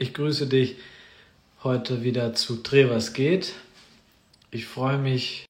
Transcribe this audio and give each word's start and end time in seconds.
Ich 0.00 0.14
grüße 0.14 0.46
dich 0.46 0.76
heute 1.62 2.02
wieder 2.02 2.32
zu 2.32 2.62
Trevers 2.62 3.12
geht. 3.12 3.52
Ich 4.50 4.64
freue 4.64 4.96
mich, 4.96 5.44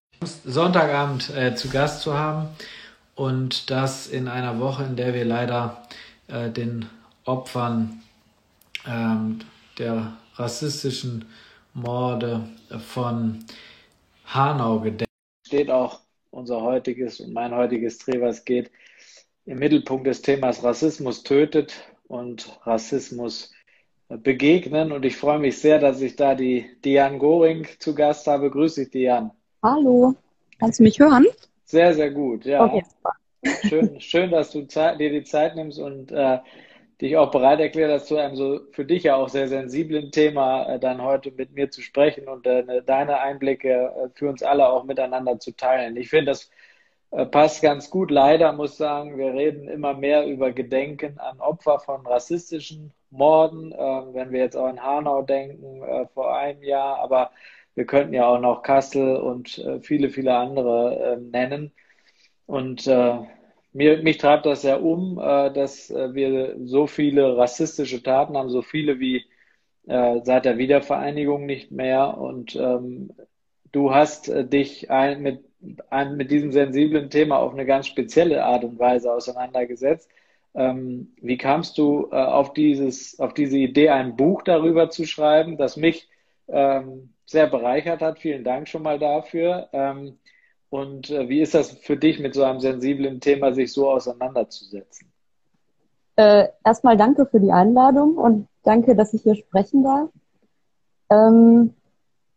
Sonntagabend 0.45 1.31
äh, 1.31 1.55
zu 1.55 1.69
Gast 1.69 2.03
zu 2.03 2.19
haben 2.19 2.49
und 3.15 3.71
das 3.71 4.09
in 4.09 4.27
einer 4.27 4.59
Woche, 4.59 4.83
in 4.83 4.97
der 4.97 5.15
wir 5.15 5.25
leider 5.25 5.87
äh, 6.27 6.51
den 6.51 6.87
Opfern 7.25 8.03
ähm, 8.89 9.39
der 9.79 10.17
rassistischen 10.35 11.27
Morde 11.73 12.43
von 12.89 13.45
Hanau 14.25 14.81
gedenken. 14.81 15.05
Steht 15.47 15.71
auch 15.71 16.01
unser 16.31 16.61
heutiges 16.61 17.21
und 17.21 17.33
mein 17.33 17.55
heutiges 17.55 17.99
Trevers 17.99 18.45
geht 18.45 18.73
im 19.47 19.61
Mittelpunkt 19.61 20.09
des 20.09 20.23
Themas 20.23 20.65
Rassismus 20.65 21.23
tötet 21.23 21.73
und 22.09 22.59
Rassismus 22.65 23.53
begegnen. 24.17 24.93
Und 24.93 25.05
ich 25.05 25.17
freue 25.17 25.39
mich 25.39 25.59
sehr, 25.59 25.79
dass 25.79 26.01
ich 26.01 26.17
da 26.17 26.35
die 26.35 26.67
Diane 26.85 27.19
Goring 27.19 27.67
zu 27.79 27.95
Gast 27.95 28.27
habe. 28.27 28.51
Grüße 28.51 28.83
dich, 28.83 28.91
Diane. 28.91 29.31
Hallo, 29.63 30.15
kannst 30.59 30.79
du 30.79 30.83
mich 30.83 30.99
hören? 30.99 31.27
Sehr, 31.65 31.95
sehr 31.95 32.11
gut, 32.11 32.45
ja. 32.45 32.65
Okay. 32.65 32.83
Schön, 33.69 34.01
schön, 34.01 34.31
dass 34.31 34.51
du 34.51 34.63
dir 34.63 35.11
die 35.11 35.25
Zeit 35.25 35.57
nimmst 35.57 35.79
und 35.79 36.13
äh, 36.13 36.39
dich 37.01 37.17
auch 37.17 37.31
bereit 37.31 37.61
erklärt 37.61 37.91
hast, 37.91 38.07
zu 38.07 38.17
einem 38.17 38.37
so 38.37 38.61
für 38.73 38.85
dich 38.85 39.05
ja 39.05 39.17
auch 39.17 39.29
sehr 39.29 39.49
sensiblen 39.49 40.11
Thema 40.11 40.67
äh, 40.67 40.79
dann 40.79 41.03
heute 41.03 41.31
mit 41.31 41.53
mir 41.55 41.71
zu 41.71 41.81
sprechen 41.81 42.29
und 42.29 42.47
äh, 42.47 42.83
deine 42.85 43.21
Einblicke 43.21 43.71
äh, 43.71 44.09
für 44.15 44.29
uns 44.29 44.43
alle 44.43 44.69
auch 44.69 44.85
miteinander 44.85 45.39
zu 45.39 45.57
teilen. 45.57 45.97
Ich 45.97 46.11
finde, 46.11 46.33
das 46.33 46.51
äh, 47.13 47.25
passt 47.25 47.63
ganz 47.63 47.89
gut. 47.89 48.11
Leider 48.11 48.53
muss 48.53 48.73
ich 48.73 48.77
sagen, 48.77 49.17
wir 49.17 49.33
reden 49.33 49.69
immer 49.69 49.95
mehr 49.95 50.27
über 50.27 50.53
Gedenken 50.53 51.19
an 51.19 51.41
Opfer 51.41 51.79
von 51.79 52.07
rassistischen 52.07 52.93
Morden, 53.11 53.73
äh, 53.73 53.77
wenn 53.77 54.33
wir 54.33 54.41
jetzt 54.41 54.57
auch 54.57 54.67
an 54.67 54.83
Hanau 54.83 55.23
denken, 55.23 55.83
äh, 55.83 56.07
vor 56.15 56.37
einem 56.37 56.63
Jahr, 56.63 56.99
aber 56.99 57.31
wir 57.75 57.87
könnten 57.87 58.15
ja 58.15 58.27
auch 58.29 58.41
noch 58.41 58.63
Kassel 58.63 59.17
und 59.17 59.59
äh, 59.59 59.81
viele, 59.81 60.11
viele 60.11 60.35
andere 60.35 61.15
ähm, 61.15 61.31
nennen. 61.31 61.73
Und 62.47 62.87
äh, 62.87 63.19
mir, 63.73 64.03
mich 64.03 64.19
treibt 64.19 64.47
das 64.47 64.63
ja 64.65 64.77
um, 64.77 65.19
äh, 65.19 65.53
dass 65.53 65.91
äh, 65.91 66.15
wir 66.15 66.57
so 66.65 66.87
viele 66.87 67.37
rassistische 67.37 68.03
Taten 68.03 68.37
haben, 68.37 68.51
so 68.51 68.63
viele 68.63 69.01
wie 69.01 69.25
seit 69.87 70.45
der 70.45 70.59
Wiedervereinigung 70.59 71.47
nicht 71.47 71.73
mehr. 71.73 72.17
Und 72.17 72.55
ähm, 72.55 73.13
du 73.73 73.93
hast 73.93 74.29
dich 74.29 74.89
ein, 74.91 75.23
mit, 75.23 75.43
ein, 75.89 76.17
mit 76.17 76.31
diesem 76.31 76.53
sensiblen 76.53 77.11
Thema 77.11 77.39
auf 77.39 77.55
eine 77.55 77.67
ganz 77.67 77.89
spezielle 77.89 78.45
Art 78.45 78.63
und 78.63 78.79
Weise 78.79 79.13
auseinandergesetzt. 79.13 80.09
Ähm, 80.55 81.15
wie 81.21 81.39
kamst 81.39 81.79
du 81.79 82.09
äh, 82.11 82.17
auf, 82.17 82.53
dieses, 82.53 83.19
auf 83.21 83.35
diese 83.35 83.57
Idee, 83.57 83.91
ein 83.91 84.17
Buch 84.17 84.43
darüber 84.43 84.91
zu 84.91 85.05
schreiben, 85.05 85.57
das 85.57 85.77
mich 85.77 86.09
ähm, 86.49 87.15
sehr 87.25 87.47
bereichert 87.47 88.03
hat? 88.03 88.19
Vielen 88.19 88.45
Dank 88.45 88.69
schon 88.69 88.83
mal 88.83 88.99
dafür. 88.99 89.69
Ähm, 89.73 90.19
und 90.69 91.11
äh, 91.11 91.29
wie 91.29 91.41
ist 91.41 91.55
das 91.55 91.73
für 91.73 91.97
dich, 91.97 92.19
mit 92.19 92.35
so 92.35 92.45
einem 92.45 92.61
sensiblen 92.61 93.21
Thema 93.21 93.53
sich 93.53 93.73
so 93.73 93.91
auseinanderzusetzen? 93.91 95.13
Äh, 96.17 96.49
erstmal 96.65 96.97
danke 96.97 97.27
für 97.27 97.41
die 97.41 97.53
Einladung 97.53 98.17
und 98.17 98.49
danke, 98.63 98.95
dass 98.95 99.15
ich 99.15 99.23
hier 99.23 99.37
sprechen 99.37 99.85
darf. 99.85 100.11
Ähm, 101.11 101.75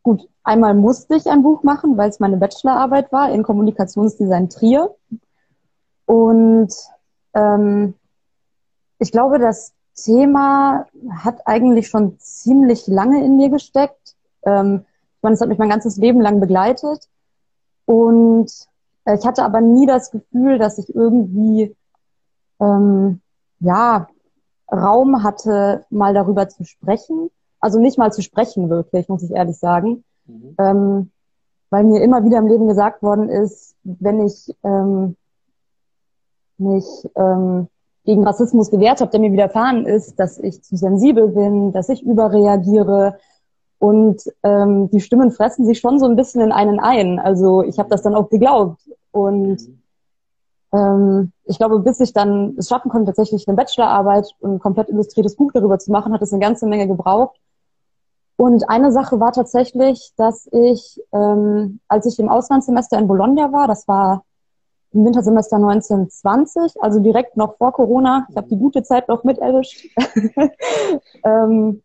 gut, 0.04 0.28
einmal 0.44 0.74
musste 0.74 1.16
ich 1.16 1.28
ein 1.28 1.44
Buch 1.44 1.64
machen, 1.64 1.98
weil 1.98 2.10
es 2.10 2.20
meine 2.20 2.38
Bachelorarbeit 2.38 3.12
war 3.12 3.32
in 3.32 3.44
Kommunikationsdesign 3.44 4.50
Trier. 4.50 4.96
Und 6.06 6.74
ähm, 7.34 7.96
ich 9.00 9.12
glaube, 9.12 9.40
das 9.40 9.74
Thema 9.96 10.86
hat 11.10 11.46
eigentlich 11.46 11.88
schon 11.88 12.18
ziemlich 12.20 12.88
lange 12.88 13.24
in 13.24 13.38
mir 13.38 13.50
gesteckt. 13.50 14.16
Ähm, 14.44 14.86
ich 15.18 15.24
meine, 15.24 15.36
es 15.36 15.42
hat 15.42 15.50
mich 15.50 15.60
mein 15.60 15.70
ganzes 15.70 15.98
Leben 15.98 16.22
lang 16.22 16.40
begleitet. 16.40 17.08
Und 17.86 18.52
äh, 19.06 19.16
ich 19.16 19.26
hatte 19.26 19.44
aber 19.44 19.62
nie 19.62 19.86
das 19.86 20.12
Gefühl, 20.12 20.58
dass 20.58 20.78
ich 20.78 20.94
irgendwie, 20.94 21.76
ähm, 22.60 23.22
ja, 23.60 24.08
Raum 24.72 25.24
hatte, 25.24 25.86
mal 25.90 26.14
darüber 26.14 26.50
zu 26.50 26.64
sprechen. 26.64 27.30
Also 27.60 27.80
nicht 27.80 27.98
mal 27.98 28.12
zu 28.12 28.22
sprechen, 28.22 28.70
wirklich, 28.70 29.08
muss 29.08 29.24
ich 29.24 29.32
ehrlich 29.32 29.58
sagen. 29.58 30.04
Mhm. 30.26 30.56
Ähm, 30.58 31.12
weil 31.70 31.84
mir 31.84 32.02
immer 32.02 32.24
wieder 32.24 32.38
im 32.38 32.48
Leben 32.48 32.68
gesagt 32.68 33.02
worden 33.02 33.30
ist, 33.30 33.76
wenn 33.84 34.26
ich 34.26 34.56
ähm, 34.64 35.16
mich 36.58 36.86
ähm, 37.16 37.68
gegen 38.06 38.26
Rassismus 38.26 38.70
gewehrt 38.70 39.02
habe, 39.02 39.12
der 39.12 39.20
mir 39.20 39.32
widerfahren 39.32 39.86
ist, 39.86 40.20
dass 40.20 40.38
ich 40.38 40.62
zu 40.62 40.76
sensibel 40.76 41.30
bin, 41.30 41.72
dass 41.72 41.90
ich 41.90 42.04
überreagiere. 42.04 43.18
Und 43.80 44.24
ähm, 44.44 44.90
die 44.92 45.02
Stimmen 45.02 45.32
fressen 45.32 45.66
sich 45.66 45.80
schon 45.80 46.00
so 46.00 46.06
ein 46.06 46.16
bisschen 46.16 46.42
in 46.42 46.52
einen 46.52 46.80
ein. 46.80 47.20
Also 47.20 47.64
ich 47.64 47.80
habe 47.80 47.90
das 47.90 48.02
dann 48.02 48.16
auch 48.16 48.30
geglaubt. 48.30 48.82
Und 49.12 49.60
ähm, 50.74 51.32
ich 51.46 51.58
glaube, 51.58 51.80
bis 51.80 52.00
ich 52.00 52.14
dann 52.14 52.56
es 52.58 52.68
schaffen 52.68 52.90
konnte, 52.90 53.08
tatsächlich 53.08 53.48
eine 53.48 53.56
Bachelorarbeit 53.56 54.30
und 54.40 54.56
ein 54.56 54.60
komplett 54.60 54.90
illustriertes 54.90 55.36
Buch 55.36 55.52
darüber 55.54 55.80
zu 55.80 55.92
machen, 55.92 56.14
hat 56.14 56.22
es 56.22 56.34
eine 56.34 56.42
ganze 56.42 56.66
Menge 56.66 56.88
gebraucht. 56.88 57.38
Und 58.36 58.68
eine 58.70 58.92
Sache 58.92 59.20
war 59.20 59.32
tatsächlich, 59.32 60.12
dass 60.18 60.50
ich, 60.52 61.02
ähm, 61.14 61.80
als 61.88 62.06
ich 62.06 62.20
im 62.20 62.30
Auslandssemester 62.30 62.98
in 62.98 63.08
Bologna 63.08 63.52
war, 63.54 63.68
das 63.68 63.88
war 63.88 64.24
im 64.94 65.06
Wintersemester 65.06 65.56
1920, 65.58 66.82
also 66.82 67.00
direkt 67.00 67.36
noch 67.36 67.58
vor 67.58 67.72
Corona. 67.74 68.28
Ich 68.30 68.38
habe 68.38 68.48
die 68.48 68.58
gute 68.58 68.84
Zeit 68.84 69.08
noch 69.08 69.24
mit 69.24 69.40
erwischt. 69.40 69.88
ähm, 71.26 71.82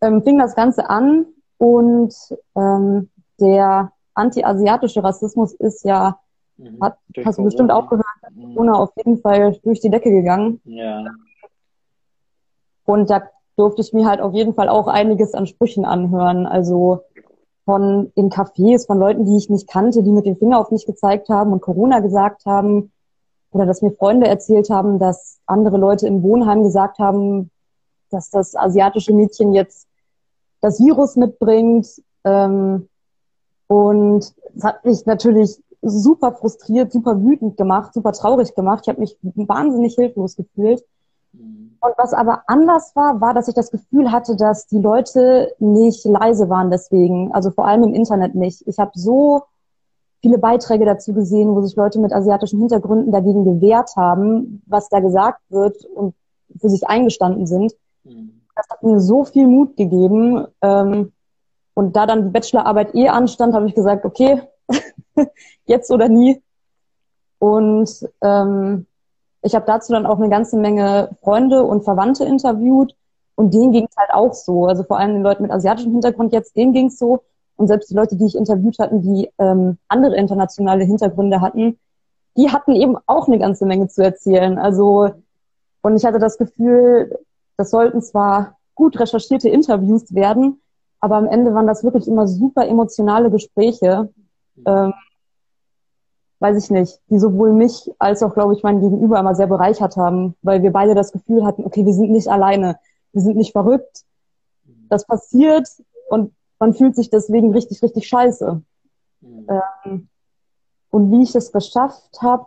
ähm, 0.00 0.22
fing 0.22 0.38
das 0.38 0.54
Ganze 0.54 0.88
an 0.88 1.26
und 1.58 2.14
ähm, 2.56 3.10
der 3.38 3.92
anti-asiatische 4.14 5.04
Rassismus 5.04 5.52
ist 5.54 5.84
ja, 5.84 6.18
mhm. 6.56 6.78
hat, 6.80 6.96
hast 7.24 7.38
du 7.38 7.44
bestimmt 7.44 7.70
auch 7.70 7.88
gehört, 7.88 8.06
mhm. 8.32 8.54
Corona 8.54 8.74
auf 8.74 8.90
jeden 8.96 9.18
Fall 9.18 9.58
durch 9.62 9.80
die 9.80 9.90
Decke 9.90 10.10
gegangen. 10.10 10.60
Ja. 10.64 11.04
Und 12.86 13.10
da 13.10 13.22
durfte 13.56 13.82
ich 13.82 13.92
mir 13.92 14.06
halt 14.06 14.20
auf 14.20 14.32
jeden 14.32 14.54
Fall 14.54 14.68
auch 14.70 14.88
einiges 14.88 15.34
an 15.34 15.46
Sprüchen 15.46 15.84
anhören. 15.84 16.46
Also 16.46 17.02
von 17.70 18.10
in 18.16 18.30
Cafés, 18.30 18.84
von 18.84 18.98
Leuten, 18.98 19.26
die 19.26 19.36
ich 19.36 19.48
nicht 19.48 19.68
kannte, 19.68 20.02
die 20.02 20.10
mit 20.10 20.26
dem 20.26 20.36
Finger 20.36 20.58
auf 20.58 20.72
mich 20.72 20.86
gezeigt 20.86 21.28
haben 21.28 21.52
und 21.52 21.62
Corona 21.62 22.00
gesagt 22.00 22.44
haben. 22.44 22.90
Oder 23.52 23.64
dass 23.64 23.80
mir 23.80 23.92
Freunde 23.92 24.26
erzählt 24.26 24.70
haben, 24.70 24.98
dass 24.98 25.38
andere 25.46 25.76
Leute 25.76 26.08
im 26.08 26.20
Wohnheim 26.24 26.64
gesagt 26.64 26.98
haben, 26.98 27.52
dass 28.10 28.28
das 28.28 28.56
asiatische 28.56 29.14
Mädchen 29.14 29.52
jetzt 29.52 29.86
das 30.60 30.80
Virus 30.80 31.14
mitbringt. 31.14 31.86
Ähm, 32.24 32.88
und 33.68 34.34
es 34.56 34.64
hat 34.64 34.84
mich 34.84 35.06
natürlich 35.06 35.62
super 35.80 36.32
frustriert, 36.32 36.90
super 36.90 37.22
wütend 37.22 37.56
gemacht, 37.56 37.94
super 37.94 38.10
traurig 38.10 38.52
gemacht. 38.56 38.82
Ich 38.82 38.88
habe 38.88 39.00
mich 39.00 39.16
wahnsinnig 39.22 39.94
hilflos 39.94 40.34
gefühlt. 40.34 40.84
Und 41.80 41.94
was 41.96 42.12
aber 42.12 42.42
anders 42.46 42.94
war, 42.94 43.20
war, 43.20 43.32
dass 43.32 43.48
ich 43.48 43.54
das 43.54 43.70
Gefühl 43.70 44.12
hatte, 44.12 44.36
dass 44.36 44.66
die 44.66 44.78
Leute 44.78 45.54
nicht 45.58 46.04
leise 46.04 46.50
waren 46.50 46.70
deswegen. 46.70 47.32
Also 47.32 47.50
vor 47.50 47.66
allem 47.66 47.84
im 47.84 47.94
Internet 47.94 48.34
nicht. 48.34 48.66
Ich 48.66 48.78
habe 48.78 48.90
so 48.94 49.44
viele 50.20 50.38
Beiträge 50.38 50.84
dazu 50.84 51.14
gesehen, 51.14 51.54
wo 51.54 51.62
sich 51.62 51.76
Leute 51.76 51.98
mit 51.98 52.12
asiatischen 52.12 52.58
Hintergründen 52.58 53.10
dagegen 53.12 53.44
gewehrt 53.44 53.96
haben, 53.96 54.62
was 54.66 54.90
da 54.90 55.00
gesagt 55.00 55.40
wird 55.48 55.84
und 55.86 56.14
für 56.60 56.68
sich 56.68 56.86
eingestanden 56.86 57.46
sind. 57.46 57.74
Mhm. 58.04 58.42
Das 58.54 58.68
hat 58.68 58.82
mir 58.82 59.00
so 59.00 59.24
viel 59.24 59.46
Mut 59.46 59.78
gegeben. 59.78 60.46
Ähm, 60.60 61.12
und 61.72 61.96
da 61.96 62.04
dann 62.04 62.24
die 62.24 62.30
Bachelorarbeit 62.30 62.94
eh 62.94 63.08
anstand, 63.08 63.54
habe 63.54 63.66
ich 63.66 63.74
gesagt, 63.74 64.04
okay, 64.04 64.42
jetzt 65.64 65.90
oder 65.90 66.10
nie. 66.10 66.42
Und 67.38 68.06
ähm, 68.20 68.86
ich 69.42 69.54
habe 69.54 69.66
dazu 69.66 69.92
dann 69.92 70.06
auch 70.06 70.18
eine 70.18 70.28
ganze 70.28 70.56
Menge 70.58 71.10
Freunde 71.22 71.64
und 71.64 71.84
Verwandte 71.84 72.24
interviewt 72.24 72.94
und 73.34 73.54
denen 73.54 73.72
ging 73.72 73.86
es 73.90 73.96
halt 73.96 74.10
auch 74.12 74.34
so. 74.34 74.66
Also 74.66 74.82
vor 74.82 74.98
allem 74.98 75.14
den 75.14 75.22
Leuten 75.22 75.42
mit 75.42 75.52
asiatischem 75.52 75.92
Hintergrund 75.92 76.32
jetzt, 76.32 76.56
denen 76.56 76.72
ging 76.72 76.86
es 76.86 76.98
so. 76.98 77.22
Und 77.56 77.68
selbst 77.68 77.90
die 77.90 77.94
Leute, 77.94 78.16
die 78.16 78.26
ich 78.26 78.36
interviewt 78.36 78.78
hatten, 78.78 79.02
die 79.02 79.30
ähm, 79.38 79.78
andere 79.88 80.16
internationale 80.16 80.84
Hintergründe 80.84 81.40
hatten, 81.40 81.78
die 82.36 82.50
hatten 82.50 82.74
eben 82.74 82.96
auch 83.06 83.28
eine 83.28 83.38
ganze 83.38 83.66
Menge 83.66 83.88
zu 83.88 84.02
erzählen. 84.02 84.58
Also, 84.58 85.10
und 85.82 85.96
ich 85.96 86.04
hatte 86.04 86.18
das 86.18 86.38
Gefühl, 86.38 87.18
das 87.56 87.70
sollten 87.70 88.02
zwar 88.02 88.56
gut 88.74 88.98
recherchierte 88.98 89.48
Interviews 89.48 90.14
werden, 90.14 90.60
aber 91.00 91.16
am 91.16 91.26
Ende 91.26 91.54
waren 91.54 91.66
das 91.66 91.84
wirklich 91.84 92.06
immer 92.08 92.26
super 92.26 92.66
emotionale 92.66 93.30
Gespräche. 93.30 94.10
Ähm, 94.66 94.94
weiß 96.40 96.56
ich 96.62 96.70
nicht, 96.70 97.00
die 97.10 97.18
sowohl 97.18 97.52
mich 97.52 97.90
als 97.98 98.22
auch, 98.22 98.34
glaube 98.34 98.54
ich, 98.54 98.62
mein 98.62 98.80
Gegenüber 98.80 99.18
immer 99.18 99.34
sehr 99.34 99.46
bereichert 99.46 99.96
haben, 99.96 100.34
weil 100.42 100.62
wir 100.62 100.72
beide 100.72 100.94
das 100.94 101.12
Gefühl 101.12 101.44
hatten, 101.44 101.64
okay, 101.64 101.84
wir 101.84 101.92
sind 101.92 102.10
nicht 102.10 102.28
alleine, 102.28 102.78
wir 103.12 103.22
sind 103.22 103.36
nicht 103.36 103.52
verrückt, 103.52 104.04
das 104.88 105.06
passiert 105.06 105.68
und 106.08 106.32
man 106.58 106.74
fühlt 106.74 106.96
sich 106.96 107.10
deswegen 107.10 107.52
richtig, 107.52 107.82
richtig 107.82 108.08
scheiße. 108.08 108.62
Mhm. 109.20 109.46
Ähm, 109.84 110.08
und 110.90 111.10
wie 111.12 111.22
ich 111.22 111.34
es 111.34 111.52
geschafft 111.52 112.20
habe, 112.20 112.46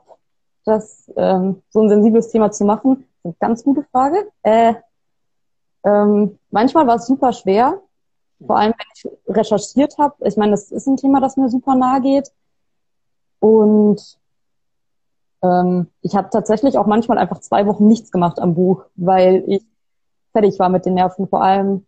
das 0.65 1.11
ähm, 1.15 1.61
so 1.69 1.81
ein 1.81 1.89
sensibles 1.89 2.29
Thema 2.29 2.51
zu 2.51 2.65
machen, 2.65 3.05
ist 3.17 3.25
eine 3.25 3.35
ganz 3.39 3.63
gute 3.63 3.83
Frage. 3.91 4.27
Äh, 4.43 4.73
Ähm, 5.85 6.39
manchmal 6.49 6.87
war 6.87 6.95
es 6.95 7.07
super 7.07 7.33
schwer, 7.33 7.81
vor 8.47 8.55
allem 8.57 8.73
wenn 8.77 8.87
ich 8.95 9.35
recherchiert 9.35 9.97
habe. 9.97 10.15
Ich 10.25 10.37
meine, 10.37 10.51
das 10.51 10.71
ist 10.71 10.87
ein 10.87 10.95
Thema, 10.95 11.19
das 11.19 11.35
mir 11.35 11.49
super 11.49 11.75
nahe 11.75 11.99
geht. 11.99 12.31
Und 13.43 14.01
ähm, 15.41 15.87
ich 16.01 16.15
habe 16.15 16.29
tatsächlich 16.29 16.77
auch 16.77 16.85
manchmal 16.85 17.17
einfach 17.17 17.41
zwei 17.41 17.67
Wochen 17.67 17.87
nichts 17.87 18.09
gemacht 18.09 18.39
am 18.39 18.55
Buch, 18.55 18.85
weil 18.95 19.43
ich 19.47 19.65
fertig 20.31 20.57
war 20.59 20.69
mit 20.69 20.85
den 20.85 20.93
Nerven. 20.93 21.27
Vor 21.27 21.43
allem 21.43 21.85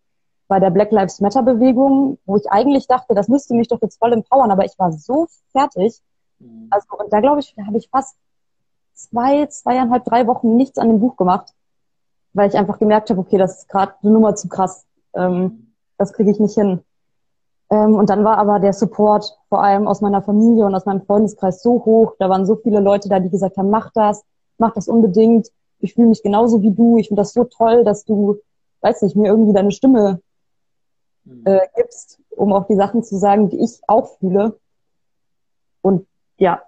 bei 0.48 0.60
der 0.60 0.68
Black 0.68 0.92
Lives 0.92 1.22
Matter 1.22 1.42
Bewegung, 1.42 2.18
wo 2.26 2.36
ich 2.36 2.50
eigentlich 2.50 2.88
dachte, 2.88 3.14
das 3.14 3.28
müsste 3.28 3.54
mich 3.54 3.68
doch 3.68 3.80
jetzt 3.80 3.98
voll 3.98 4.12
empowern, 4.12 4.50
aber 4.50 4.66
ich 4.66 4.78
war 4.78 4.92
so 4.92 5.28
fertig. 5.52 6.02
Mhm. 6.40 6.66
Also, 6.68 6.88
und 6.98 7.10
da 7.10 7.20
glaube 7.20 7.40
ich, 7.40 7.56
habe 7.66 7.78
ich 7.78 7.88
fast 7.88 8.18
zwei, 8.92 9.46
zweieinhalb, 9.46 10.04
drei 10.04 10.26
Wochen 10.26 10.56
nichts 10.56 10.76
an 10.76 10.88
dem 10.88 11.00
Buch 11.00 11.16
gemacht, 11.16 11.54
weil 12.34 12.50
ich 12.50 12.58
einfach 12.58 12.78
gemerkt 12.78 13.08
habe, 13.08 13.20
okay, 13.20 13.38
das 13.38 13.60
ist 13.60 13.68
gerade 13.70 13.94
eine 14.02 14.12
Nummer 14.12 14.34
zu 14.34 14.48
krass. 14.48 14.84
Ähm, 15.14 15.72
das 15.96 16.12
kriege 16.12 16.30
ich 16.30 16.38
nicht 16.38 16.54
hin. 16.54 16.82
Ähm, 17.70 17.94
und 17.94 18.10
dann 18.10 18.24
war 18.24 18.38
aber 18.38 18.60
der 18.60 18.72
Support 18.72 19.36
vor 19.48 19.62
allem 19.62 19.88
aus 19.88 20.00
meiner 20.00 20.22
Familie 20.22 20.66
und 20.66 20.74
aus 20.74 20.86
meinem 20.86 21.02
Freundeskreis 21.02 21.62
so 21.62 21.84
hoch. 21.84 22.14
Da 22.18 22.28
waren 22.28 22.46
so 22.46 22.56
viele 22.56 22.80
Leute 22.80 23.08
da, 23.08 23.18
die 23.18 23.30
gesagt 23.30 23.56
haben, 23.56 23.70
mach 23.70 23.90
das, 23.92 24.24
mach 24.58 24.72
das 24.72 24.88
unbedingt. 24.88 25.48
Ich 25.80 25.94
fühle 25.94 26.08
mich 26.08 26.22
genauso 26.22 26.62
wie 26.62 26.70
du. 26.70 26.96
Ich 26.98 27.08
finde 27.08 27.22
das 27.22 27.32
so 27.32 27.44
toll, 27.44 27.84
dass 27.84 28.04
du, 28.04 28.36
weiß 28.82 29.02
nicht, 29.02 29.16
mir 29.16 29.28
irgendwie 29.28 29.52
deine 29.52 29.72
Stimme 29.72 30.20
mhm. 31.24 31.42
äh, 31.44 31.60
gibst, 31.76 32.20
um 32.30 32.52
auch 32.52 32.66
die 32.66 32.76
Sachen 32.76 33.02
zu 33.02 33.16
sagen, 33.16 33.48
die 33.48 33.62
ich 33.62 33.80
auch 33.88 34.16
fühle. 34.18 34.58
Und 35.82 36.06
ja, 36.38 36.62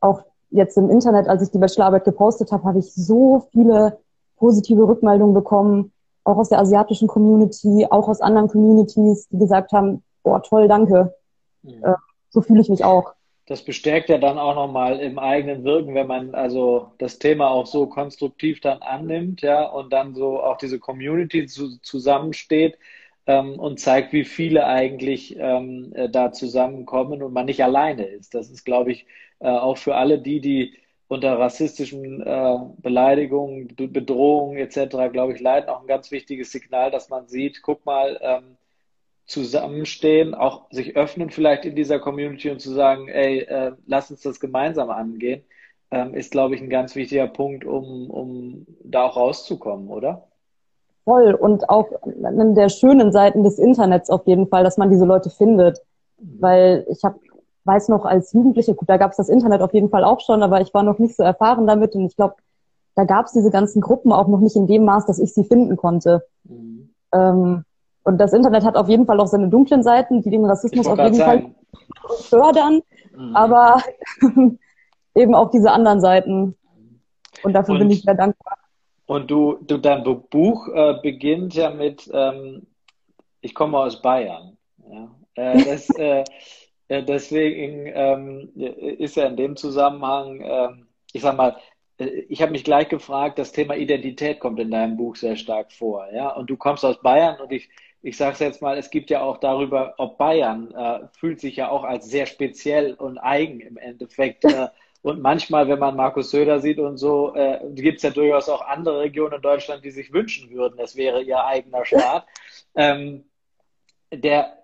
auch 0.00 0.22
jetzt 0.50 0.76
im 0.78 0.88
Internet, 0.88 1.28
als 1.28 1.42
ich 1.42 1.50
die 1.50 1.58
Bachelorarbeit 1.58 2.04
gepostet 2.04 2.52
habe, 2.52 2.64
habe 2.64 2.78
ich 2.78 2.94
so 2.94 3.46
viele 3.50 3.98
positive 4.36 4.86
Rückmeldungen 4.86 5.34
bekommen, 5.34 5.92
auch 6.22 6.36
aus 6.36 6.48
der 6.48 6.60
asiatischen 6.60 7.08
Community, 7.08 7.86
auch 7.90 8.08
aus 8.08 8.20
anderen 8.20 8.48
Communities, 8.48 9.28
die 9.28 9.38
gesagt 9.38 9.72
haben, 9.72 10.02
boah, 10.24 10.42
toll, 10.42 10.66
danke. 10.66 11.14
Mhm. 11.62 11.84
Äh, 11.84 11.94
so 12.30 12.42
fühle 12.42 12.60
ich 12.60 12.68
mich 12.68 12.82
auch. 12.82 13.14
Das 13.46 13.62
bestärkt 13.62 14.08
ja 14.08 14.18
dann 14.18 14.38
auch 14.38 14.54
nochmal 14.54 14.98
im 15.00 15.18
eigenen 15.18 15.64
Wirken, 15.64 15.94
wenn 15.94 16.06
man 16.06 16.34
also 16.34 16.92
das 16.98 17.18
Thema 17.18 17.50
auch 17.50 17.66
so 17.66 17.86
konstruktiv 17.86 18.60
dann 18.60 18.78
annimmt, 18.78 19.42
ja, 19.42 19.66
und 19.66 19.92
dann 19.92 20.14
so 20.14 20.42
auch 20.42 20.56
diese 20.56 20.78
Community 20.78 21.46
zu, 21.46 21.78
zusammensteht 21.80 22.78
ähm, 23.26 23.58
und 23.58 23.80
zeigt, 23.80 24.12
wie 24.14 24.24
viele 24.24 24.66
eigentlich 24.66 25.36
ähm, 25.38 25.92
äh, 25.94 26.08
da 26.08 26.32
zusammenkommen 26.32 27.22
und 27.22 27.34
man 27.34 27.44
nicht 27.44 27.62
alleine 27.62 28.04
ist. 28.06 28.34
Das 28.34 28.50
ist, 28.50 28.64
glaube 28.64 28.92
ich, 28.92 29.06
äh, 29.40 29.48
auch 29.48 29.76
für 29.76 29.94
alle 29.94 30.18
die, 30.18 30.40
die 30.40 30.78
unter 31.08 31.38
rassistischen 31.38 32.22
äh, 32.22 32.58
Beleidigungen, 32.78 33.68
Bedrohungen 33.76 34.56
etc., 34.56 35.12
glaube 35.12 35.34
ich, 35.34 35.40
leiden, 35.40 35.68
auch 35.68 35.82
ein 35.82 35.86
ganz 35.86 36.10
wichtiges 36.10 36.50
Signal, 36.50 36.90
dass 36.90 37.10
man 37.10 37.28
sieht, 37.28 37.60
guck 37.62 37.84
mal, 37.84 38.18
ähm, 38.22 38.56
zusammenstehen, 39.26 40.34
auch 40.34 40.70
sich 40.70 40.96
öffnen 40.96 41.30
vielleicht 41.30 41.64
in 41.64 41.74
dieser 41.74 41.98
Community 41.98 42.50
und 42.50 42.60
zu 42.60 42.72
sagen, 42.72 43.08
ey, 43.08 43.40
äh, 43.40 43.72
lass 43.86 44.10
uns 44.10 44.22
das 44.22 44.38
gemeinsam 44.38 44.90
angehen, 44.90 45.42
ähm, 45.90 46.14
ist, 46.14 46.30
glaube 46.30 46.54
ich, 46.54 46.60
ein 46.60 46.70
ganz 46.70 46.94
wichtiger 46.94 47.26
Punkt, 47.26 47.64
um, 47.64 48.10
um 48.10 48.66
da 48.82 49.04
auch 49.04 49.16
rauszukommen, 49.16 49.88
oder? 49.88 50.28
Voll. 51.04 51.34
Und 51.34 51.68
auch 51.68 51.88
an 52.22 52.54
der 52.54 52.68
schönen 52.68 53.12
Seiten 53.12 53.44
des 53.44 53.58
Internets 53.58 54.10
auf 54.10 54.26
jeden 54.26 54.48
Fall, 54.48 54.64
dass 54.64 54.78
man 54.78 54.90
diese 54.90 55.04
Leute 55.04 55.30
findet. 55.30 55.80
Mhm. 56.18 56.36
Weil 56.40 56.86
ich 56.88 57.02
habe 57.04 57.18
weiß 57.64 57.88
noch 57.88 58.04
als 58.04 58.32
Jugendliche, 58.32 58.74
gut, 58.74 58.88
da 58.88 58.96
gab 58.96 59.12
es 59.12 59.16
das 59.16 59.28
Internet 59.28 59.62
auf 59.62 59.72
jeden 59.72 59.88
Fall 59.88 60.04
auch 60.04 60.20
schon, 60.20 60.42
aber 60.42 60.60
ich 60.60 60.72
war 60.74 60.82
noch 60.82 60.98
nicht 60.98 61.16
so 61.16 61.22
erfahren 61.22 61.66
damit 61.66 61.94
und 61.94 62.06
ich 62.06 62.16
glaube, 62.16 62.34
da 62.94 63.04
gab 63.04 63.26
es 63.26 63.32
diese 63.32 63.50
ganzen 63.50 63.80
Gruppen 63.80 64.12
auch 64.12 64.28
noch 64.28 64.40
nicht 64.40 64.54
in 64.54 64.66
dem 64.66 64.84
Maß, 64.84 65.06
dass 65.06 65.18
ich 65.18 65.32
sie 65.34 65.44
finden 65.44 65.76
konnte. 65.76 66.24
Mhm. 66.44 66.90
Ähm, 67.12 67.64
und 68.04 68.18
das 68.18 68.32
Internet 68.32 68.64
hat 68.64 68.76
auf 68.76 68.88
jeden 68.88 69.06
Fall 69.06 69.18
auch 69.20 69.26
seine 69.26 69.48
dunklen 69.48 69.82
Seiten, 69.82 70.22
die 70.22 70.30
den 70.30 70.44
Rassismus 70.44 70.86
auf 70.86 70.98
jeden 70.98 71.14
sagen. 71.14 71.54
Fall 72.02 72.16
fördern, 72.20 72.82
mhm. 73.16 73.34
aber 73.34 73.82
eben 75.14 75.34
auch 75.34 75.50
diese 75.50 75.70
anderen 75.70 76.00
Seiten. 76.00 76.56
Und 77.42 77.52
dafür 77.52 77.74
und, 77.74 77.80
bin 77.80 77.90
ich 77.90 78.02
sehr 78.02 78.14
dankbar. 78.14 78.58
Und 79.06 79.30
du, 79.30 79.58
du 79.62 79.78
dein 79.78 80.02
Buch 80.02 80.68
äh, 80.68 80.94
beginnt 81.02 81.54
ja 81.54 81.70
mit 81.70 82.08
ähm, 82.12 82.66
Ich 83.40 83.54
komme 83.54 83.78
aus 83.78 84.00
Bayern. 84.00 84.56
Ja? 84.88 85.08
Äh, 85.34 85.64
das, 85.64 85.90
äh, 85.98 86.24
äh, 86.88 87.02
deswegen 87.02 87.86
ähm, 87.86 88.50
ist 88.54 89.16
ja 89.16 89.26
in 89.26 89.36
dem 89.36 89.56
Zusammenhang, 89.56 90.40
ähm, 90.42 90.88
ich 91.12 91.22
sag 91.22 91.36
mal, 91.36 91.56
äh, 91.98 92.06
ich 92.28 92.42
habe 92.42 92.52
mich 92.52 92.64
gleich 92.64 92.88
gefragt, 92.88 93.38
das 93.38 93.52
Thema 93.52 93.76
Identität 93.76 94.40
kommt 94.40 94.60
in 94.60 94.70
deinem 94.70 94.96
Buch 94.96 95.16
sehr 95.16 95.36
stark 95.36 95.72
vor, 95.72 96.06
ja. 96.12 96.30
Und 96.30 96.50
du 96.50 96.56
kommst 96.56 96.84
aus 96.84 97.00
Bayern 97.00 97.40
und 97.40 97.52
ich, 97.52 97.68
ich 98.04 98.18
sage 98.18 98.34
es 98.34 98.38
jetzt 98.38 98.60
mal, 98.60 98.76
es 98.76 98.90
gibt 98.90 99.08
ja 99.08 99.22
auch 99.22 99.38
darüber, 99.38 99.94
ob 99.96 100.18
Bayern 100.18 100.70
äh, 100.74 101.08
fühlt 101.18 101.40
sich 101.40 101.56
ja 101.56 101.70
auch 101.70 101.84
als 101.84 102.04
sehr 102.10 102.26
speziell 102.26 102.92
und 102.92 103.16
eigen 103.16 103.60
im 103.60 103.78
Endeffekt. 103.78 104.44
Äh, 104.44 104.68
und 105.02 105.22
manchmal, 105.22 105.68
wenn 105.68 105.78
man 105.78 105.96
Markus 105.96 106.30
Söder 106.30 106.60
sieht 106.60 106.78
und 106.78 106.98
so, 106.98 107.34
äh, 107.34 107.60
gibt 107.74 107.96
es 107.96 108.02
ja 108.02 108.10
durchaus 108.10 108.50
auch 108.50 108.60
andere 108.60 109.00
Regionen 109.00 109.36
in 109.36 109.42
Deutschland, 109.42 109.84
die 109.84 109.90
sich 109.90 110.12
wünschen 110.12 110.50
würden, 110.50 110.78
es 110.80 110.96
wäre 110.96 111.22
ihr 111.22 111.42
eigener 111.44 111.84
Staat. 111.86 112.26
Ähm, 112.74 113.24
der 114.12 114.58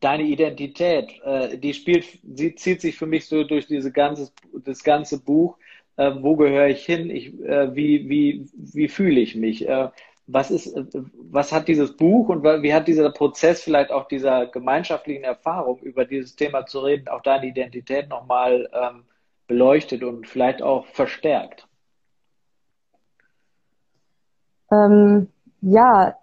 deine 0.00 0.22
Identität, 0.22 1.20
äh, 1.22 1.58
die 1.58 1.74
spielt, 1.74 2.06
sie 2.34 2.54
zieht 2.54 2.80
sich 2.80 2.96
für 2.96 3.06
mich 3.06 3.26
so 3.26 3.44
durch 3.44 3.66
diese 3.66 3.92
ganze, 3.92 4.32
das 4.64 4.82
ganze 4.82 5.22
Buch. 5.22 5.58
Äh, 5.96 6.12
wo 6.20 6.34
gehöre 6.36 6.68
ich 6.68 6.84
hin? 6.84 7.10
Ich, 7.10 7.38
äh, 7.40 7.74
wie, 7.76 8.08
wie, 8.08 8.46
wie 8.54 8.88
fühle 8.88 9.20
ich 9.20 9.34
mich? 9.34 9.66
Was 10.32 10.50
ist, 10.50 10.76
äh, 10.76 10.84
was 11.30 11.52
hat 11.52 11.68
dieses 11.68 11.96
Buch 11.96 12.28
und 12.28 12.42
wie 12.42 12.74
hat 12.74 12.88
dieser 12.88 13.10
Prozess 13.10 13.62
vielleicht 13.62 13.90
auch 13.90 14.08
dieser 14.08 14.46
gemeinschaftlichen 14.46 15.24
Erfahrung 15.24 15.78
über 15.80 16.04
dieses 16.04 16.36
Thema 16.36 16.66
zu 16.66 16.80
reden, 16.80 17.08
auch 17.08 17.22
deine 17.22 17.46
Identität 17.46 18.08
nochmal 18.08 18.68
ähm, 18.72 19.04
beleuchtet 19.46 20.04
und 20.04 20.28
vielleicht 20.28 20.62
auch 20.62 20.86
verstärkt? 20.86 21.66
Ähm, 24.70 25.28
ja, 25.60 26.16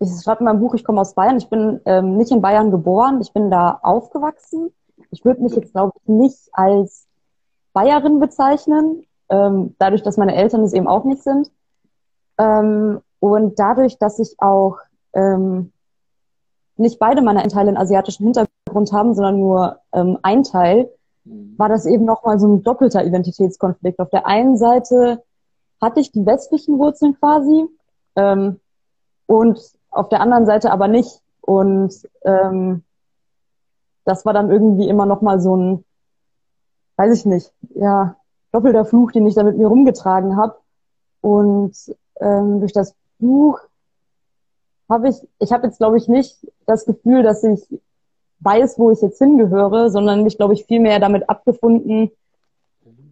ich 0.00 0.10
schreibe 0.22 0.40
in 0.40 0.46
meinem 0.46 0.60
Buch, 0.60 0.74
ich 0.74 0.84
komme 0.84 1.00
aus 1.00 1.14
Bayern. 1.14 1.36
Ich 1.38 1.48
bin 1.48 1.80
ähm, 1.84 2.16
nicht 2.16 2.32
in 2.32 2.42
Bayern 2.42 2.70
geboren, 2.70 3.20
ich 3.20 3.32
bin 3.32 3.50
da 3.50 3.78
aufgewachsen. 3.82 4.72
Ich 5.10 5.24
würde 5.24 5.42
mich 5.42 5.54
jetzt, 5.54 5.72
glaube 5.72 5.92
ich, 6.02 6.08
nicht 6.08 6.48
als 6.52 7.06
Bayerin 7.72 8.18
bezeichnen, 8.18 9.06
ähm, 9.28 9.74
dadurch, 9.78 10.02
dass 10.02 10.16
meine 10.16 10.34
Eltern 10.34 10.62
es 10.62 10.72
eben 10.72 10.88
auch 10.88 11.04
nicht 11.04 11.22
sind. 11.22 11.50
Ähm, 12.38 13.00
und 13.22 13.60
dadurch, 13.60 13.98
dass 13.98 14.18
ich 14.18 14.34
auch 14.38 14.78
ähm, 15.12 15.70
nicht 16.76 16.98
beide 16.98 17.22
meiner 17.22 17.44
Teile 17.44 17.68
einen 17.68 17.76
asiatischen 17.76 18.24
Hintergrund 18.24 18.92
haben, 18.92 19.14
sondern 19.14 19.38
nur 19.38 19.78
ähm, 19.92 20.18
ein 20.22 20.42
Teil, 20.42 20.90
mhm. 21.22 21.54
war 21.56 21.68
das 21.68 21.86
eben 21.86 22.04
nochmal 22.04 22.40
so 22.40 22.48
ein 22.48 22.64
doppelter 22.64 23.06
Identitätskonflikt. 23.06 24.00
Auf 24.00 24.10
der 24.10 24.26
einen 24.26 24.56
Seite 24.56 25.22
hatte 25.80 26.00
ich 26.00 26.10
die 26.10 26.26
westlichen 26.26 26.80
Wurzeln 26.80 27.16
quasi 27.16 27.68
ähm, 28.16 28.58
und 29.26 29.60
auf 29.92 30.08
der 30.08 30.20
anderen 30.20 30.44
Seite 30.44 30.72
aber 30.72 30.88
nicht. 30.88 31.20
Und 31.42 31.94
ähm, 32.24 32.82
das 34.04 34.24
war 34.24 34.32
dann 34.32 34.50
irgendwie 34.50 34.88
immer 34.88 35.06
noch 35.06 35.22
mal 35.22 35.40
so 35.40 35.56
ein, 35.56 35.84
weiß 36.96 37.16
ich 37.16 37.24
nicht, 37.24 37.52
ja, 37.76 38.16
doppelter 38.50 38.84
Fluch, 38.84 39.12
den 39.12 39.26
ich 39.26 39.36
da 39.36 39.44
mit 39.44 39.58
mir 39.58 39.68
rumgetragen 39.68 40.36
habe. 40.36 40.56
Und 41.20 41.76
ähm, 42.20 42.58
durch 42.58 42.72
das 42.72 42.96
Buch 43.22 43.60
habe 44.90 45.08
ich, 45.08 45.16
ich 45.38 45.52
habe 45.52 45.66
jetzt 45.66 45.78
glaube 45.78 45.96
ich 45.96 46.08
nicht 46.08 46.36
das 46.66 46.84
Gefühl, 46.84 47.22
dass 47.22 47.42
ich 47.44 47.62
weiß, 48.40 48.78
wo 48.78 48.90
ich 48.90 49.00
jetzt 49.00 49.18
hingehöre, 49.18 49.90
sondern 49.90 50.24
mich 50.24 50.36
glaube 50.36 50.54
ich 50.54 50.66
viel 50.66 50.80
mehr 50.80 50.98
damit 50.98 51.30
abgefunden, 51.30 52.10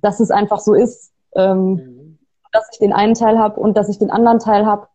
dass 0.02 0.20
es 0.20 0.30
einfach 0.30 0.58
so 0.58 0.74
ist, 0.74 1.12
ähm, 1.34 1.74
mhm. 1.74 2.18
dass 2.52 2.68
ich 2.72 2.80
den 2.80 2.92
einen 2.92 3.14
Teil 3.14 3.38
habe 3.38 3.60
und 3.60 3.76
dass 3.76 3.88
ich 3.88 3.98
den 3.98 4.10
anderen 4.10 4.40
Teil 4.40 4.66
habe 4.66 4.88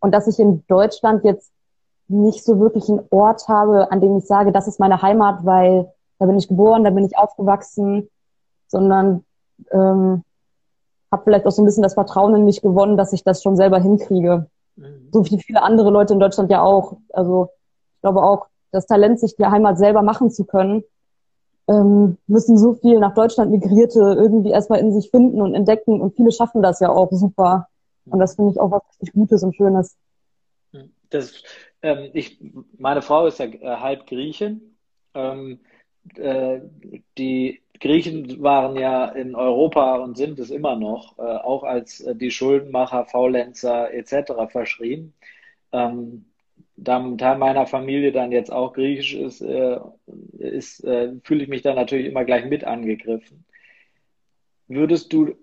und 0.00 0.12
dass 0.12 0.28
ich 0.28 0.38
in 0.38 0.62
Deutschland 0.68 1.24
jetzt 1.24 1.50
nicht 2.08 2.44
so 2.44 2.60
wirklich 2.60 2.88
einen 2.88 3.06
Ort 3.10 3.48
habe, 3.48 3.90
an 3.90 4.00
dem 4.00 4.18
ich 4.18 4.26
sage, 4.26 4.52
das 4.52 4.68
ist 4.68 4.80
meine 4.80 5.02
Heimat, 5.02 5.44
weil 5.44 5.92
da 6.18 6.26
bin 6.26 6.38
ich 6.38 6.48
geboren, 6.48 6.84
da 6.84 6.90
bin 6.90 7.06
ich 7.06 7.16
aufgewachsen, 7.16 8.08
sondern 8.66 9.24
ähm, 9.70 10.24
habe 11.10 11.24
vielleicht 11.24 11.46
auch 11.46 11.50
so 11.50 11.62
ein 11.62 11.64
bisschen 11.64 11.82
das 11.82 11.94
Vertrauen 11.94 12.34
in 12.34 12.44
mich 12.44 12.60
gewonnen, 12.60 12.96
dass 12.96 13.12
ich 13.12 13.24
das 13.24 13.42
schon 13.42 13.56
selber 13.56 13.78
hinkriege. 13.80 14.46
Mhm. 14.78 15.08
So 15.12 15.24
wie 15.26 15.40
viele 15.40 15.62
andere 15.62 15.90
Leute 15.90 16.14
in 16.14 16.20
Deutschland 16.20 16.50
ja 16.50 16.62
auch. 16.62 16.96
Also 17.12 17.50
ich 17.96 18.00
glaube 18.02 18.22
auch, 18.22 18.46
das 18.70 18.86
Talent, 18.86 19.18
sich 19.20 19.36
die 19.36 19.44
Heimat 19.44 19.78
selber 19.78 20.02
machen 20.02 20.30
zu 20.30 20.44
können, 20.44 20.84
ähm, 21.68 22.18
müssen 22.26 22.56
so 22.56 22.74
viel 22.74 22.98
nach 22.98 23.14
Deutschland 23.14 23.50
Migrierte 23.50 24.00
irgendwie 24.00 24.50
erstmal 24.50 24.80
in 24.80 24.92
sich 24.92 25.10
finden 25.10 25.42
und 25.42 25.54
entdecken 25.54 26.00
und 26.00 26.14
viele 26.14 26.32
schaffen 26.32 26.62
das 26.62 26.80
ja 26.80 26.90
auch 26.90 27.10
super. 27.10 27.68
Und 28.06 28.20
das 28.20 28.36
finde 28.36 28.52
ich 28.52 28.60
auch 28.60 28.70
was 28.70 28.82
richtig 28.90 29.12
Gutes 29.12 29.42
und 29.42 29.54
Schönes. 29.54 29.96
Das, 31.10 31.42
ähm, 31.82 32.10
ich, 32.14 32.38
meine 32.78 33.02
Frau 33.02 33.26
ist 33.26 33.38
ja 33.38 33.46
äh, 33.46 33.76
halb 33.76 34.06
Griechin. 34.06 34.76
Ähm, 35.14 35.60
äh, 36.16 36.60
die 37.18 37.60
Griechen 37.80 38.42
waren 38.42 38.76
ja 38.76 39.06
in 39.06 39.34
Europa 39.34 39.96
und 39.96 40.16
sind 40.16 40.38
es 40.38 40.50
immer 40.50 40.76
noch, 40.76 41.18
äh, 41.18 41.22
auch 41.22 41.62
als 41.64 42.00
äh, 42.00 42.14
die 42.14 42.30
Schuldenmacher, 42.30 43.04
Faulenzer 43.06 43.92
etc. 43.92 44.32
verschrien. 44.50 45.14
Ähm, 45.72 46.24
da 46.76 46.98
ein 46.98 47.18
Teil 47.18 47.38
meiner 47.38 47.66
Familie 47.66 48.12
dann 48.12 48.32
jetzt 48.32 48.52
auch 48.52 48.72
griechisch 48.72 49.14
ist, 49.14 49.40
äh, 49.40 49.78
ist 50.38 50.84
äh, 50.84 51.12
fühle 51.24 51.42
ich 51.42 51.48
mich 51.48 51.62
dann 51.62 51.76
natürlich 51.76 52.06
immer 52.06 52.24
gleich 52.24 52.44
mit 52.46 52.64
angegriffen. 52.64 53.44
Würdest 54.68 55.12
du 55.12 55.34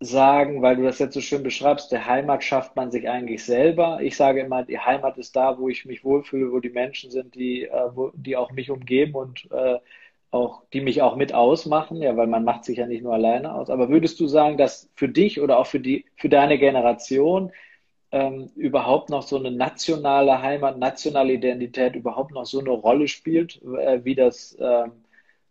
sagen, 0.00 0.62
weil 0.62 0.76
du 0.76 0.84
das 0.84 0.98
jetzt 1.00 1.14
so 1.14 1.20
schön 1.20 1.42
beschreibst, 1.42 1.90
der 1.90 2.06
Heimat 2.06 2.44
schafft 2.44 2.76
man 2.76 2.90
sich 2.90 3.08
eigentlich 3.08 3.44
selber. 3.44 4.00
Ich 4.00 4.16
sage 4.16 4.40
immer, 4.40 4.62
die 4.62 4.78
Heimat 4.78 5.18
ist 5.18 5.34
da, 5.34 5.58
wo 5.58 5.68
ich 5.68 5.84
mich 5.84 6.04
wohlfühle, 6.04 6.52
wo 6.52 6.60
die 6.60 6.70
Menschen 6.70 7.10
sind, 7.10 7.34
die, 7.34 7.64
äh, 7.64 7.90
wo, 7.94 8.12
die 8.14 8.36
auch 8.36 8.52
mich 8.52 8.70
umgeben 8.70 9.14
und 9.14 9.48
äh, 9.50 9.78
auch, 10.30 10.62
die 10.72 10.80
mich 10.80 11.02
auch 11.02 11.16
mit 11.16 11.32
ausmachen, 11.34 12.02
ja, 12.02 12.16
weil 12.16 12.26
man 12.26 12.44
macht 12.44 12.64
sich 12.64 12.78
ja 12.78 12.86
nicht 12.86 13.02
nur 13.02 13.14
alleine 13.14 13.54
aus. 13.54 13.70
Aber 13.70 13.88
würdest 13.88 14.20
du 14.20 14.26
sagen, 14.26 14.58
dass 14.58 14.90
für 14.94 15.08
dich 15.08 15.40
oder 15.40 15.58
auch 15.58 15.66
für 15.66 15.80
die, 15.80 16.04
für 16.16 16.28
deine 16.28 16.58
Generation 16.58 17.52
ähm, 18.12 18.50
überhaupt 18.56 19.10
noch 19.10 19.22
so 19.22 19.36
eine 19.38 19.50
nationale 19.50 20.42
Heimat, 20.42 20.78
nationale 20.78 21.34
Identität 21.34 21.94
überhaupt 21.96 22.32
noch 22.32 22.46
so 22.46 22.60
eine 22.60 22.70
Rolle 22.70 23.08
spielt, 23.08 23.60
äh, 23.62 24.04
wie 24.04 24.14
das 24.14 24.56
ähm, 24.60 24.92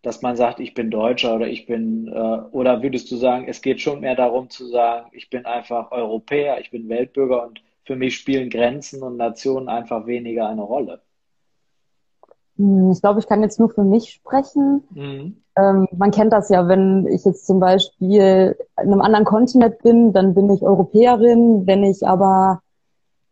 dass 0.01 0.21
man 0.21 0.35
sagt, 0.37 0.59
ich 0.59 0.73
bin 0.73 0.89
Deutscher 0.91 1.35
oder 1.35 1.47
ich 1.47 1.65
bin, 1.65 2.07
äh, 2.07 2.11
oder 2.51 2.81
würdest 2.81 3.11
du 3.11 3.17
sagen, 3.17 3.47
es 3.47 3.61
geht 3.61 3.81
schon 3.81 3.99
mehr 3.99 4.15
darum 4.15 4.49
zu 4.49 4.65
sagen, 4.67 5.09
ich 5.13 5.29
bin 5.29 5.45
einfach 5.45 5.91
Europäer, 5.91 6.59
ich 6.61 6.71
bin 6.71 6.87
Weltbürger 6.89 7.45
und 7.45 7.61
für 7.83 7.95
mich 7.95 8.15
spielen 8.17 8.49
Grenzen 8.49 9.03
und 9.03 9.17
Nationen 9.17 9.69
einfach 9.69 10.05
weniger 10.07 10.47
eine 10.49 10.61
Rolle? 10.61 11.01
Hm, 12.57 12.91
ich 12.91 13.01
glaube, 13.01 13.19
ich 13.19 13.27
kann 13.27 13.41
jetzt 13.41 13.59
nur 13.59 13.69
für 13.69 13.83
mich 13.83 14.09
sprechen. 14.09 14.83
Mhm. 14.91 15.37
Ähm, 15.55 15.87
man 15.95 16.11
kennt 16.11 16.33
das 16.33 16.49
ja, 16.49 16.67
wenn 16.67 17.07
ich 17.07 17.25
jetzt 17.25 17.47
zum 17.47 17.59
Beispiel 17.59 18.55
in 18.81 18.91
einem 18.91 19.01
anderen 19.01 19.25
Kontinent 19.25 19.79
bin, 19.79 20.13
dann 20.13 20.33
bin 20.33 20.49
ich 20.49 20.61
Europäerin. 20.61 21.65
Wenn 21.65 21.83
ich 21.83 22.05
aber 22.05 22.61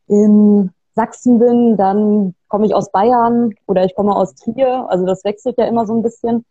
in 0.08 0.72
Sachsen 0.96 1.40
bin, 1.40 1.78
dann 1.78 2.36
komme 2.48 2.66
ich 2.66 2.74
aus 2.74 2.92
Bayern 2.92 3.54
oder 3.68 3.84
ich 3.86 3.96
komme 3.96 4.16
aus 4.16 4.36
Trier. 4.36 4.86
Also 4.90 5.06
das 5.06 5.24
wechselt 5.24 5.58
ja 5.58 5.66
immer 5.66 5.86
so 5.86 5.94
ein 5.94 6.02
bisschen 6.02 6.46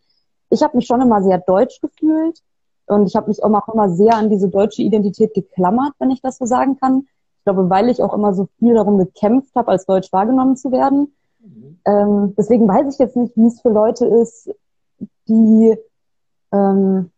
ich 0.55 0.63
habe 0.63 0.77
mich 0.77 0.87
schon 0.87 1.01
immer 1.01 1.23
sehr 1.23 1.39
deutsch 1.39 1.81
gefühlt 1.81 2.41
und 2.87 3.07
ich 3.07 3.17
habe 3.17 3.29
mich 3.29 3.43
auch 3.43 3.69
immer 3.69 3.89
sehr 3.91 4.15
an 4.15 4.31
diese 4.31 4.49
deutsche 4.49 4.83
Identität 4.83 5.35
geklammert, 5.35 5.93
wenn 5.99 6.11
ich 6.11 6.23
das 6.23 6.39
so 6.39 6.47
sagen 6.47 6.79
kann. 6.79 7.07
Ich 7.39 7.45
glaube, 7.45 7.69
weil 7.69 7.89
ich 7.89 8.03
auch 8.03 8.15
immer 8.15 8.33
so 8.33 8.49
viel 8.59 8.75
darum 8.75 8.99
gekämpft 8.99 9.55
habe, 9.55 9.69
als 9.69 9.85
deutsch 9.87 10.13
wahrgenommen 10.13 10.57
zu 10.57 10.73
werden. 10.73 11.15
Mhm. 11.45 11.79
Ähm, 11.85 12.35
deswegen 12.37 12.67
weiß 12.67 12.95
ich 12.95 12.99
jetzt 12.99 13.17
nicht, 13.17 13.37
wie 13.37 13.47
es 13.47 13.61
für 13.61 13.69
Leute 13.69 14.07
ist, 14.07 14.51
die, 15.29 15.77
ähm, 16.53 17.11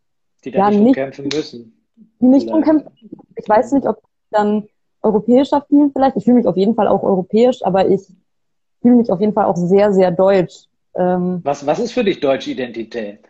die 0.45 0.51
da 0.51 0.71
ja, 0.71 0.79
nicht 0.79 0.95
kämpfen 0.95 1.29
müssen. 1.33 1.73
Die 2.21 2.27
nicht 2.27 2.51
drum 2.51 2.63
kämpfen. 2.63 2.91
Ich 3.37 3.49
weiß 3.49 3.73
nicht, 3.73 3.87
ob 3.87 4.03
dann 4.31 4.69
europäischer 5.03 5.65
fühlen 5.69 5.93
vielleicht. 5.93 6.17
Ich 6.17 6.25
fühle 6.25 6.39
mich 6.39 6.47
auf 6.47 6.57
jeden 6.57 6.75
Fall 6.75 6.89
auch 6.89 7.03
europäisch, 7.03 7.65
aber 7.65 7.89
ich 7.89 8.03
fühle 8.83 8.97
mich 8.97 9.11
auf 9.11 9.21
jeden 9.21 9.33
Fall 9.33 9.45
auch 9.45 9.57
sehr, 9.57 9.93
sehr 9.93 10.11
deutsch. 10.11 10.67
Ähm, 10.95 11.41
was, 11.45 11.67
was 11.67 11.79
ist 11.79 11.93
für 11.93 12.05
dich 12.05 12.21
deutsche 12.21 12.51
Identität? 12.51 13.21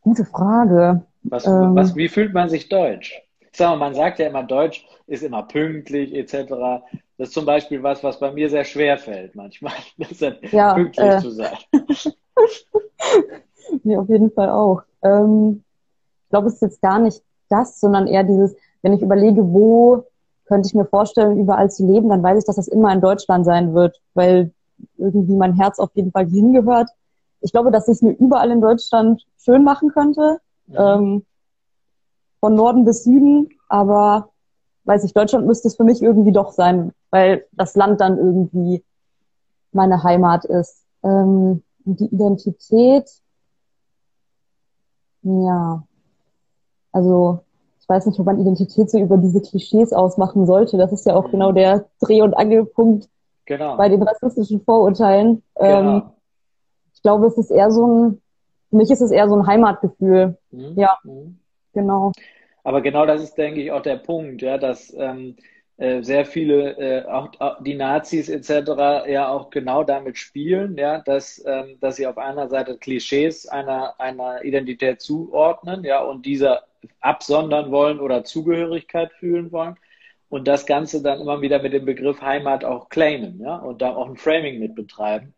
Gute 0.00 0.24
Frage. 0.24 1.02
Was, 1.24 1.46
ähm, 1.46 1.74
was, 1.74 1.94
wie 1.96 2.08
fühlt 2.08 2.32
man 2.32 2.48
sich 2.48 2.68
deutsch? 2.68 3.20
Sag 3.52 3.70
mal, 3.70 3.76
man 3.76 3.94
sagt 3.94 4.18
ja 4.18 4.28
immer, 4.28 4.44
Deutsch 4.44 4.86
ist 5.06 5.22
immer 5.22 5.42
pünktlich 5.42 6.14
etc. 6.14 6.84
Das 7.18 7.28
ist 7.28 7.34
zum 7.34 7.46
Beispiel 7.46 7.82
was, 7.82 8.02
was 8.04 8.20
bei 8.20 8.32
mir 8.32 8.48
sehr 8.48 8.64
schwer 8.64 8.96
fällt 8.96 9.34
manchmal, 9.34 9.72
ja, 10.52 10.74
pünktlich 10.74 11.06
äh, 11.06 11.18
zu 11.18 11.30
sein. 11.30 11.56
mir 13.84 14.00
auf 14.00 14.08
jeden 14.08 14.30
Fall 14.30 14.50
auch. 14.50 14.82
Ähm, 15.02 15.62
ich 16.24 16.30
glaube, 16.30 16.48
es 16.48 16.54
ist 16.54 16.62
jetzt 16.62 16.82
gar 16.82 16.98
nicht 16.98 17.22
das, 17.48 17.80
sondern 17.80 18.06
eher 18.06 18.24
dieses, 18.24 18.54
wenn 18.82 18.92
ich 18.92 19.02
überlege, 19.02 19.52
wo 19.52 20.04
könnte 20.46 20.66
ich 20.66 20.74
mir 20.74 20.84
vorstellen, 20.84 21.38
überall 21.38 21.70
zu 21.70 21.86
leben, 21.86 22.08
dann 22.08 22.22
weiß 22.22 22.38
ich, 22.38 22.44
dass 22.44 22.56
das 22.56 22.68
immer 22.68 22.92
in 22.92 23.00
Deutschland 23.00 23.44
sein 23.44 23.74
wird, 23.74 24.00
weil 24.14 24.52
irgendwie 24.96 25.36
mein 25.36 25.54
Herz 25.54 25.78
auf 25.78 25.90
jeden 25.94 26.10
Fall 26.10 26.26
hingehört. 26.26 26.90
Ich 27.40 27.52
glaube, 27.52 27.70
dass 27.70 27.88
ich 27.88 27.94
es 27.94 28.02
mir 28.02 28.12
überall 28.12 28.50
in 28.50 28.60
Deutschland 28.60 29.24
schön 29.38 29.62
machen 29.62 29.90
könnte. 29.90 30.38
Ja. 30.66 30.96
Ähm, 30.96 31.24
von 32.40 32.54
Norden 32.54 32.84
bis 32.84 33.04
Süden, 33.04 33.50
aber 33.68 34.30
weiß 34.84 35.04
ich, 35.04 35.12
Deutschland 35.12 35.46
müsste 35.46 35.68
es 35.68 35.76
für 35.76 35.84
mich 35.84 36.02
irgendwie 36.02 36.32
doch 36.32 36.52
sein, 36.52 36.92
weil 37.10 37.46
das 37.52 37.76
Land 37.76 38.00
dann 38.00 38.18
irgendwie 38.18 38.82
meine 39.72 40.02
Heimat 40.02 40.44
ist. 40.44 40.84
Ähm, 41.02 41.62
die 41.84 42.06
Identität, 42.06 43.08
ja, 45.22 45.82
also 46.92 47.40
ich 47.80 47.88
weiß 47.88 48.06
nicht, 48.06 48.18
ob 48.18 48.26
man 48.26 48.40
Identität 48.40 48.90
so 48.90 48.98
über 48.98 49.16
diese 49.16 49.40
Klischees 49.40 49.92
ausmachen 49.92 50.46
sollte. 50.46 50.76
Das 50.76 50.92
ist 50.92 51.06
ja 51.06 51.14
auch 51.14 51.30
genau 51.30 51.52
der 51.52 51.86
Dreh- 52.00 52.22
und 52.22 52.34
Angelpunkt 52.34 53.08
Genau. 53.50 53.76
Bei 53.76 53.88
den 53.88 54.00
rassistischen 54.00 54.60
Vorurteilen. 54.60 55.42
Genau. 55.56 55.96
Ähm, 55.96 56.02
ich 56.94 57.02
glaube, 57.02 57.26
es 57.26 57.36
ist 57.36 57.50
eher 57.50 57.72
so 57.72 57.84
ein, 57.84 58.22
für 58.68 58.76
mich 58.76 58.92
ist 58.92 59.00
es 59.00 59.10
eher 59.10 59.28
so 59.28 59.34
ein 59.34 59.44
Heimatgefühl. 59.44 60.38
Mhm. 60.52 60.74
Ja, 60.76 60.98
mhm. 61.02 61.39
Genau. 61.72 62.12
Aber 62.62 62.80
genau 62.82 63.06
das 63.06 63.22
ist, 63.22 63.34
denke 63.34 63.62
ich, 63.62 63.72
auch 63.72 63.82
der 63.82 63.96
Punkt, 63.96 64.42
ja, 64.42 64.58
dass 64.58 64.92
ähm, 64.96 65.36
äh, 65.80 66.02
sehr 66.02 66.26
viele, 66.26 66.76
äh, 66.76 67.06
auch, 67.06 67.30
auch, 67.38 67.62
die 67.62 67.74
Nazis 67.74 68.28
etc. 68.28 69.08
ja 69.08 69.30
auch 69.30 69.48
genau 69.48 69.82
damit 69.82 70.18
spielen, 70.18 70.76
ja, 70.76 70.98
dass, 71.00 71.42
ähm, 71.46 71.78
dass 71.80 71.96
sie 71.96 72.06
auf 72.06 72.18
einer 72.18 72.48
Seite 72.48 72.76
Klischees 72.76 73.46
einer, 73.46 73.98
einer 73.98 74.44
Identität 74.44 75.00
zuordnen, 75.00 75.82
ja, 75.84 76.02
und 76.02 76.26
dieser 76.26 76.64
absondern 77.00 77.70
wollen 77.70 77.98
oder 77.98 78.24
Zugehörigkeit 78.24 79.12
fühlen 79.14 79.52
wollen 79.52 79.76
und 80.28 80.46
das 80.46 80.66
Ganze 80.66 81.02
dann 81.02 81.20
immer 81.20 81.40
wieder 81.40 81.62
mit 81.62 81.72
dem 81.72 81.86
Begriff 81.86 82.20
Heimat 82.20 82.62
auch 82.64 82.90
claimen, 82.90 83.40
ja, 83.40 83.56
und 83.56 83.80
da 83.80 83.94
auch 83.96 84.06
ein 84.06 84.16
Framing 84.18 84.58
mit 84.58 84.74
betreiben. 84.74 85.34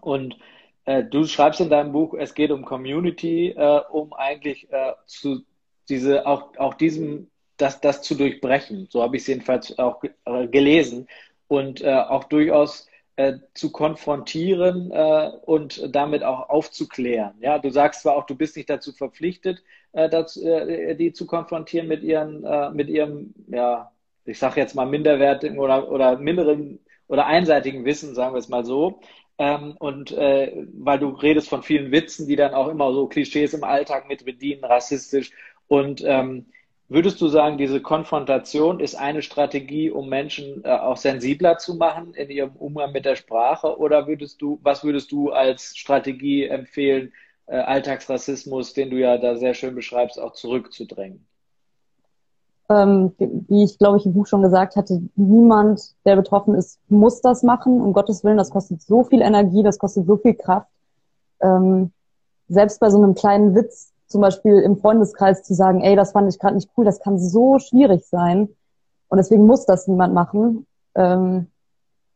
Und 0.00 0.38
äh, 0.86 1.04
du 1.04 1.26
schreibst 1.26 1.60
in 1.60 1.68
deinem 1.68 1.92
Buch, 1.92 2.14
es 2.14 2.34
geht 2.34 2.50
um 2.50 2.64
Community, 2.64 3.50
äh, 3.50 3.80
um 3.90 4.14
eigentlich 4.14 4.72
äh, 4.72 4.92
zu 5.04 5.42
diese 5.88 6.26
auch 6.26 6.56
auch 6.56 6.74
diesem 6.74 7.30
das 7.56 7.80
das 7.80 8.02
zu 8.02 8.14
durchbrechen. 8.14 8.88
So 8.90 9.02
habe 9.02 9.16
ich 9.16 9.22
es 9.22 9.28
jedenfalls 9.28 9.78
auch 9.78 10.02
äh, 10.24 10.46
gelesen 10.48 11.08
und 11.48 11.80
äh, 11.82 11.94
auch 11.94 12.24
durchaus 12.24 12.88
äh, 13.16 13.38
zu 13.54 13.72
konfrontieren 13.72 14.90
äh, 14.90 15.30
und 15.46 15.94
damit 15.94 16.22
auch 16.22 16.48
aufzuklären. 16.50 17.34
Ja, 17.40 17.58
du 17.58 17.70
sagst 17.70 18.02
zwar 18.02 18.16
auch, 18.16 18.26
du 18.26 18.34
bist 18.34 18.56
nicht 18.56 18.68
dazu 18.68 18.92
verpflichtet, 18.92 19.62
äh, 19.92 20.10
dazu, 20.10 20.46
äh, 20.46 20.94
die 20.96 21.12
zu 21.12 21.26
konfrontieren 21.26 21.88
mit 21.88 22.02
ihren, 22.02 22.44
äh, 22.44 22.70
mit 22.70 22.88
ihrem, 22.88 23.32
ja, 23.48 23.90
ich 24.26 24.38
sage 24.38 24.60
jetzt 24.60 24.74
mal 24.74 24.86
minderwertigen 24.86 25.58
oder, 25.58 25.90
oder 25.90 26.18
minderen 26.18 26.80
oder 27.08 27.26
einseitigen 27.26 27.84
Wissen, 27.84 28.14
sagen 28.14 28.34
wir 28.34 28.38
es 28.38 28.48
mal 28.48 28.64
so. 28.64 29.00
Ähm, 29.38 29.76
und 29.78 30.12
äh, 30.12 30.66
weil 30.74 30.98
du 30.98 31.08
redest 31.10 31.48
von 31.48 31.62
vielen 31.62 31.92
Witzen, 31.92 32.26
die 32.26 32.36
dann 32.36 32.54
auch 32.54 32.68
immer 32.68 32.92
so 32.92 33.06
Klischees 33.06 33.54
im 33.54 33.64
Alltag 33.64 34.08
mit 34.08 34.24
bedienen, 34.24 34.64
rassistisch. 34.64 35.30
Und 35.68 36.02
ähm, 36.04 36.46
würdest 36.88 37.20
du 37.20 37.28
sagen, 37.28 37.58
diese 37.58 37.80
Konfrontation 37.80 38.80
ist 38.80 38.94
eine 38.94 39.22
Strategie, 39.22 39.90
um 39.90 40.08
Menschen 40.08 40.64
äh, 40.64 40.70
auch 40.70 40.96
sensibler 40.96 41.58
zu 41.58 41.74
machen 41.74 42.14
in 42.14 42.30
ihrem 42.30 42.56
Umgang 42.56 42.92
mit 42.92 43.04
der 43.04 43.16
Sprache? 43.16 43.78
Oder 43.78 44.06
würdest 44.06 44.40
du, 44.42 44.58
was 44.62 44.84
würdest 44.84 45.12
du 45.12 45.30
als 45.30 45.76
Strategie 45.76 46.44
empfehlen, 46.44 47.12
äh, 47.46 47.56
Alltagsrassismus, 47.56 48.72
den 48.72 48.90
du 48.90 48.98
ja 48.98 49.18
da 49.18 49.36
sehr 49.36 49.54
schön 49.54 49.74
beschreibst, 49.74 50.20
auch 50.20 50.32
zurückzudrängen? 50.32 51.26
ähm, 52.68 53.12
wie 53.18 53.64
ich 53.64 53.78
glaube 53.78 53.98
ich 53.98 54.06
im 54.06 54.12
Buch 54.12 54.26
schon 54.26 54.42
gesagt 54.42 54.76
hatte, 54.76 55.02
niemand, 55.14 55.94
der 56.04 56.16
betroffen 56.16 56.54
ist, 56.54 56.80
muss 56.88 57.20
das 57.20 57.42
machen. 57.42 57.80
Um 57.80 57.92
Gottes 57.92 58.24
Willen, 58.24 58.38
das 58.38 58.50
kostet 58.50 58.82
so 58.82 59.04
viel 59.04 59.22
Energie, 59.22 59.62
das 59.62 59.78
kostet 59.78 60.06
so 60.06 60.16
viel 60.16 60.34
Kraft. 60.34 60.68
Ähm, 61.40 61.92
selbst 62.48 62.80
bei 62.80 62.90
so 62.90 62.98
einem 62.98 63.14
kleinen 63.14 63.54
Witz, 63.54 63.92
zum 64.06 64.20
Beispiel 64.20 64.60
im 64.60 64.76
Freundeskreis 64.76 65.42
zu 65.42 65.54
sagen, 65.54 65.80
ey, 65.80 65.96
das 65.96 66.12
fand 66.12 66.32
ich 66.32 66.38
gerade 66.38 66.54
nicht 66.54 66.70
cool, 66.76 66.84
das 66.84 67.00
kann 67.00 67.18
so 67.18 67.58
schwierig 67.58 68.06
sein. 68.06 68.48
Und 69.08 69.18
deswegen 69.18 69.46
muss 69.46 69.66
das 69.66 69.86
niemand 69.86 70.14
machen. 70.14 70.66
Ähm, 70.94 71.48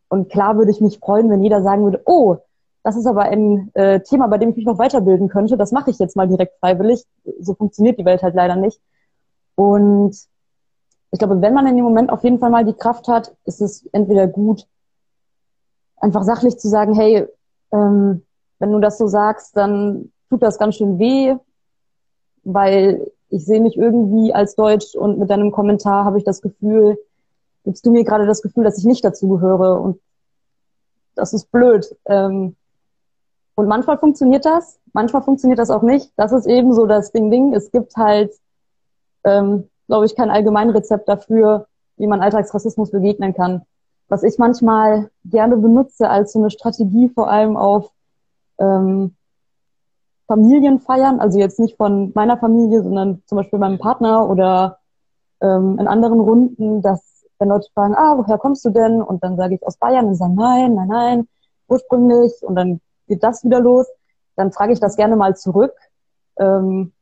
und 0.08 0.28
klar 0.28 0.56
würde 0.56 0.70
ich 0.70 0.80
mich 0.80 0.98
freuen, 0.98 1.30
wenn 1.30 1.42
jeder 1.42 1.62
sagen 1.62 1.84
würde, 1.84 2.02
oh, 2.06 2.38
das 2.82 2.96
ist 2.96 3.06
aber 3.06 3.22
ein 3.22 3.70
äh, 3.74 4.00
Thema, 4.00 4.26
bei 4.28 4.38
dem 4.38 4.50
ich 4.50 4.56
mich 4.56 4.66
noch 4.66 4.78
weiterbilden 4.78 5.28
könnte. 5.28 5.56
Das 5.56 5.72
mache 5.72 5.90
ich 5.90 5.98
jetzt 5.98 6.16
mal 6.16 6.26
direkt 6.26 6.58
freiwillig. 6.60 7.04
So 7.40 7.54
funktioniert 7.54 7.98
die 7.98 8.04
Welt 8.04 8.22
halt 8.22 8.34
leider 8.34 8.56
nicht. 8.56 8.80
Und 9.54 10.16
ich 11.10 11.18
glaube, 11.18 11.42
wenn 11.42 11.54
man 11.54 11.66
in 11.66 11.76
dem 11.76 11.84
Moment 11.84 12.10
auf 12.10 12.24
jeden 12.24 12.38
Fall 12.38 12.50
mal 12.50 12.64
die 12.64 12.72
Kraft 12.72 13.08
hat, 13.08 13.34
ist 13.44 13.60
es 13.60 13.86
entweder 13.92 14.26
gut, 14.26 14.66
einfach 15.96 16.22
sachlich 16.22 16.58
zu 16.58 16.68
sagen, 16.68 16.94
hey, 16.94 17.26
ähm, 17.72 18.24
wenn 18.58 18.72
du 18.72 18.80
das 18.80 18.98
so 18.98 19.06
sagst, 19.06 19.56
dann 19.56 20.12
tut 20.28 20.42
das 20.42 20.58
ganz 20.58 20.76
schön 20.76 20.98
weh, 20.98 21.36
weil 22.44 23.10
ich 23.28 23.44
sehe 23.44 23.60
mich 23.60 23.76
irgendwie 23.76 24.34
als 24.34 24.56
Deutsch 24.56 24.94
und 24.94 25.18
mit 25.18 25.30
deinem 25.30 25.52
Kommentar 25.52 26.04
habe 26.04 26.18
ich 26.18 26.24
das 26.24 26.42
Gefühl, 26.42 26.98
gibst 27.64 27.84
du 27.86 27.92
mir 27.92 28.04
gerade 28.04 28.26
das 28.26 28.42
Gefühl, 28.42 28.64
dass 28.64 28.78
ich 28.78 28.84
nicht 28.84 29.04
dazu 29.04 29.28
gehöre 29.28 29.80
und 29.80 30.00
das 31.14 31.32
ist 31.32 31.50
blöd. 31.52 31.94
Ähm, 32.06 32.56
und 33.54 33.68
manchmal 33.68 33.98
funktioniert 33.98 34.44
das, 34.44 34.78
manchmal 34.92 35.22
funktioniert 35.22 35.58
das 35.58 35.70
auch 35.70 35.82
nicht. 35.82 36.12
Das 36.16 36.32
ist 36.32 36.46
eben 36.46 36.72
so 36.72 36.86
das 36.86 37.12
Ding-Ding. 37.12 37.54
Es 37.54 37.70
gibt 37.70 37.94
halt 37.96 38.32
ähm, 39.24 39.68
glaube 39.90 40.06
ich, 40.06 40.14
kein 40.14 40.30
Allgemeinrezept 40.30 41.08
dafür, 41.08 41.66
wie 41.96 42.06
man 42.06 42.20
Alltagsrassismus 42.20 42.92
begegnen 42.92 43.34
kann. 43.34 43.62
was 44.08 44.24
ich 44.24 44.38
manchmal 44.38 45.08
gerne 45.24 45.56
benutze 45.56 46.08
als 46.10 46.32
so 46.32 46.40
eine 46.40 46.50
Strategie, 46.50 47.08
vor 47.10 47.28
allem 47.30 47.56
auf 47.56 47.92
ähm, 48.58 49.14
Familienfeiern, 50.30 51.18
also 51.18 51.40
jetzt 51.40 51.58
nicht 51.58 51.76
von 51.76 52.12
meiner 52.14 52.38
Familie, 52.38 52.84
sondern 52.84 53.20
zum 53.26 53.34
Beispiel 53.34 53.58
meinem 53.58 53.80
Partner 53.80 54.30
oder 54.30 54.78
ähm, 55.40 55.76
in 55.80 55.88
anderen 55.88 56.20
Runden, 56.20 56.82
dass 56.82 57.24
wenn 57.40 57.48
Leute 57.48 57.66
fragen, 57.74 57.96
ah, 57.96 58.16
woher 58.16 58.38
kommst 58.38 58.64
du 58.64 58.70
denn? 58.70 59.02
Und 59.02 59.24
dann 59.24 59.36
sage 59.36 59.56
ich 59.56 59.66
aus 59.66 59.76
Bayern 59.76 60.06
und 60.06 60.14
sagen, 60.14 60.36
nein, 60.36 60.74
nein, 60.76 60.86
nein, 60.86 61.28
ursprünglich. 61.66 62.32
Und 62.42 62.54
dann 62.54 62.80
geht 63.08 63.24
das 63.24 63.42
wieder 63.42 63.58
los. 63.58 63.88
Dann 64.36 64.52
frage 64.52 64.72
ich 64.72 64.78
das 64.78 64.94
gerne 64.94 65.16
mal 65.16 65.36
zurück. 65.36 65.74
Ähm, 66.38 66.92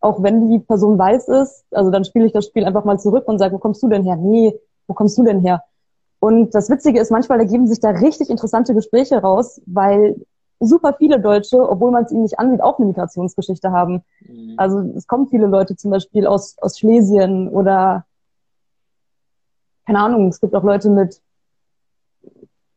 auch 0.00 0.22
wenn 0.22 0.48
die 0.48 0.60
Person 0.60 0.98
weiß 0.98 1.28
ist, 1.28 1.66
also 1.72 1.90
dann 1.90 2.04
spiele 2.06 2.24
ich 2.24 2.32
das 2.32 2.46
Spiel 2.46 2.64
einfach 2.64 2.86
mal 2.86 2.98
zurück 2.98 3.28
und 3.28 3.38
sage, 3.38 3.54
wo 3.54 3.58
kommst 3.58 3.82
du 3.82 3.88
denn 3.88 4.02
her? 4.02 4.16
Nee, 4.16 4.58
wo 4.86 4.94
kommst 4.94 5.18
du 5.18 5.24
denn 5.24 5.40
her? 5.40 5.62
Und 6.20 6.54
das 6.54 6.70
Witzige 6.70 7.00
ist, 7.00 7.10
manchmal 7.10 7.40
ergeben 7.40 7.66
sich 7.66 7.80
da 7.80 7.90
richtig 7.90 8.30
interessante 8.30 8.72
Gespräche 8.72 9.20
raus, 9.20 9.60
weil 9.66 10.16
super 10.66 10.94
viele 10.96 11.20
Deutsche, 11.20 11.58
obwohl 11.58 11.90
man 11.90 12.04
es 12.04 12.12
ihnen 12.12 12.22
nicht 12.22 12.38
ansieht, 12.38 12.62
auch 12.62 12.78
eine 12.78 12.86
Migrationsgeschichte 12.88 13.70
haben. 13.70 14.02
Mhm. 14.20 14.54
Also 14.56 14.78
es 14.96 15.06
kommen 15.06 15.28
viele 15.28 15.46
Leute 15.46 15.76
zum 15.76 15.90
Beispiel 15.90 16.26
aus, 16.26 16.56
aus 16.58 16.78
Schlesien 16.78 17.48
oder 17.48 18.04
keine 19.86 19.98
Ahnung, 19.98 20.28
es 20.28 20.40
gibt 20.40 20.54
auch 20.54 20.62
Leute 20.62 20.90
mit 20.90 21.20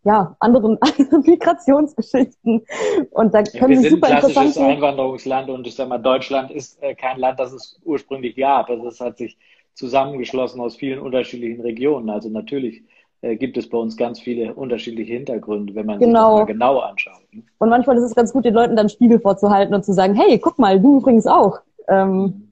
ja, 0.04 0.36
anderen, 0.40 0.78
anderen 0.82 1.22
Migrationsgeschichten. 1.22 2.66
Und 3.12 3.34
da 3.34 3.44
können 3.44 3.62
ja, 3.62 3.70
wir 3.70 3.82
sind 3.82 3.90
super 3.92 4.08
ein 4.08 4.20
klassisches 4.20 4.58
Einwanderungsland 4.58 5.50
und 5.50 5.68
ich 5.68 5.76
sag 5.76 5.90
mal, 5.90 5.98
Deutschland 5.98 6.52
ist 6.52 6.82
äh, 6.82 6.96
kein 6.96 7.18
Land, 7.18 7.40
das 7.40 7.52
es 7.52 7.80
ursprünglich 7.84 8.36
gab. 8.36 8.70
Also 8.70 8.88
es 8.88 9.00
hat 9.00 9.18
sich 9.18 9.38
zusammengeschlossen 9.74 10.62
aus 10.62 10.76
vielen 10.76 11.00
unterschiedlichen 11.00 11.62
Regionen. 11.62 12.10
Also 12.10 12.30
natürlich 12.30 12.84
äh, 13.26 13.38
gibt 13.38 13.58
es 13.58 13.68
bei 13.68 13.78
uns 13.78 13.98
ganz 13.98 14.20
viele 14.20 14.54
unterschiedliche 14.54 15.14
Hintergründe, 15.14 15.74
wenn 15.74 15.88
man 15.88 15.98
genau. 15.98 16.38
sich 16.38 16.40
das 16.40 16.40
mal 16.40 16.54
genau 16.54 16.80
anschaut. 16.80 17.24
Ne? 17.32 17.42
Und 17.58 17.70
manchmal 17.70 17.98
ist 17.98 18.04
es 18.04 18.14
ganz 18.14 18.32
gut, 18.32 18.46
den 18.46 18.54
Leuten 18.54 18.76
dann 18.76 18.88
Spiegel 18.88 19.20
vorzuhalten 19.20 19.74
und 19.74 19.84
zu 19.84 19.94
sagen, 19.94 20.14
hey, 20.14 20.38
guck 20.38 20.60
mal, 20.60 20.80
du 20.80 20.98
übrigens 20.98 21.26
auch. 21.26 21.60
Ähm. 21.88 22.52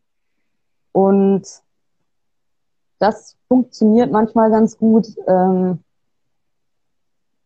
Und 0.92 1.44
das 2.98 3.38
funktioniert 3.48 4.12
manchmal 4.12 4.50
ganz 4.50 4.78
gut. 4.78 5.08
Ähm, 5.28 5.80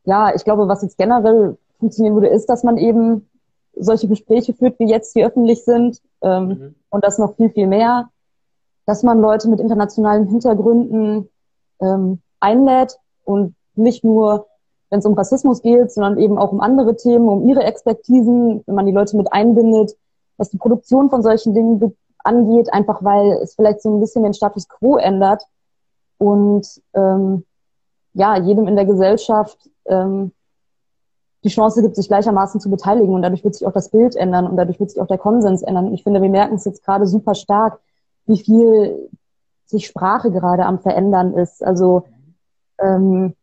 ja, 0.06 0.34
ich 0.34 0.46
glaube, 0.46 0.70
was 0.70 0.82
jetzt 0.84 0.98
generell 0.98 1.58
funktionieren 1.80 2.16
würde, 2.16 2.28
ist, 2.28 2.46
dass 2.46 2.64
man 2.64 2.78
eben 2.78 3.30
solche 3.76 4.08
Gespräche 4.08 4.54
führt, 4.54 4.80
wie 4.80 4.90
jetzt, 4.90 5.16
die 5.16 5.26
öffentlich 5.26 5.66
sind, 5.66 6.02
ähm, 6.22 6.48
mhm. 6.48 6.76
und 6.90 7.04
das 7.04 7.18
noch 7.18 7.36
viel, 7.36 7.50
viel 7.50 7.68
mehr, 7.68 8.10
dass 8.86 9.04
man 9.04 9.20
Leute 9.20 9.50
mit 9.50 9.60
internationalen 9.60 10.28
Hintergründen 10.28 11.30
ähm, 11.82 12.22
einlädt 12.40 12.98
und 13.28 13.56
nicht 13.76 14.04
nur, 14.04 14.48
wenn 14.90 15.00
es 15.00 15.06
um 15.06 15.14
Rassismus 15.14 15.62
geht, 15.62 15.92
sondern 15.92 16.18
eben 16.18 16.38
auch 16.38 16.52
um 16.52 16.62
andere 16.62 16.96
Themen, 16.96 17.28
um 17.28 17.48
ihre 17.48 17.64
Expertisen, 17.64 18.64
wenn 18.66 18.76
man 18.76 18.86
die 18.86 18.94
Leute 18.94 19.18
mit 19.18 19.32
einbindet, 19.34 19.96
was 20.38 20.50
die 20.50 20.58
Produktion 20.58 21.10
von 21.10 21.22
solchen 21.22 21.54
Dingen 21.54 21.96
angeht, 22.24 22.74
einfach 22.74 23.04
weil 23.04 23.34
es 23.44 23.56
vielleicht 23.56 23.82
so 23.82 23.94
ein 23.94 24.00
bisschen 24.00 24.24
den 24.24 24.34
Status 24.34 24.68
quo 24.68 24.98
ändert 24.98 25.44
und 26.18 26.66
ähm, 26.94 27.44
ja, 28.14 28.38
jedem 28.38 28.68
in 28.68 28.76
der 28.76 28.86
Gesellschaft 28.86 29.58
ähm, 29.86 30.32
die 31.44 31.50
Chance 31.50 31.82
gibt, 31.82 31.96
sich 31.96 32.08
gleichermaßen 32.08 32.60
zu 32.60 32.70
beteiligen 32.70 33.14
und 33.14 33.22
dadurch 33.22 33.44
wird 33.44 33.56
sich 33.56 33.68
auch 33.68 33.74
das 33.74 33.90
Bild 33.90 34.16
ändern 34.16 34.48
und 34.48 34.58
dadurch 34.58 34.80
wird 34.80 34.92
sich 34.92 35.02
auch 35.02 35.08
der 35.08 35.20
Konsens 35.20 35.62
ändern. 35.62 35.88
Und 35.88 35.94
ich 35.94 36.04
finde, 36.04 36.22
wir 36.22 36.30
merken 36.30 36.56
es 36.56 36.66
jetzt 36.66 36.84
gerade 36.84 37.06
super 37.06 37.36
stark, 37.36 37.80
wie 38.26 38.38
viel 38.38 39.10
sich 39.66 39.86
Sprache 39.86 40.32
gerade 40.32 40.66
am 40.66 40.80
Verändern 40.80 41.34
ist. 41.34 41.64
Also 41.64 42.06
ähm, 42.80 43.36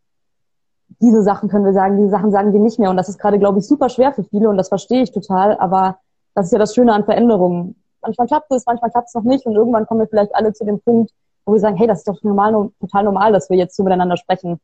diese 1.00 1.22
Sachen 1.22 1.48
können 1.48 1.64
wir 1.64 1.72
sagen, 1.72 1.96
diese 1.96 2.10
Sachen 2.10 2.30
sagen 2.30 2.52
wir 2.52 2.60
nicht 2.60 2.78
mehr. 2.78 2.90
Und 2.90 2.96
das 2.96 3.08
ist 3.08 3.18
gerade, 3.18 3.38
glaube 3.38 3.58
ich, 3.58 3.66
super 3.66 3.88
schwer 3.88 4.12
für 4.12 4.24
viele 4.24 4.48
und 4.48 4.56
das 4.56 4.68
verstehe 4.68 5.02
ich 5.02 5.12
total. 5.12 5.56
Aber 5.58 5.98
das 6.34 6.46
ist 6.46 6.52
ja 6.52 6.58
das 6.58 6.74
Schöne 6.74 6.92
an 6.92 7.04
Veränderungen. 7.04 7.76
Manchmal 8.02 8.26
klappt 8.26 8.52
es, 8.52 8.66
manchmal 8.66 8.90
klappt 8.90 9.08
es 9.08 9.14
noch 9.14 9.22
nicht 9.22 9.46
und 9.46 9.54
irgendwann 9.54 9.86
kommen 9.86 10.00
wir 10.00 10.08
vielleicht 10.08 10.34
alle 10.34 10.52
zu 10.52 10.64
dem 10.64 10.80
Punkt, 10.80 11.12
wo 11.46 11.52
wir 11.52 11.60
sagen, 11.60 11.76
hey, 11.76 11.86
das 11.86 11.98
ist 11.98 12.08
doch 12.08 12.22
normal, 12.22 12.70
total 12.80 13.04
normal, 13.04 13.32
dass 13.32 13.50
wir 13.50 13.56
jetzt 13.56 13.76
so 13.76 13.82
miteinander 13.82 14.16
sprechen. 14.16 14.60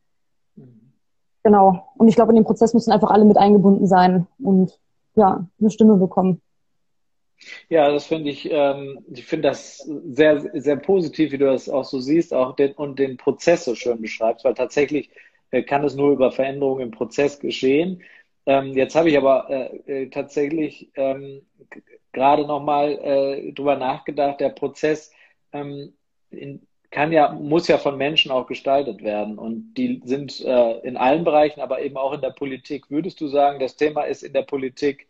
Genau. 1.43 1.89
Und 1.97 2.09
ich 2.09 2.17
glaube, 2.17 2.33
in 2.33 2.37
dem 2.37 2.45
Prozess 2.45 2.75
müssen 2.75 2.93
einfach 2.93 3.11
alle 3.11 3.25
mit 3.25 3.39
eingebunden 3.39 3.87
sein 3.87 4.27
und 4.43 4.79
ja, 5.15 5.47
eine 5.59 5.71
Stimme 5.71 5.97
bekommen. 5.97 6.41
Ja, 7.69 7.91
das 7.91 8.07
finde 8.07 8.31
ich, 8.31 8.49
ähm, 8.51 9.05
ich 9.13 9.25
finde 9.25 9.49
das 9.49 9.79
sehr, 9.79 10.41
sehr 10.61 10.77
positiv, 10.77 11.33
wie 11.33 11.39
du 11.39 11.47
das 11.47 11.69
auch 11.69 11.85
so 11.85 12.01
siehst, 12.01 12.35
auch 12.35 12.55
den, 12.57 12.73
und 12.75 12.99
den 12.99 13.17
Prozess 13.17 13.65
so 13.65 13.75
schön 13.75 14.01
beschreibst, 14.01 14.45
weil 14.45 14.55
tatsächlich 14.55 15.11
äh, 15.51 15.63
kann 15.63 15.85
es 15.85 15.95
nur 15.95 16.13
über 16.13 16.33
Veränderungen 16.33 16.83
im 16.83 16.91
Prozess 16.91 17.41
geschehen. 17.41 18.03
Ähm, 18.47 18.75
jetzt 18.75 18.95
habe 18.95 19.11
ich 19.11 19.17
aber 19.17 19.49
äh, 19.51 20.03
äh, 20.05 20.11
tatsächlich 20.11 20.91
ähm, 20.97 21.43
gerade 22.13 22.47
nochmal 22.47 22.93
äh, 23.03 23.53
drüber 23.53 23.77
nachgedacht, 23.77 24.41
der 24.41 24.51
Prozess 24.51 25.13
ähm, 25.53 25.95
in, 26.31 26.67
kann 26.91 27.13
ja, 27.13 27.33
muss 27.33 27.69
ja 27.69 27.79
von 27.79 27.97
Menschen 27.97 28.33
auch 28.33 28.47
gestaltet 28.49 29.03
werden. 29.03 29.39
Und 29.39 29.75
die 29.75 30.01
sind 30.05 30.41
äh, 30.41 30.79
in 30.81 30.97
allen 30.97 31.25
Bereichen, 31.25 31.61
aber 31.61 31.81
eben 31.83 31.97
auch 31.97 32.13
in 32.13 32.21
der 32.21 32.31
Politik. 32.31 32.91
Würdest 32.91 33.21
du 33.21 33.29
sagen, 33.29 33.61
das 33.61 33.77
Thema 33.77 34.03
ist 34.05 34.23
in 34.25 34.33
der 34.33 34.43
Politik 34.43 35.07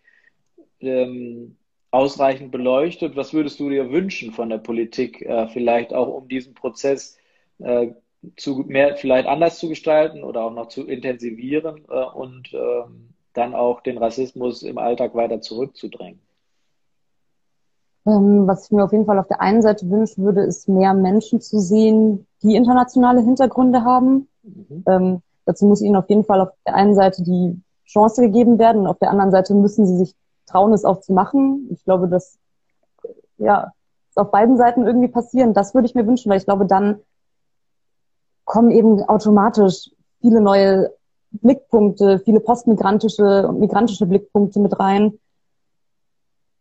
ähm, 0.80 1.56
ausreichend 1.90 2.52
beleuchtet. 2.52 3.16
Was 3.16 3.32
würdest 3.32 3.60
du 3.60 3.68
dir 3.68 3.90
wünschen 3.90 4.32
von 4.32 4.48
der 4.48 4.58
Politik, 4.58 5.22
äh, 5.22 5.48
vielleicht 5.48 5.92
auch 5.92 6.08
um 6.08 6.28
diesen 6.28 6.54
Prozess 6.54 7.16
äh, 7.58 7.88
zu 8.36 8.64
mehr, 8.66 8.96
vielleicht 8.96 9.26
anders 9.26 9.58
zu 9.58 9.68
gestalten 9.68 10.22
oder 10.22 10.44
auch 10.44 10.52
noch 10.52 10.68
zu 10.68 10.86
intensivieren 10.86 11.84
äh, 11.88 12.04
und 12.04 12.52
ähm, 12.52 13.10
dann 13.32 13.54
auch 13.54 13.80
den 13.80 13.98
Rassismus 13.98 14.62
im 14.62 14.78
Alltag 14.78 15.14
weiter 15.14 15.40
zurückzudrängen? 15.40 16.20
Ähm, 18.06 18.46
was 18.46 18.66
ich 18.66 18.70
mir 18.70 18.84
auf 18.84 18.92
jeden 18.92 19.06
Fall 19.06 19.18
auf 19.18 19.28
der 19.28 19.40
einen 19.40 19.62
Seite 19.62 19.88
wünschen 19.90 20.24
würde, 20.24 20.42
ist 20.42 20.68
mehr 20.68 20.94
Menschen 20.94 21.40
zu 21.40 21.58
sehen, 21.58 22.26
die 22.42 22.56
internationale 22.56 23.20
Hintergründe 23.20 23.84
haben. 23.84 24.28
Mhm. 24.42 24.84
Ähm, 24.86 25.22
dazu 25.44 25.66
muss 25.66 25.82
ihnen 25.82 25.96
auf 25.96 26.08
jeden 26.08 26.24
Fall 26.24 26.40
auf 26.40 26.50
der 26.66 26.74
einen 26.74 26.94
Seite 26.94 27.22
die 27.22 27.60
Chance 27.86 28.22
gegeben 28.22 28.58
werden 28.58 28.82
und 28.82 28.86
auf 28.86 28.98
der 28.98 29.10
anderen 29.10 29.30
Seite 29.30 29.54
müssen 29.54 29.86
sie 29.86 29.96
sich 29.96 30.14
trauen, 30.50 30.72
es 30.72 30.84
auch 30.84 31.00
zu 31.00 31.12
machen. 31.12 31.68
Ich 31.70 31.84
glaube, 31.84 32.08
das 32.08 32.38
ja, 33.38 33.72
ist 34.10 34.18
auf 34.18 34.30
beiden 34.30 34.56
Seiten 34.56 34.86
irgendwie 34.86 35.08
passieren. 35.08 35.54
Das 35.54 35.74
würde 35.74 35.86
ich 35.86 35.94
mir 35.94 36.06
wünschen, 36.06 36.30
weil 36.30 36.38
ich 36.38 36.44
glaube, 36.44 36.66
dann 36.66 37.00
kommen 38.44 38.70
eben 38.70 39.02
automatisch 39.02 39.90
viele 40.20 40.40
neue 40.40 40.92
Blickpunkte, 41.30 42.18
viele 42.18 42.40
postmigrantische 42.40 43.48
und 43.48 43.60
migrantische 43.60 44.06
Blickpunkte 44.06 44.60
mit 44.60 44.78
rein, 44.78 45.18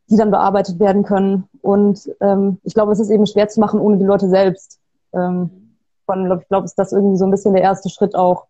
die 0.10 0.16
dann 0.16 0.32
bearbeitet 0.32 0.80
werden 0.80 1.04
können. 1.04 1.50
Und 1.62 2.10
ähm, 2.22 2.60
ich 2.64 2.74
glaube, 2.74 2.92
es 2.92 3.00
ist 3.00 3.10
eben 3.10 3.26
schwer 3.26 3.50
zu 3.50 3.60
machen 3.60 3.80
ohne 3.80 3.98
die 3.98 4.06
Leute 4.06 4.30
selbst. 4.30 4.80
Ähm, 5.14 5.76
von, 6.06 6.40
ich 6.40 6.48
glaube, 6.48 6.66
ist 6.66 6.78
das 6.78 6.92
irgendwie 6.92 7.18
so 7.18 7.26
ein 7.26 7.32
bisschen 7.32 7.54
der 7.54 7.64
erste 7.64 7.90
Schritt 7.90 8.16
auch. 8.16 8.46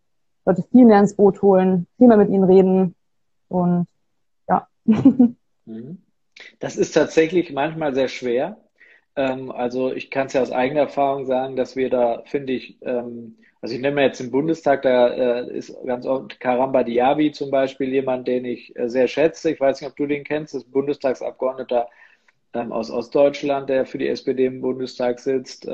Leute 0.45 0.63
viel 0.63 0.85
mehr 0.85 0.99
ins 0.99 1.15
Boot 1.15 1.41
holen, 1.41 1.87
viel 1.97 2.07
mehr 2.07 2.17
mit 2.17 2.29
ihnen 2.29 2.43
reden 2.43 2.95
und. 3.47 3.87
Das 6.59 6.77
ist 6.77 6.93
tatsächlich 6.93 7.51
manchmal 7.51 7.93
sehr 7.93 8.07
schwer. 8.07 8.57
Ähm, 9.15 9.51
also 9.51 9.91
ich 9.93 10.09
kann 10.09 10.27
es 10.27 10.33
ja 10.33 10.41
aus 10.41 10.51
eigener 10.51 10.81
Erfahrung 10.81 11.25
sagen, 11.25 11.55
dass 11.55 11.75
wir 11.75 11.89
da, 11.89 12.23
finde 12.25 12.53
ich, 12.53 12.77
ähm, 12.81 13.37
also 13.61 13.75
ich 13.75 13.81
nehme 13.81 14.01
jetzt 14.01 14.19
den 14.19 14.31
Bundestag, 14.31 14.83
da 14.83 15.09
äh, 15.09 15.57
ist 15.57 15.75
ganz 15.85 16.05
oft 16.05 16.39
Karamba 16.39 16.83
Diaby 16.83 17.31
zum 17.31 17.51
Beispiel 17.51 17.89
jemand, 17.89 18.27
den 18.27 18.45
ich 18.45 18.75
äh, 18.77 18.89
sehr 18.89 19.07
schätze. 19.07 19.51
Ich 19.51 19.59
weiß 19.59 19.81
nicht, 19.81 19.89
ob 19.89 19.97
du 19.97 20.07
den 20.07 20.23
kennst, 20.23 20.53
das 20.53 20.63
ist 20.63 20.71
Bundestagsabgeordneter 20.71 21.89
ähm, 22.53 22.71
aus 22.71 22.89
Ostdeutschland, 22.89 23.69
der 23.69 23.85
für 23.85 23.97
die 23.97 24.07
SPD 24.07 24.45
im 24.45 24.61
Bundestag 24.61 25.19
sitzt. 25.19 25.67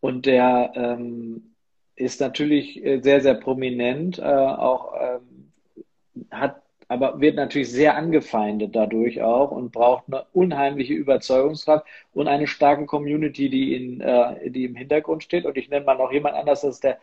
und 0.00 0.26
der 0.26 0.98
ist 1.96 2.20
natürlich 2.20 2.82
äh, 2.84 3.00
sehr, 3.00 3.20
sehr 3.20 3.34
prominent, 3.34 4.22
auch 4.22 4.94
hat 6.30 6.62
aber 6.90 7.20
wird 7.20 7.36
natürlich 7.36 7.70
sehr 7.70 7.96
angefeindet 7.96 8.74
dadurch 8.74 9.22
auch 9.22 9.52
und 9.52 9.70
braucht 9.70 10.04
eine 10.08 10.24
unheimliche 10.32 10.92
Überzeugungskraft 10.92 11.86
und 12.12 12.26
eine 12.26 12.48
starke 12.48 12.84
Community, 12.84 13.48
die, 13.48 13.76
in, 13.76 14.00
äh, 14.00 14.50
die 14.50 14.64
im 14.64 14.74
Hintergrund 14.74 15.22
steht. 15.22 15.46
Und 15.46 15.56
ich 15.56 15.70
nenne 15.70 15.86
mal 15.86 15.96
noch 15.96 16.10
jemand 16.10 16.34
anders, 16.34 16.62
das 16.62 16.74
ist 16.74 16.84
der, 16.84 16.98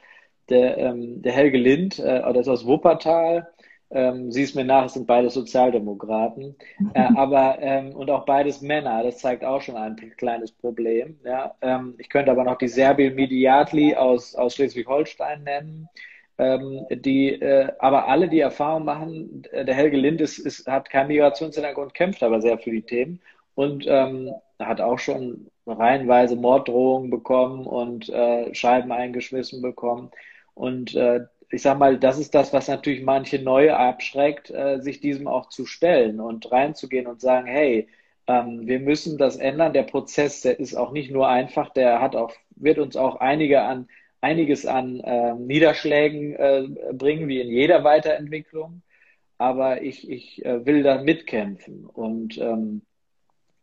der, 0.49 0.77
ähm, 0.77 1.21
der 1.21 1.31
Helge 1.31 1.57
Lind, 1.57 1.99
äh, 1.99 2.21
das 2.21 2.39
ist 2.39 2.47
aus 2.49 2.67
Wuppertal. 2.67 3.47
Ähm, 3.89 4.29
siehst 4.29 4.57
mir 4.57 4.65
nach, 4.65 4.83
es 4.83 4.93
sind 4.95 5.07
beide 5.07 5.29
Sozialdemokraten, 5.29 6.57
äh, 6.93 7.07
aber 7.15 7.57
ähm, 7.61 7.95
und 7.95 8.09
auch 8.09 8.25
beides 8.25 8.59
Männer, 8.61 9.03
das 9.03 9.19
zeigt 9.19 9.45
auch 9.45 9.61
schon 9.61 9.77
ein 9.77 9.95
kleines 10.17 10.51
Problem. 10.51 11.17
Ja? 11.23 11.55
Ähm, 11.61 11.95
ich 11.97 12.09
könnte 12.09 12.31
aber 12.31 12.43
noch 12.43 12.57
die 12.57 12.67
Serbil 12.67 13.11
Mediatli 13.11 13.95
aus, 13.95 14.35
aus 14.35 14.55
Schleswig-Holstein 14.55 15.43
nennen, 15.43 15.87
ähm, 16.37 16.85
die 16.89 17.33
äh, 17.33 17.71
aber 17.79 18.07
alle 18.07 18.29
die 18.29 18.39
Erfahrung 18.39 18.85
machen, 18.85 19.43
äh, 19.51 19.65
der 19.65 19.75
Helge 19.75 19.97
Lind 19.97 20.21
ist, 20.21 20.39
ist, 20.39 20.67
hat 20.67 20.89
keinen 20.89 21.07
Migrationshintergrund, 21.07 21.93
kämpft 21.93 22.23
aber 22.23 22.41
sehr 22.41 22.59
für 22.59 22.71
die 22.71 22.83
Themen 22.83 23.21
und 23.55 23.85
ähm, 23.87 24.33
hat 24.59 24.81
auch 24.81 24.99
schon 24.99 25.47
reihenweise 25.65 26.35
Morddrohungen 26.35 27.09
bekommen 27.09 27.65
und 27.65 28.09
äh, 28.09 28.53
Scheiben 28.53 28.91
eingeschmissen 28.91 29.61
bekommen. 29.61 30.11
Und 30.53 30.95
äh, 30.95 31.21
ich 31.49 31.61
sag 31.61 31.77
mal, 31.79 31.97
das 31.97 32.19
ist 32.19 32.35
das, 32.35 32.53
was 32.53 32.67
natürlich 32.67 33.03
manche 33.03 33.39
neu 33.39 33.73
abschreckt, 33.73 34.51
äh, 34.51 34.79
sich 34.81 34.99
diesem 34.99 35.27
auch 35.27 35.49
zu 35.49 35.65
stellen 35.65 36.19
und 36.19 36.51
reinzugehen 36.51 37.07
und 37.07 37.21
sagen, 37.21 37.47
hey, 37.47 37.87
ähm, 38.27 38.67
wir 38.67 38.79
müssen 38.79 39.17
das 39.17 39.37
ändern. 39.37 39.73
Der 39.73 39.83
Prozess, 39.83 40.41
der 40.41 40.59
ist 40.59 40.75
auch 40.75 40.91
nicht 40.91 41.11
nur 41.11 41.27
einfach, 41.27 41.69
der 41.71 42.01
hat 42.01 42.15
auch, 42.15 42.33
wird 42.55 42.79
uns 42.79 42.95
auch 42.97 43.17
einige 43.17 43.61
an, 43.61 43.87
einiges 44.27 44.65
an 44.65 44.99
äh, 44.99 45.33
Niederschlägen 45.35 46.35
äh, 46.35 46.67
bringen, 46.93 47.27
wie 47.27 47.39
in 47.39 47.49
jeder 47.49 47.83
Weiterentwicklung. 47.83 48.81
Aber 49.37 49.81
ich, 49.81 50.09
ich 50.09 50.43
äh, 50.45 50.65
will 50.65 50.83
da 50.83 51.01
mitkämpfen. 51.01 51.85
Und 51.85 52.37
ähm, 52.37 52.81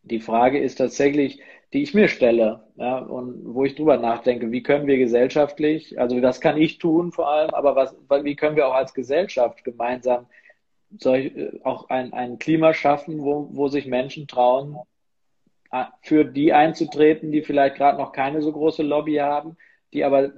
die 0.02 0.20
Frage 0.20 0.58
ist 0.58 0.76
tatsächlich, 0.76 1.40
die 1.72 1.82
ich 1.82 1.92
mir 1.92 2.08
stelle, 2.08 2.64
ja, 2.76 2.98
und 2.98 3.54
wo 3.54 3.64
ich 3.64 3.74
drüber 3.74 3.96
nachdenke, 3.96 4.52
wie 4.52 4.62
können 4.62 4.86
wir 4.86 4.96
gesellschaftlich, 4.96 5.98
also 5.98 6.20
das 6.20 6.40
kann 6.40 6.56
ich 6.56 6.78
tun 6.78 7.10
vor 7.10 7.28
allem, 7.28 7.50
aber 7.50 7.74
was, 7.74 7.96
wie 8.24 8.36
können 8.36 8.56
wir 8.56 8.68
auch 8.68 8.74
als 8.74 8.94
Gesellschaft 8.94 9.64
gemeinsam 9.64 10.26
solch, 10.98 11.36
äh, 11.36 11.60
auch 11.64 11.90
ein, 11.90 12.12
ein 12.12 12.38
Klima 12.38 12.72
schaffen, 12.74 13.22
wo, 13.22 13.48
wo 13.52 13.68
sich 13.68 13.86
Menschen 13.86 14.28
trauen, 14.28 14.78
für 16.02 16.24
die 16.24 16.52
einzutreten, 16.52 17.32
die 17.32 17.42
vielleicht 17.42 17.74
gerade 17.76 17.98
noch 17.98 18.12
keine 18.12 18.40
so 18.42 18.52
große 18.52 18.84
Lobby 18.84 19.16
haben, 19.16 19.56
die 19.94 20.04
aber 20.04 20.32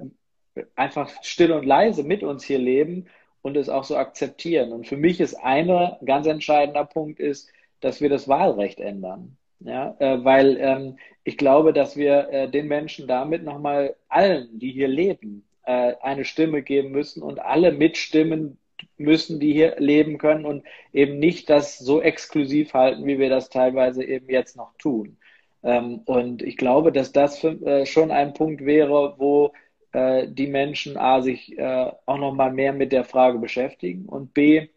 einfach 0.74 1.10
still 1.22 1.52
und 1.52 1.66
leise 1.66 2.04
mit 2.04 2.22
uns 2.22 2.44
hier 2.44 2.58
leben 2.58 3.06
und 3.42 3.56
es 3.56 3.68
auch 3.68 3.84
so 3.84 3.96
akzeptieren. 3.96 4.72
Und 4.72 4.86
für 4.86 4.96
mich 4.96 5.20
ist 5.20 5.34
ein 5.34 5.68
ganz 6.04 6.26
entscheidender 6.26 6.84
Punkt 6.84 7.20
ist, 7.20 7.50
dass 7.80 8.00
wir 8.00 8.08
das 8.08 8.28
Wahlrecht 8.28 8.80
ändern. 8.80 9.36
Ja, 9.60 9.96
äh, 10.00 10.22
weil 10.22 10.58
ähm, 10.60 10.98
ich 11.24 11.38
glaube, 11.38 11.72
dass 11.72 11.96
wir 11.96 12.28
äh, 12.28 12.50
den 12.50 12.68
Menschen 12.68 13.08
damit 13.08 13.42
nochmal 13.42 13.96
allen, 14.08 14.58
die 14.58 14.70
hier 14.70 14.88
leben, 14.88 15.46
äh, 15.64 15.94
eine 16.02 16.24
Stimme 16.24 16.62
geben 16.62 16.90
müssen 16.90 17.22
und 17.22 17.40
alle 17.40 17.72
mitstimmen 17.72 18.58
müssen, 18.98 19.40
die 19.40 19.52
hier 19.54 19.76
leben 19.78 20.18
können 20.18 20.44
und 20.44 20.64
eben 20.92 21.18
nicht 21.18 21.48
das 21.48 21.78
so 21.78 22.02
exklusiv 22.02 22.74
halten, 22.74 23.06
wie 23.06 23.18
wir 23.18 23.30
das 23.30 23.48
teilweise 23.48 24.04
eben 24.04 24.28
jetzt 24.28 24.56
noch 24.56 24.74
tun. 24.76 25.16
Ähm, 25.62 26.00
und 26.04 26.42
ich 26.42 26.56
glaube, 26.56 26.92
dass 26.92 27.12
das 27.12 27.42
äh, 27.44 27.86
schon 27.86 28.10
ein 28.10 28.34
Punkt 28.34 28.64
wäre, 28.64 29.14
wo 29.18 29.52
äh, 29.96 30.28
die 30.28 30.46
Menschen 30.46 30.98
A, 30.98 31.22
sich 31.22 31.58
äh, 31.58 31.90
auch 32.04 32.18
nochmal 32.18 32.52
mehr 32.52 32.74
mit 32.74 32.92
der 32.92 33.04
Frage 33.04 33.38
beschäftigen 33.38 34.04
und 34.06 34.34
B, 34.34 34.68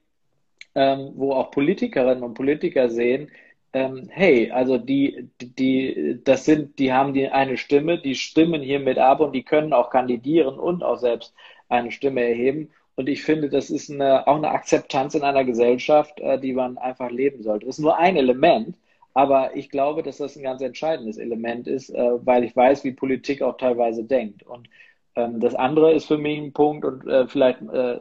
ähm, 0.75 1.11
wo 1.15 1.33
auch 1.33 1.51
Politikerinnen 1.51 2.23
und 2.23 2.35
Politiker 2.35 2.89
sehen, 2.89 3.29
ähm, 3.73 4.07
hey, 4.11 4.49
also 4.51 4.77
die, 4.77 5.29
die, 5.41 6.19
das 6.23 6.45
sind, 6.45 6.79
die 6.79 6.93
haben 6.93 7.13
die 7.13 7.27
eine 7.27 7.57
Stimme, 7.57 7.99
die 7.99 8.15
stimmen 8.15 8.61
hier 8.61 8.79
mit 8.79 8.97
ab 8.97 9.19
und 9.19 9.33
die 9.33 9.43
können 9.43 9.73
auch 9.73 9.89
kandidieren 9.89 10.57
und 10.57 10.83
auch 10.83 10.97
selbst 10.97 11.33
eine 11.67 11.91
Stimme 11.91 12.21
erheben. 12.21 12.69
Und 12.95 13.09
ich 13.09 13.23
finde, 13.23 13.49
das 13.49 13.69
ist 13.69 13.91
eine, 13.91 14.25
auch 14.27 14.37
eine 14.37 14.51
Akzeptanz 14.51 15.15
in 15.15 15.23
einer 15.23 15.43
Gesellschaft, 15.43 16.19
die 16.41 16.53
man 16.53 16.77
einfach 16.77 17.11
leben 17.11 17.43
sollte. 17.43 17.65
Das 17.65 17.77
ist 17.77 17.83
nur 17.83 17.97
ein 17.97 18.17
Element, 18.17 18.75
aber 19.13 19.55
ich 19.55 19.69
glaube, 19.69 20.03
dass 20.03 20.17
das 20.17 20.35
ein 20.35 20.43
ganz 20.43 20.61
entscheidendes 20.61 21.17
Element 21.17 21.67
ist, 21.67 21.89
äh, 21.89 22.25
weil 22.25 22.43
ich 22.43 22.55
weiß, 22.55 22.83
wie 22.83 22.91
Politik 22.91 23.41
auch 23.41 23.57
teilweise 23.57 24.03
denkt. 24.03 24.43
Und 24.43 24.69
ähm, 25.15 25.39
das 25.39 25.55
andere 25.55 25.93
ist 25.93 26.05
für 26.05 26.17
mich 26.17 26.37
ein 26.39 26.53
Punkt 26.53 26.85
und 26.85 27.05
äh, 27.07 27.27
vielleicht, 27.27 27.61
äh, 27.61 27.99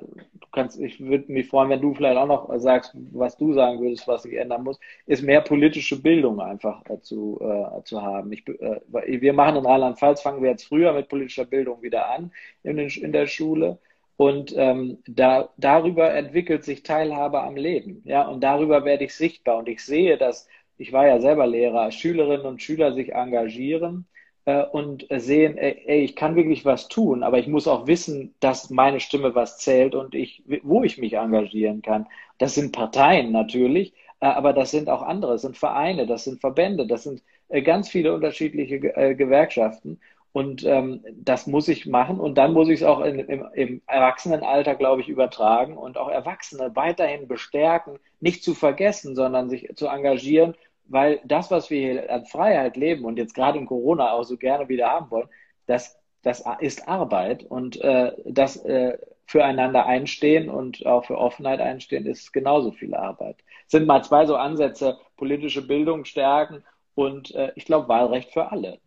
kannst, 0.52 0.80
ich 0.80 1.00
würde 1.00 1.30
mich 1.32 1.48
freuen, 1.48 1.70
wenn 1.70 1.80
du 1.80 1.94
vielleicht 1.94 2.16
auch 2.16 2.26
noch 2.26 2.50
sagst, 2.58 2.92
was 3.12 3.36
du 3.36 3.52
sagen 3.52 3.80
würdest, 3.80 4.06
was 4.08 4.22
sich 4.22 4.34
ändern 4.34 4.64
muss, 4.64 4.78
ist 5.06 5.22
mehr 5.22 5.40
politische 5.40 6.00
Bildung 6.00 6.40
einfach 6.40 6.82
äh, 6.88 7.00
zu, 7.00 7.38
äh, 7.40 7.82
zu 7.84 8.02
haben. 8.02 8.32
Ich, 8.32 8.46
äh, 8.48 8.80
wir 9.20 9.32
machen 9.32 9.56
in 9.56 9.66
Rheinland-Pfalz, 9.66 10.22
fangen 10.22 10.42
wir 10.42 10.50
jetzt 10.50 10.64
früher 10.64 10.92
mit 10.92 11.08
politischer 11.08 11.44
Bildung 11.44 11.82
wieder 11.82 12.10
an 12.10 12.32
in, 12.62 12.76
den, 12.76 12.88
in 12.88 13.12
der 13.12 13.26
Schule. 13.26 13.78
Und 14.16 14.52
ähm, 14.56 14.98
da, 15.06 15.50
darüber 15.58 16.12
entwickelt 16.12 16.64
sich 16.64 16.82
Teilhabe 16.82 17.40
am 17.40 17.56
Leben. 17.56 18.02
Ja, 18.04 18.26
und 18.26 18.42
darüber 18.42 18.84
werde 18.84 19.04
ich 19.04 19.14
sichtbar. 19.14 19.58
Und 19.58 19.68
ich 19.68 19.84
sehe, 19.84 20.18
dass, 20.18 20.48
ich 20.78 20.92
war 20.92 21.06
ja 21.06 21.20
selber 21.20 21.46
Lehrer, 21.46 21.90
Schülerinnen 21.90 22.46
und 22.46 22.62
Schüler 22.62 22.92
sich 22.94 23.12
engagieren 23.12 24.06
äh, 24.44 24.62
und 24.64 25.06
sehen, 25.10 25.58
ey, 25.58 25.82
ey, 25.86 26.00
ich 26.04 26.16
kann 26.16 26.36
wirklich 26.36 26.64
was 26.64 26.88
tun, 26.88 27.22
aber 27.22 27.38
ich 27.38 27.48
muss 27.48 27.68
auch 27.68 27.86
wissen, 27.86 28.34
dass 28.40 28.70
meine 28.70 29.00
Stimme 29.00 29.34
was 29.34 29.58
zählt 29.58 29.94
und 29.94 30.14
ich, 30.14 30.42
wo 30.62 30.82
ich 30.84 30.96
mich 30.98 31.14
engagieren 31.14 31.82
kann. 31.82 32.06
Das 32.38 32.54
sind 32.54 32.72
Parteien 32.72 33.32
natürlich, 33.32 33.92
äh, 34.20 34.26
aber 34.26 34.52
das 34.52 34.70
sind 34.70 34.88
auch 34.88 35.02
andere, 35.02 35.32
das 35.32 35.42
sind 35.42 35.58
Vereine, 35.58 36.06
das 36.06 36.24
sind 36.24 36.40
Verbände, 36.40 36.86
das 36.86 37.02
sind 37.02 37.22
äh, 37.48 37.62
ganz 37.62 37.88
viele 37.88 38.14
unterschiedliche 38.14 38.76
äh, 38.96 39.14
Gewerkschaften. 39.14 40.00
Und 40.32 40.64
ähm, 40.64 41.04
das 41.12 41.46
muss 41.46 41.68
ich 41.68 41.86
machen 41.86 42.20
und 42.20 42.36
dann 42.36 42.52
muss 42.52 42.68
ich 42.68 42.80
es 42.80 42.86
auch 42.86 43.00
in, 43.00 43.18
im, 43.18 43.46
im 43.54 43.82
Erwachsenenalter, 43.86 44.74
glaube 44.76 45.00
ich, 45.00 45.08
übertragen 45.08 45.76
und 45.76 45.96
auch 45.96 46.08
Erwachsene 46.08 46.76
weiterhin 46.76 47.26
bestärken, 47.26 47.98
nicht 48.20 48.44
zu 48.44 48.54
vergessen, 48.54 49.16
sondern 49.16 49.48
sich 49.50 49.74
zu 49.74 49.88
engagieren, 49.88 50.54
weil 50.88 51.20
das, 51.24 51.50
was 51.50 51.70
wir 51.70 51.78
hier 51.78 52.12
an 52.12 52.26
Freiheit 52.26 52.76
leben 52.76 53.04
und 53.04 53.18
jetzt 53.18 53.34
gerade 53.34 53.58
in 53.58 53.66
Corona 53.66 54.12
auch 54.12 54.24
so 54.24 54.36
gerne 54.36 54.68
wieder 54.68 54.88
haben 54.88 55.10
wollen, 55.10 55.28
das, 55.66 55.98
das 56.22 56.44
ist 56.60 56.88
Arbeit 56.88 57.44
und 57.44 57.80
äh, 57.80 58.12
das 58.24 58.56
äh, 58.64 58.98
füreinander 59.26 59.86
einstehen 59.86 60.48
und 60.48 60.86
auch 60.86 61.04
für 61.04 61.18
Offenheit 61.18 61.60
einstehen, 61.60 62.06
ist 62.06 62.32
genauso 62.32 62.72
viel 62.72 62.94
Arbeit. 62.94 63.36
Sind 63.66 63.86
mal 63.86 64.02
zwei 64.02 64.24
so 64.26 64.36
Ansätze, 64.36 64.98
politische 65.16 65.66
Bildung 65.66 66.04
stärken 66.04 66.64
und 66.94 67.34
äh, 67.34 67.52
ich 67.54 67.66
glaube 67.66 67.88
Wahlrecht 67.88 68.32
für 68.32 68.50
alle. 68.50 68.78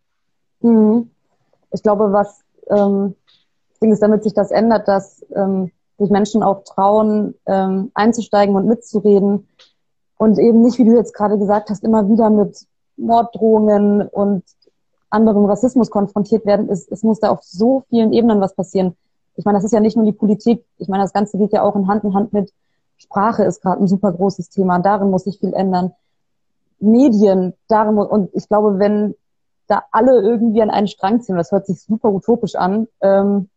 Mhm 0.60 1.10
ich 1.72 1.82
glaube, 1.82 2.12
was 2.12 2.44
ähm, 2.70 3.14
Ding 3.82 3.92
ist, 3.92 4.02
damit 4.02 4.22
sich 4.22 4.34
das 4.34 4.50
ändert, 4.50 4.86
dass 4.86 5.24
ähm, 5.34 5.72
sich 5.98 6.10
Menschen 6.10 6.42
auch 6.42 6.64
trauen, 6.64 7.34
ähm, 7.46 7.90
einzusteigen 7.94 8.54
und 8.54 8.66
mitzureden 8.66 9.48
und 10.22 10.38
eben 10.38 10.62
nicht, 10.62 10.78
wie 10.78 10.84
du 10.84 10.94
jetzt 10.94 11.14
gerade 11.14 11.36
gesagt 11.36 11.68
hast, 11.68 11.82
immer 11.82 12.08
wieder 12.08 12.30
mit 12.30 12.64
Morddrohungen 12.96 14.02
und 14.06 14.44
anderem 15.10 15.46
Rassismus 15.46 15.90
konfrontiert 15.90 16.46
werden. 16.46 16.68
Es, 16.70 16.86
es 16.86 17.02
muss 17.02 17.18
da 17.18 17.30
auf 17.30 17.42
so 17.42 17.82
vielen 17.88 18.12
Ebenen 18.12 18.40
was 18.40 18.54
passieren. 18.54 18.94
Ich 19.34 19.44
meine, 19.44 19.58
das 19.58 19.64
ist 19.64 19.72
ja 19.72 19.80
nicht 19.80 19.96
nur 19.96 20.06
die 20.06 20.12
Politik. 20.12 20.64
Ich 20.78 20.86
meine, 20.86 21.02
das 21.02 21.12
Ganze 21.12 21.38
geht 21.38 21.52
ja 21.52 21.64
auch 21.64 21.74
in 21.74 21.88
Hand 21.88 22.04
in 22.04 22.14
Hand 22.14 22.32
mit 22.32 22.52
Sprache 22.98 23.42
ist 23.42 23.62
gerade 23.62 23.82
ein 23.82 23.88
super 23.88 24.12
großes 24.12 24.48
Thema. 24.48 24.78
Darin 24.78 25.10
muss 25.10 25.24
sich 25.24 25.40
viel 25.40 25.54
ändern. 25.54 25.92
Medien, 26.78 27.54
darin 27.66 27.96
muss, 27.96 28.06
und 28.06 28.30
ich 28.32 28.48
glaube, 28.48 28.78
wenn 28.78 29.16
da 29.66 29.82
alle 29.90 30.20
irgendwie 30.20 30.62
an 30.62 30.70
einen 30.70 30.86
Strang 30.86 31.20
ziehen. 31.20 31.36
Das 31.36 31.50
hört 31.50 31.66
sich 31.66 31.82
super 31.82 32.12
utopisch 32.12 32.54
an. 32.54 32.86
Ähm, 33.00 33.48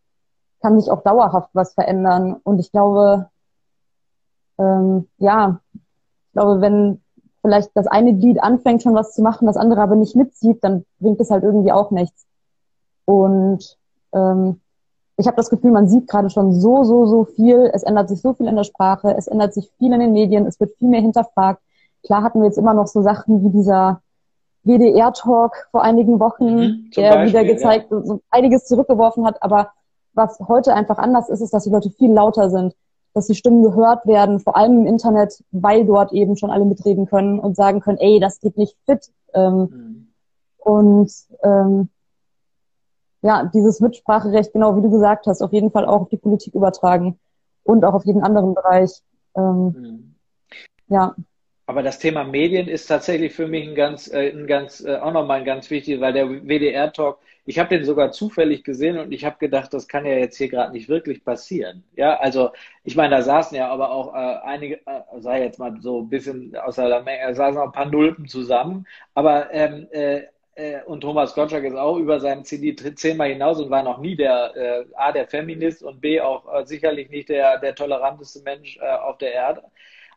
kann 0.63 0.79
sich 0.79 0.89
auch 0.89 1.03
dauerhaft 1.03 1.51
was 1.53 1.75
verändern. 1.75 2.37
Und 2.43 2.57
ich 2.57 2.71
glaube, 2.71 3.29
ähm, 4.57 5.07
ja, 5.19 5.59
glaube, 6.35 6.61
wenn 6.61 7.01
vielleicht 7.41 7.71
das 7.73 7.87
eine 7.87 8.13
Glied 8.13 8.41
anfängt 8.41 8.83
schon 8.83 8.93
was 8.93 9.13
zu 9.13 9.21
machen, 9.21 9.47
das 9.47 9.57
andere 9.57 9.81
aber 9.81 9.95
nicht 9.95 10.15
mitzieht, 10.15 10.63
dann 10.63 10.85
bringt 10.99 11.19
es 11.19 11.31
halt 11.31 11.43
irgendwie 11.43 11.71
auch 11.71 11.91
nichts. 11.91 12.25
Und 13.05 13.77
ähm, 14.13 14.59
ich 15.17 15.27
habe 15.27 15.37
das 15.37 15.49
Gefühl, 15.49 15.71
man 15.71 15.87
sieht 15.87 16.07
gerade 16.07 16.29
schon 16.29 16.51
so, 16.51 16.83
so, 16.83 17.05
so 17.05 17.23
viel. 17.23 17.69
Es 17.73 17.83
ändert 17.83 18.09
sich 18.09 18.21
so 18.21 18.33
viel 18.33 18.47
in 18.47 18.55
der 18.55 18.63
Sprache, 18.63 19.15
es 19.17 19.27
ändert 19.27 19.53
sich 19.53 19.71
viel 19.77 19.93
in 19.93 19.99
den 19.99 20.11
Medien, 20.11 20.45
es 20.45 20.59
wird 20.59 20.75
viel 20.77 20.89
mehr 20.89 21.01
hinterfragt. 21.01 21.61
Klar 22.03 22.23
hatten 22.23 22.39
wir 22.39 22.47
jetzt 22.47 22.57
immer 22.57 22.73
noch 22.73 22.87
so 22.87 23.01
Sachen 23.01 23.43
wie 23.43 23.49
dieser 23.49 24.01
WDR-Talk 24.63 25.67
vor 25.71 25.83
einigen 25.83 26.19
Wochen, 26.19 26.55
mhm, 26.55 26.91
der 26.97 27.11
Beispiel, 27.11 27.29
wieder 27.29 27.53
gezeigt, 27.53 27.91
ja. 27.91 28.01
so 28.03 28.21
einiges 28.29 28.65
zurückgeworfen 28.65 29.25
hat. 29.25 29.41
Aber 29.41 29.69
was 30.13 30.39
heute 30.47 30.73
einfach 30.73 30.97
anders 30.97 31.29
ist, 31.29 31.41
ist, 31.41 31.53
dass 31.53 31.63
die 31.63 31.69
Leute 31.69 31.91
viel 31.91 32.11
lauter 32.11 32.49
sind, 32.49 32.75
dass 33.15 33.27
die 33.27 33.35
Stimmen 33.35 33.63
gehört 33.63 34.05
werden, 34.05 34.41
vor 34.41 34.57
allem 34.57 34.81
im 34.81 34.85
Internet, 34.85 35.41
weil 35.51 35.85
dort 35.85 36.11
eben 36.11 36.35
schon 36.35 36.51
alle 36.51 36.65
mitreden 36.65 37.05
können 37.05 37.39
und 37.39 37.55
sagen 37.55 37.79
können, 37.79 37.97
ey, 37.97 38.19
das 38.19 38.41
geht 38.41 38.57
nicht 38.57 38.77
fit. 38.85 39.09
Ähm, 39.33 39.55
mhm. 39.55 40.07
Und 40.57 41.11
ähm, 41.41 41.89
ja, 43.21 43.49
dieses 43.53 43.79
Mitspracherecht, 43.79 44.51
genau 44.51 44.75
wie 44.75 44.81
du 44.81 44.91
gesagt 44.91 45.27
hast, 45.27 45.41
auf 45.41 45.53
jeden 45.53 45.71
Fall 45.71 45.85
auch 45.85 46.01
auf 46.01 46.09
die 46.09 46.17
Politik 46.17 46.53
übertragen 46.53 47.17
und 47.63 47.85
auch 47.85 47.93
auf 47.93 48.05
jeden 48.05 48.21
anderen 48.21 48.53
Bereich. 48.53 49.01
Ähm, 49.37 49.65
mhm. 49.65 50.15
Ja. 50.89 51.15
Aber 51.67 51.83
das 51.83 51.99
Thema 51.99 52.25
Medien 52.25 52.67
ist 52.67 52.87
tatsächlich 52.87 53.33
für 53.33 53.47
mich 53.47 53.65
ein 53.65 53.75
ganz, 53.75 54.11
äh, 54.11 54.29
ein 54.29 54.45
ganz, 54.45 54.83
äh, 54.83 54.97
auch 54.97 55.13
nochmal 55.13 55.39
ein 55.39 55.45
ganz 55.45 55.69
wichtig, 55.69 56.01
weil 56.01 56.11
der 56.11 56.27
WDR-Talk, 56.27 57.19
ich 57.45 57.59
habe 57.59 57.69
den 57.69 57.85
sogar 57.85 58.11
zufällig 58.11 58.63
gesehen 58.63 58.97
und 58.97 59.11
ich 59.11 59.25
habe 59.25 59.37
gedacht, 59.37 59.73
das 59.73 59.87
kann 59.87 60.05
ja 60.05 60.13
jetzt 60.13 60.37
hier 60.37 60.49
gerade 60.49 60.71
nicht 60.73 60.89
wirklich 60.89 61.23
passieren. 61.23 61.83
Ja, 61.95 62.17
also 62.17 62.51
ich 62.83 62.95
meine, 62.95 63.15
da 63.15 63.21
saßen 63.21 63.55
ja 63.57 63.69
aber 63.69 63.91
auch 63.91 64.13
äh, 64.13 64.17
einige, 64.45 64.75
äh, 64.87 65.01
sei 65.19 65.43
jetzt 65.43 65.59
mal 65.59 65.75
so 65.81 66.01
ein 66.01 66.09
bisschen 66.09 66.55
außer 66.55 66.87
der 66.87 67.03
Menge, 67.03 67.35
saßen 67.35 67.59
auch 67.59 67.67
ein 67.67 67.71
paar 67.71 67.85
Nulpen 67.89 68.27
zusammen, 68.27 68.87
aber 69.13 69.53
ähm, 69.53 69.87
äh, 69.91 70.23
äh, 70.55 70.81
und 70.83 71.01
Thomas 71.01 71.35
Gottschalk 71.35 71.65
ist 71.65 71.75
auch 71.75 71.97
über 71.97 72.19
seinem 72.19 72.43
CD 72.45 72.75
zehnmal 72.95 73.29
hinaus 73.29 73.59
und 73.59 73.69
war 73.69 73.83
noch 73.83 73.99
nie 73.99 74.15
der 74.15 74.55
äh, 74.55 74.85
A, 74.95 75.11
der 75.11 75.27
Feminist 75.27 75.83
und 75.83 76.01
B, 76.01 76.21
auch 76.21 76.51
äh, 76.53 76.65
sicherlich 76.65 77.09
nicht 77.09 77.29
der, 77.29 77.59
der 77.59 77.75
toleranteste 77.75 78.41
Mensch 78.43 78.77
äh, 78.77 78.87
auf 78.87 79.17
der 79.17 79.33
Erde. 79.33 79.63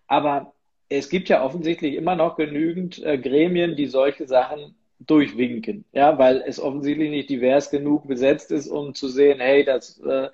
Aber 0.07 0.55
es 0.89 1.09
gibt 1.11 1.29
ja 1.29 1.45
offensichtlich 1.45 1.95
immer 1.95 2.17
noch 2.17 2.37
genügend 2.37 3.03
äh, 3.05 3.19
Gremien, 3.19 3.77
die 3.77 3.87
solche 3.87 4.27
Sachen 4.27 4.77
durchwinken, 5.01 5.85
ja, 5.93 6.19
weil 6.19 6.43
es 6.47 6.61
offensichtlich 6.61 7.11
nicht 7.11 7.31
divers 7.31 7.71
genug 7.71 8.09
besetzt 8.09 8.51
ist, 8.51 8.69
um 8.69 8.95
zu 8.95 9.09
sehen, 9.09 9.41
hey, 9.41 9.65
das 9.65 10.01
äh, 10.01 10.29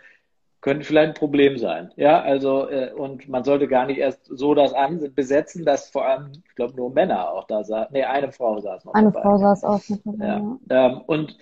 könnte 0.65 0.87
vielleicht 0.87 1.09
ein 1.09 1.15
Problem 1.15 1.59
sein. 1.59 1.93
Ja, 1.97 2.23
also, 2.23 2.71
äh, 2.71 2.91
und 2.93 3.29
man 3.29 3.45
sollte 3.45 3.69
gar 3.69 3.85
nicht 3.85 3.99
erst 3.99 4.25
so 4.25 4.55
das 4.55 4.73
an 4.73 5.13
besetzen, 5.15 5.67
dass 5.67 5.91
vor 5.91 6.07
allem, 6.09 6.33
ich 6.49 6.55
glaube, 6.55 6.75
nur 6.75 6.91
Männer 6.91 7.31
auch 7.33 7.47
da 7.47 7.63
saßen. 7.63 7.93
Nee, 7.93 8.05
eine 8.05 8.33
Frau 8.33 8.59
saß 8.59 8.87
noch. 8.87 8.95
Eine 8.95 9.13
dabei. 9.13 9.23
Frau 9.23 9.37
saß 9.37 9.65
auch 9.65 9.81
mit 9.89 10.01
dabei. 10.07 10.27
Ja. 10.27 10.59
Ähm, 10.71 11.01
und 11.07 11.37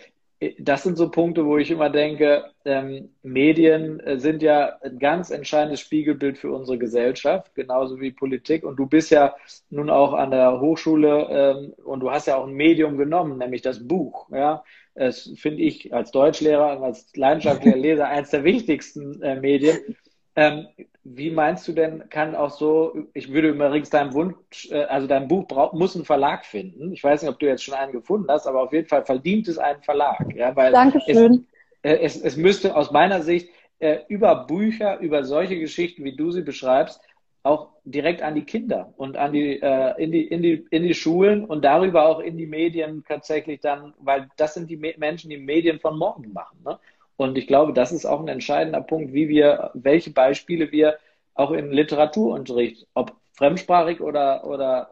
das 0.59 0.83
sind 0.83 0.97
so 0.97 1.11
Punkte, 1.11 1.45
wo 1.47 1.59
ich 1.59 1.71
immer 1.71 1.91
denke, 1.91 2.45
ähm, 2.65 3.11
Medien 3.23 4.01
äh, 4.01 4.19
sind 4.19 4.43
ja 4.43 4.77
ein 4.83 4.99
ganz 4.99 5.31
entscheidendes 5.31 5.81
Spiegelbild 5.81 6.39
für 6.39 6.53
unsere 6.53 6.79
Gesellschaft, 6.79 7.55
genauso 7.55 8.01
wie 8.01 8.11
Politik. 8.11 8.65
Und 8.65 8.77
du 8.77 8.87
bist 8.87 9.11
ja 9.11 9.35
nun 9.71 9.91
auch 9.91 10.15
an 10.15 10.31
der 10.31 10.61
Hochschule 10.61 11.29
ähm, 11.31 11.73
und 11.85 12.01
du 12.01 12.11
hast 12.11 12.27
ja 12.27 12.37
auch 12.37 12.47
ein 12.47 12.55
Medium 12.55 12.97
genommen, 12.97 13.39
nämlich 13.39 13.63
das 13.63 13.87
Buch. 13.87 14.29
Ja, 14.31 14.65
es 14.95 15.33
finde 15.37 15.63
ich 15.63 15.95
als 15.95 16.11
Deutschlehrer 16.11 16.77
und 16.77 16.85
als 16.85 17.15
leidenschaftlicher 17.15 17.77
Leser 17.79 18.09
eines 18.09 18.31
der 18.31 18.45
wichtigsten 18.45 19.23
äh, 19.23 19.41
Medien. 19.41 19.97
Ähm, 20.35 20.69
wie 21.05 21.31
meinst 21.31 21.67
du 21.69 21.73
denn, 21.73 22.09
kann 22.09 22.35
auch 22.35 22.51
so, 22.51 22.97
ich 23.13 23.33
würde 23.33 23.49
übrigens 23.49 23.91
deinem 23.91 24.15
Wunsch, 24.15 24.71
äh, 24.71 24.85
also 24.85 25.07
dein 25.07 25.29
Buch 25.29 25.47
brauch, 25.47 25.73
muss 25.73 25.95
einen 25.95 26.05
Verlag 26.05 26.47
finden. 26.47 26.93
Ich 26.93 27.03
weiß 27.03 27.23
nicht, 27.23 27.31
ob 27.31 27.39
du 27.39 27.47
jetzt 27.47 27.65
schon 27.65 27.75
einen 27.75 27.93
gefunden 27.93 28.31
hast, 28.31 28.47
aber 28.47 28.63
auf 28.63 28.73
jeden 28.73 28.89
Fall 28.89 29.05
verdient 29.05 29.49
es 29.49 29.59
einen 29.59 29.83
Verlag. 29.83 30.35
Ja, 30.35 30.55
weil 30.57 30.73
Dankeschön. 30.73 31.47
Es, 31.83 31.93
äh, 31.93 31.99
es, 32.03 32.21
es 32.21 32.37
müsste 32.37 32.77
aus 32.77 32.93
meiner 32.93 33.23
Sicht 33.23 33.51
äh, 33.81 33.99
über 34.09 34.47
Bücher, 34.47 35.01
über 35.01 35.25
solche 35.25 35.59
Geschichten, 35.59 36.05
wie 36.05 36.17
du 36.17 36.31
sie 36.31 36.43
beschreibst, 36.43 37.01
auch 37.43 37.71
direkt 37.85 38.23
an 38.23 38.37
die 38.37 38.45
Kinder 38.45 38.95
und 38.97 39.17
an 39.17 39.33
die, 39.33 39.61
äh, 39.61 40.01
in 40.03 40.13
die, 40.13 40.25
in 40.29 40.43
die, 40.43 40.65
in 40.71 40.85
die 40.85 40.95
Schulen 40.95 41.45
und 41.45 41.65
darüber 41.65 42.07
auch 42.07 42.21
in 42.21 42.39
die 42.39 42.47
Medien 42.47 43.05
tatsächlich 43.07 43.61
dann, 43.61 43.95
weil 43.99 44.29
das 44.37 44.55
sind 44.55 44.71
die 44.71 44.77
Menschen, 44.77 45.31
die 45.31 45.39
Medien 45.39 45.81
von 45.81 45.99
morgen 45.99 46.33
machen. 46.33 46.59
Ne? 46.65 46.79
Und 47.17 47.39
ich 47.39 47.47
glaube, 47.47 47.73
das 47.73 47.93
ist 47.93 48.07
auch 48.07 48.21
ein 48.21 48.29
entscheidender 48.29 48.81
Punkt, 48.81 49.13
wie 49.13 49.29
wir, 49.29 49.71
welche 49.75 50.11
Beispiele 50.11 50.73
wir 50.73 50.97
auch 51.35 51.51
im 51.53 51.71
Literaturunterricht, 51.71 52.87
ob 52.95 53.15
fremdsprachig 53.35 54.01
oder, 54.01 54.45
oder 54.45 54.91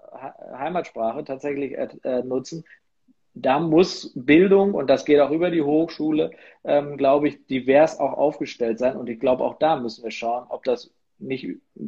Heimatsprache 0.59 1.25
tatsächlich 1.25 1.77
äh, 1.77 2.23
nutzen. 2.23 2.65
Da 3.35 3.61
muss 3.61 4.13
Bildung, 4.15 4.75
und 4.75 4.89
das 4.89 5.05
geht 5.05 5.21
auch 5.21 5.31
über 5.31 5.51
die 5.51 5.63
Hochschule, 5.63 6.33
ähm, 6.65 6.97
glaube 6.97 7.29
ich, 7.29 7.47
divers 7.47 8.01
auch 8.01 8.15
aufgestellt 8.15 8.79
sein. 8.79 8.97
Und 8.97 9.09
ich 9.09 9.21
glaube, 9.21 9.45
auch 9.45 9.59
da 9.59 9.77
müssen 9.77 10.03
wir 10.03 10.11
schauen, 10.11 10.47
ob 10.49 10.65
das 10.65 10.91
nicht 11.19 11.47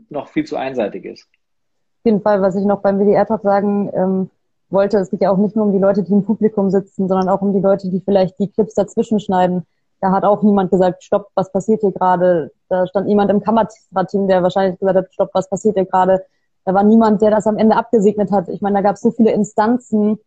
noch 0.09 0.29
viel 0.29 0.45
zu 0.45 0.57
einseitig 0.57 1.05
ist. 1.05 1.25
Auf 1.25 2.07
jeden 2.07 2.21
Fall, 2.21 2.43
was 2.43 2.55
ich 2.55 2.65
noch 2.65 2.81
beim 2.81 2.99
WDR-Talk 2.99 3.43
sagen 3.43 3.91
ähm, 3.95 4.31
wollte, 4.71 4.99
es 4.99 5.11
geht 5.11 5.23
ja 5.23 5.31
auch 5.31 5.37
nicht 5.39 5.57
nur 5.57 5.67
um 5.67 5.73
die 5.73 5.79
Leute, 5.79 6.03
die 6.03 6.13
im 6.13 6.25
Publikum 6.25 6.71
sitzen, 6.71 7.09
sondern 7.09 7.29
auch 7.29 7.43
um 7.43 7.53
die 7.53 7.61
Leute, 7.61 7.91
die 7.91 8.01
vielleicht 8.01 8.39
die 8.39 8.49
Clips 8.49 8.75
dazwischen 8.75 9.21
schneiden 9.21 9.67
da 10.03 10.11
hat 10.11 10.25
auch 10.25 10.43
niemand 10.43 10.73
gesagt, 10.73 11.05
stopp, 11.05 11.29
was 11.37 11.53
passiert 11.53 11.81
hier 11.81 11.93
gerade? 11.93 12.51
Da 12.69 12.89
stand 12.89 13.07
niemand 13.07 13.31
im 13.31 13.41
Kamerateam, 13.41 14.27
der 14.27 14.43
wahrscheinlich 14.43 14.79
gesagt 14.81 14.99
hat, 14.99 15.15
stopp, 15.15 15.31
was 15.33 15.49
passiert 15.49 15.77
hier 15.77 15.87
gerade? 15.87 16.25
Da 16.65 16.75
war 16.75 16.83
niemand, 16.83 17.23
der 17.23 17.31
das 17.31 17.47
am 17.47 17.57
Ende 17.57 17.77
abgesegnet 17.77 18.33
hat. 18.33 18.49
Ich 18.49 18.61
meine, 18.61 18.75
da 18.75 18.83
gab 18.83 18.97
es 18.97 19.01
so 19.01 19.13
viele 19.13 19.31
Instanzen, 19.31 20.19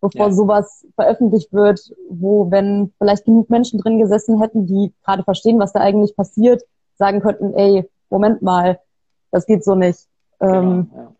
bevor 0.00 0.26
ja. 0.26 0.32
sowas 0.32 0.84
veröffentlicht 0.96 1.52
wird, 1.52 1.80
wo, 2.10 2.50
wenn 2.50 2.92
vielleicht 2.98 3.24
genug 3.24 3.50
Menschen 3.50 3.78
drin 3.78 4.00
gesessen 4.00 4.40
hätten, 4.40 4.66
die 4.66 4.92
gerade 5.04 5.22
verstehen, 5.22 5.60
was 5.60 5.72
da 5.72 5.78
eigentlich 5.78 6.16
passiert, 6.16 6.64
sagen 6.96 7.20
könnten, 7.20 7.54
ey, 7.54 7.88
Moment 8.10 8.42
mal, 8.42 8.80
das 9.30 9.46
geht 9.46 9.62
so 9.62 9.76
nicht. 9.76 10.08
Genau, 10.40 10.54
ähm, 10.54 10.90
ja. 10.92 11.12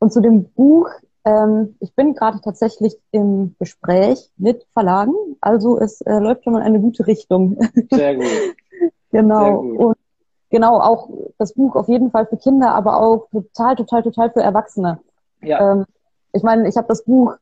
Und 0.00 0.12
zu 0.12 0.20
dem 0.20 0.44
Buch, 0.54 0.88
ähm, 1.28 1.76
ich 1.80 1.94
bin 1.94 2.14
gerade 2.14 2.40
tatsächlich 2.40 2.96
im 3.10 3.54
Gespräch 3.58 4.30
mit 4.36 4.66
Verlagen, 4.72 5.12
also 5.40 5.78
es 5.78 6.00
äh, 6.02 6.18
läuft 6.18 6.44
schon 6.44 6.54
mal 6.54 6.60
in 6.60 6.66
eine 6.66 6.80
gute 6.80 7.06
Richtung. 7.06 7.58
Sehr 7.90 8.16
gut. 8.16 8.26
genau. 9.10 9.44
Sehr 9.44 9.52
gut. 9.52 9.78
Und 9.78 9.96
genau, 10.48 10.80
auch 10.80 11.08
das 11.36 11.52
Buch 11.52 11.76
auf 11.76 11.88
jeden 11.88 12.10
Fall 12.10 12.26
für 12.26 12.38
Kinder, 12.38 12.74
aber 12.74 13.00
auch 13.00 13.28
total, 13.30 13.76
total, 13.76 14.02
total 14.02 14.30
für 14.30 14.40
Erwachsene. 14.40 15.00
Ja. 15.42 15.72
Ähm, 15.72 15.84
ich 16.32 16.42
meine, 16.42 16.66
ich 16.66 16.76
habe 16.76 16.88
das 16.88 17.04
Buch 17.04 17.34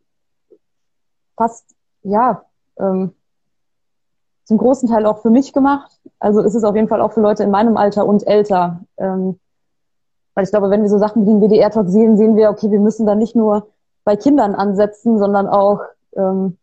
fast, 1.37 1.67
ja, 2.03 2.45
ähm, 2.79 3.13
zum 4.45 4.59
großen 4.59 4.89
Teil 4.89 5.07
auch 5.07 5.23
für 5.23 5.31
mich 5.31 5.53
gemacht. 5.53 5.93
Also 6.19 6.41
ist 6.41 6.55
es 6.55 6.65
auf 6.65 6.75
jeden 6.75 6.89
Fall 6.89 7.01
auch 7.01 7.13
für 7.13 7.21
Leute 7.21 7.43
in 7.43 7.51
meinem 7.51 7.77
Alter 7.77 8.07
und 8.07 8.27
älter. 8.27 8.81
Ähm, 8.97 9.39
weil 10.35 10.45
ich 10.45 10.51
glaube, 10.51 10.71
wenn 10.71 10.83
wir 10.83 10.89
so 10.89 10.99
Sachen 10.99 11.23
wie 11.23 11.31
den 11.31 11.41
WDR-Talk 11.41 11.89
sehen, 11.89 12.17
sehen 12.17 12.37
wir, 12.37 12.51
okay, 12.51 12.71
wir 12.71 12.79
müssen 12.79 13.07
da 13.07 13.15
nicht 13.15 13.35
nur 13.35 13.69
bei 14.07 14.17
Kindern 14.17 14.55
ansetzen, 14.55 15.19
sondern 15.19 15.49
auch 15.49 15.81
ähm, 16.17 16.57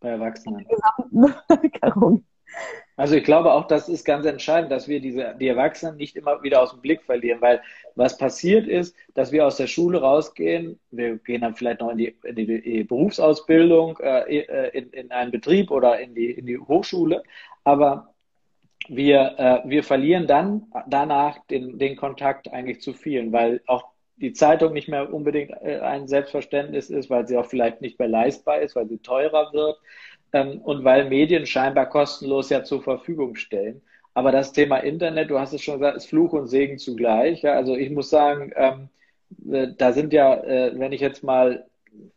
bei 0.00 0.10
Erwachsenen. 0.10 0.64
Also 2.96 3.16
ich 3.16 3.24
glaube 3.24 3.52
auch, 3.52 3.66
das 3.66 3.88
ist 3.88 4.04
ganz 4.04 4.24
entscheidend, 4.24 4.70
dass 4.70 4.86
wir 4.86 5.00
diese, 5.00 5.34
die 5.40 5.48
Erwachsenen 5.48 5.96
nicht 5.96 6.14
immer 6.14 6.40
wieder 6.44 6.62
aus 6.62 6.70
dem 6.70 6.80
Blick 6.82 7.02
verlieren, 7.02 7.40
weil 7.40 7.60
was 7.96 8.16
passiert 8.16 8.68
ist, 8.68 8.94
dass 9.14 9.32
wir 9.32 9.44
aus 9.44 9.56
der 9.56 9.66
Schule 9.66 10.00
rausgehen, 10.00 10.78
wir 10.92 11.16
gehen 11.16 11.40
dann 11.40 11.56
vielleicht 11.56 11.80
noch 11.80 11.90
in 11.90 11.98
die, 11.98 12.16
in 12.22 12.36
die 12.36 12.84
Berufsausbildung, 12.84 13.98
äh, 13.98 14.38
äh, 14.38 14.78
in, 14.78 14.90
in 14.90 15.10
einen 15.10 15.32
Betrieb 15.32 15.72
oder 15.72 15.98
in 15.98 16.14
die, 16.14 16.30
in 16.30 16.46
die 16.46 16.58
Hochschule, 16.58 17.24
aber 17.64 18.14
wir, 18.86 19.34
äh, 19.38 19.68
wir 19.68 19.82
verlieren 19.82 20.28
dann 20.28 20.70
danach 20.86 21.44
den, 21.50 21.80
den 21.80 21.96
Kontakt 21.96 22.52
eigentlich 22.52 22.80
zu 22.80 22.92
vielen, 22.92 23.32
weil 23.32 23.60
auch 23.66 23.93
die 24.16 24.32
Zeitung 24.32 24.72
nicht 24.72 24.88
mehr 24.88 25.12
unbedingt 25.12 25.50
äh, 25.62 25.80
ein 25.80 26.08
Selbstverständnis 26.08 26.90
ist, 26.90 27.10
weil 27.10 27.26
sie 27.26 27.36
auch 27.36 27.46
vielleicht 27.46 27.80
nicht 27.80 27.98
mehr 27.98 28.08
leistbar 28.08 28.60
ist, 28.60 28.76
weil 28.76 28.88
sie 28.88 28.98
teurer 28.98 29.52
wird 29.52 29.78
ähm, 30.32 30.60
und 30.60 30.84
weil 30.84 31.08
Medien 31.08 31.46
scheinbar 31.46 31.88
kostenlos 31.88 32.50
ja 32.50 32.64
zur 32.64 32.82
Verfügung 32.82 33.36
stellen. 33.36 33.82
Aber 34.14 34.30
das 34.30 34.52
Thema 34.52 34.78
Internet, 34.78 35.30
du 35.30 35.38
hast 35.40 35.52
es 35.52 35.62
schon 35.62 35.78
gesagt, 35.78 35.96
ist 35.96 36.06
Fluch 36.06 36.32
und 36.32 36.46
Segen 36.46 36.78
zugleich. 36.78 37.42
Ja? 37.42 37.54
Also 37.54 37.74
ich 37.74 37.90
muss 37.90 38.10
sagen, 38.10 38.52
ähm, 38.54 38.88
äh, 39.52 39.72
da 39.76 39.92
sind 39.92 40.12
ja, 40.12 40.34
äh, 40.44 40.78
wenn 40.78 40.92
ich 40.92 41.00
jetzt 41.00 41.24
mal 41.24 41.66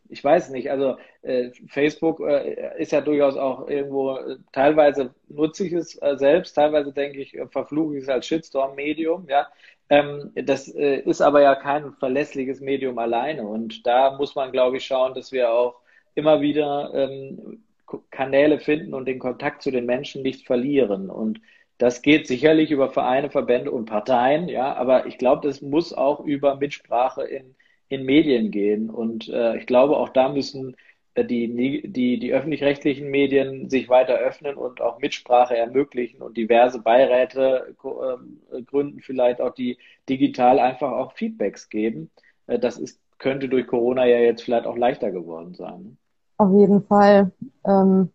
ich 0.10 0.24
weiß 0.24 0.50
nicht, 0.52 0.72
also 0.72 0.98
äh, 1.22 1.52
Facebook 1.68 2.22
äh, 2.22 2.82
ist 2.82 2.92
ja 2.92 3.02
durchaus 3.02 3.36
auch 3.36 3.68
irgendwo, 3.68 4.18
teilweise 4.52 5.14
nutze 5.28 5.68
ich 5.68 5.74
es 5.74 6.00
selbst, 6.16 6.54
teilweise 6.54 6.94
denke 6.94 7.20
ich, 7.20 7.38
verfluche 7.52 7.98
ich 7.98 8.04
es 8.04 8.10
als 8.10 8.26
Shitstorm-Medium, 8.28 9.28
ja. 9.30 9.48
Ähm, 9.89 10.32
das 10.36 10.67
äh, 10.73 11.00
ist 11.02 11.21
aber 11.21 11.41
ja 11.41 11.56
kein 11.56 11.93
verlässliches 11.93 12.62
Medium 12.62 12.97
alleine. 13.00 13.43
Und 13.47 13.86
da 13.88 14.15
muss 14.17 14.36
man, 14.36 14.52
glaube 14.52 14.78
ich, 14.78 14.86
schauen, 14.86 15.13
dass 15.13 15.32
wir 15.32 15.52
auch 15.52 15.76
immer 16.15 16.41
wieder 16.41 16.91
ähm, 16.93 17.63
Kanäle 18.12 18.60
finden 18.60 18.93
und 18.93 19.06
den 19.06 19.19
Kontakt 19.19 19.62
zu 19.62 19.71
den 19.71 19.86
Menschen 19.86 20.23
nicht 20.23 20.45
verlieren. 20.45 21.10
Und 21.10 21.41
das 21.78 22.02
geht 22.02 22.28
sicherlich 22.28 22.71
über 22.71 22.89
Vereine, 22.89 23.30
Verbände 23.30 23.71
und 23.71 23.86
Parteien, 23.86 24.50
ja, 24.50 24.73
aber 24.76 25.06
ich 25.06 25.17
glaube, 25.17 25.47
das 25.47 25.62
muss 25.62 25.93
auch 25.93 26.19
über 26.21 26.56
Mitsprache 26.56 27.23
in 27.23 27.56
in 27.89 28.04
Medien 28.04 28.52
gehen. 28.52 28.89
Und 28.89 29.30
äh, 29.30 29.58
ich 29.58 29.65
glaube, 29.65 29.97
auch 29.97 30.10
da 30.10 30.30
müssen 30.30 30.76
die, 31.23 31.82
die, 31.88 32.19
die 32.19 32.34
öffentlich-rechtlichen 32.34 33.10
Medien 33.10 33.69
sich 33.69 33.89
weiter 33.89 34.15
öffnen 34.15 34.56
und 34.56 34.82
auch 34.82 34.99
Mitsprache 34.99 35.58
ermöglichen 35.58 36.21
und 36.21 36.38
diverse 36.38 36.80
Beiräte 36.80 37.75
äh, 37.84 38.62
gründen, 38.63 39.01
vielleicht 39.01 39.41
auch 39.41 39.53
die 39.53 39.77
digital 40.10 40.60
einfach 40.60 40.91
auch 40.91 41.13
Feedbacks 41.13 41.69
geben. 41.69 42.12
Äh, 42.45 42.60
das 42.60 42.77
ist, 42.77 42.99
könnte 43.17 43.49
durch 43.49 43.67
Corona 43.67 44.06
ja 44.06 44.17
jetzt 44.19 44.43
vielleicht 44.43 44.65
auch 44.65 44.77
leichter 44.77 45.12
geworden 45.12 45.56
sein. 45.56 45.97
Auf 46.38 46.53
jeden 46.53 46.84
Fall. 46.84 47.32
Ähm, 47.65 48.10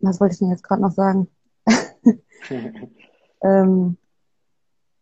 was 0.00 0.20
wollte 0.20 0.34
ich 0.34 0.38
denn 0.38 0.50
jetzt 0.50 0.62
gerade 0.62 0.82
noch 0.82 0.92
sagen? 0.92 1.28
ähm, 3.42 3.96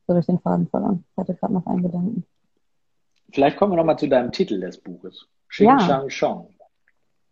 so 0.06 0.12
durch 0.12 0.26
den 0.26 0.38
Faden 0.38 0.68
verloren. 0.68 1.04
Ich 1.10 1.16
hatte 1.16 1.34
gerade 1.34 1.54
noch 1.54 1.66
einen 1.66 1.82
Gedanken. 1.82 2.24
Vielleicht 3.32 3.56
kommen 3.56 3.72
wir 3.72 3.76
nochmal 3.76 3.98
zu 3.98 4.08
deinem 4.08 4.32
Titel 4.32 4.60
des 4.60 4.78
Buches. 4.78 5.28
Xing 5.48 5.68
ja. 5.68 5.78
Shang 5.80 6.10
Shong. 6.10 6.54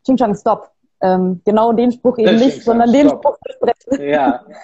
Xing 0.03 0.19
Shang 0.19 0.35
Stop. 0.35 0.71
Ähm, 1.01 1.41
genau 1.45 1.73
den 1.73 1.93
Spruch 1.93 2.19
eben 2.19 2.37
nicht, 2.37 2.63
sondern 2.63 2.93
den 2.93 3.09
Spruch 3.09 3.37
besprechen. 3.43 4.09
Ja. 4.09 4.45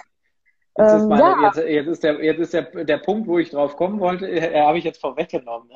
Jetzt 0.77 0.93
ist, 0.93 1.01
ähm, 1.01 1.07
meine, 1.09 1.21
ja. 1.21 1.43
jetzt, 1.43 1.57
jetzt, 1.57 1.87
ist, 1.87 2.03
der, 2.03 2.23
jetzt 2.23 2.39
ist 2.39 2.53
der, 2.53 2.85
der 2.85 2.97
Punkt, 2.97 3.27
wo 3.27 3.37
ich 3.37 3.49
drauf 3.49 3.75
kommen 3.75 3.99
wollte, 3.99 4.25
äh, 4.29 4.61
habe 4.61 4.77
ich 4.77 4.85
jetzt 4.85 5.01
vorweggenommen. 5.01 5.69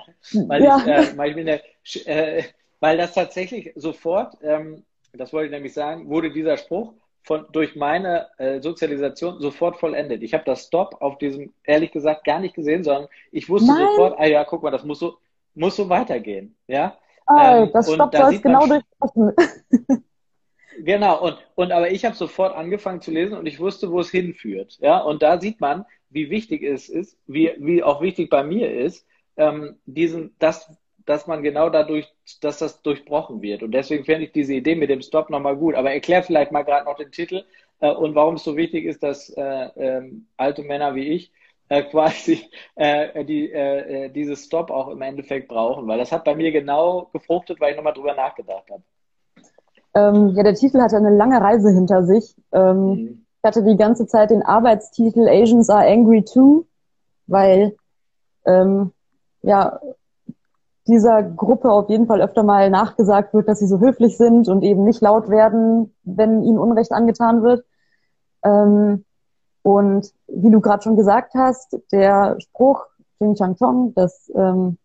Weil, 0.48 0.64
ja. 0.64 0.78
ich, 0.78 0.88
äh, 0.88 1.18
weil, 1.18 1.38
ich 1.38 1.46
der, 1.46 2.38
äh, 2.40 2.44
weil 2.80 2.98
das 2.98 3.14
tatsächlich 3.14 3.74
sofort, 3.76 4.38
ähm, 4.42 4.84
das 5.12 5.34
wollte 5.34 5.48
ich 5.48 5.52
nämlich 5.52 5.74
sagen, 5.74 6.10
wurde 6.10 6.32
dieser 6.32 6.56
Spruch 6.56 6.94
von, 7.24 7.46
durch 7.52 7.76
meine 7.76 8.28
äh, 8.38 8.62
Sozialisation 8.62 9.40
sofort 9.42 9.78
vollendet. 9.78 10.24
Ich 10.24 10.34
habe 10.34 10.44
das 10.46 10.66
Stop 10.66 11.02
auf 11.02 11.18
diesem, 11.18 11.54
ehrlich 11.64 11.92
gesagt, 11.92 12.24
gar 12.24 12.40
nicht 12.40 12.56
gesehen, 12.56 12.84
sondern 12.84 13.08
ich 13.32 13.50
wusste 13.50 13.74
Nein. 13.74 13.88
sofort, 13.88 14.20
ah 14.20 14.26
ja, 14.26 14.46
guck 14.46 14.64
mal, 14.64 14.72
das 14.72 14.84
muss 14.84 15.00
so, 15.00 15.18
muss 15.56 15.76
so 15.76 15.90
weitergehen. 15.90 16.56
Ja? 16.68 16.98
Oh, 17.28 17.38
ähm, 17.38 17.70
das 17.74 17.92
Stopp 17.92 18.12
da 18.12 18.32
soll 18.32 18.40
genau 18.40 18.68
durchbrechen. 18.68 19.34
genau, 20.84 21.22
und, 21.24 21.38
und 21.56 21.72
aber 21.72 21.92
ich 21.92 22.06
habe 22.06 22.16
sofort 22.16 22.56
angefangen 22.56 23.02
zu 23.02 23.12
lesen 23.12 23.38
und 23.38 23.46
ich 23.46 23.60
wusste, 23.60 23.92
wo 23.92 24.00
es 24.00 24.12
hinführt. 24.12 24.78
Ja, 24.80 25.00
und 25.00 25.24
da 25.24 25.40
sieht 25.40 25.60
man, 25.60 25.86
wie 26.10 26.30
wichtig 26.30 26.64
es 26.64 26.90
ist, 26.90 27.18
wie, 27.28 27.52
wie 27.58 27.84
auch 27.84 28.02
wichtig 28.02 28.30
bei 28.30 28.44
mir 28.44 28.72
ist, 28.72 29.06
ähm, 29.38 29.78
diesen, 29.86 30.36
das 30.40 30.70
dass 31.06 31.28
man 31.28 31.44
genau 31.44 31.70
dadurch, 31.70 32.08
dass 32.42 32.58
das 32.58 32.82
durchbrochen 32.82 33.42
wird. 33.42 33.64
Und 33.64 33.72
deswegen 33.72 34.06
fände 34.06 34.26
ich 34.26 34.32
diese 34.32 34.54
Idee 34.54 34.76
mit 34.76 34.90
dem 34.90 35.02
Stop 35.02 35.30
nochmal 35.30 35.56
gut. 35.56 35.76
Aber 35.76 35.92
erklär 35.92 36.24
vielleicht 36.24 36.52
mal 36.52 36.64
gerade 36.64 36.86
noch 36.86 36.98
den 36.98 37.12
Titel 37.12 37.44
äh, 37.80 37.92
und 37.92 38.16
warum 38.16 38.36
es 38.36 38.44
so 38.44 38.58
wichtig 38.58 38.86
ist, 38.86 39.04
dass 39.04 39.30
äh, 39.30 39.70
ähm, 39.76 40.28
alte 40.38 40.64
Männer 40.64 40.96
wie 40.96 41.08
ich 41.10 41.32
äh, 41.70 41.84
quasi 41.84 42.50
äh, 42.76 43.24
die, 43.26 43.52
äh, 43.52 44.10
dieses 44.10 44.46
Stop 44.46 44.72
auch 44.72 44.90
im 44.90 45.02
Endeffekt 45.02 45.48
brauchen. 45.48 45.88
Weil 45.88 45.98
das 45.98 46.12
hat 46.12 46.24
bei 46.24 46.36
mir 46.36 46.52
genau 46.52 47.10
gefruchtet, 47.14 47.60
weil 47.60 47.72
ich 47.72 47.78
nochmal 47.78 47.94
drüber 47.94 48.16
nachgedacht 48.16 48.66
habe. 48.70 48.84
Ähm, 49.96 50.36
ja, 50.36 50.44
der 50.44 50.56
Titel 50.56 50.82
hatte 50.82 50.98
eine 50.98 51.16
lange 51.16 51.40
Reise 51.40 51.72
hinter 51.72 52.04
sich. 52.04 52.36
Ähm, 52.52 52.88
mhm. 52.88 53.26
Ich 53.38 53.48
hatte 53.48 53.64
die 53.64 53.78
ganze 53.78 54.08
Zeit 54.08 54.32
den 54.32 54.42
Arbeitstitel 54.42 55.28
Asians 55.30 55.70
are 55.70 55.88
angry 55.88 56.24
too, 56.24 56.66
weil 57.28 57.76
ähm, 58.46 58.92
ja 59.44 59.80
dieser 60.88 61.24
Gruppe 61.24 61.72
auf 61.72 61.90
jeden 61.90 62.08
Fall 62.08 62.22
öfter 62.22 62.44
mal 62.44 62.70
nachgesagt 62.70 63.34
wird, 63.34 63.48
dass 63.48 63.60
sie 63.60 63.68
so 63.68 63.80
höflich 63.80 64.18
sind 64.18 64.48
und 64.48 64.64
eben 64.64 64.84
nicht 64.84 65.02
laut 65.02 65.30
werden, 65.30 65.96
wenn 66.04 66.44
ihnen 66.44 66.60
Unrecht 66.60 66.92
angetan 66.92 67.42
wird. 67.42 67.66
Ähm, 68.44 69.05
und 69.66 70.14
wie 70.28 70.52
du 70.52 70.62
gerade 70.62 70.84
schon 70.84 70.96
gesagt 70.96 71.34
hast, 71.34 71.76
der 71.92 72.36
Spruch 72.40 72.86
Ching 73.18 73.34
Chang 73.34 73.56
Chong, 73.56 73.94
das 73.96 74.32
ähm, 74.36 74.78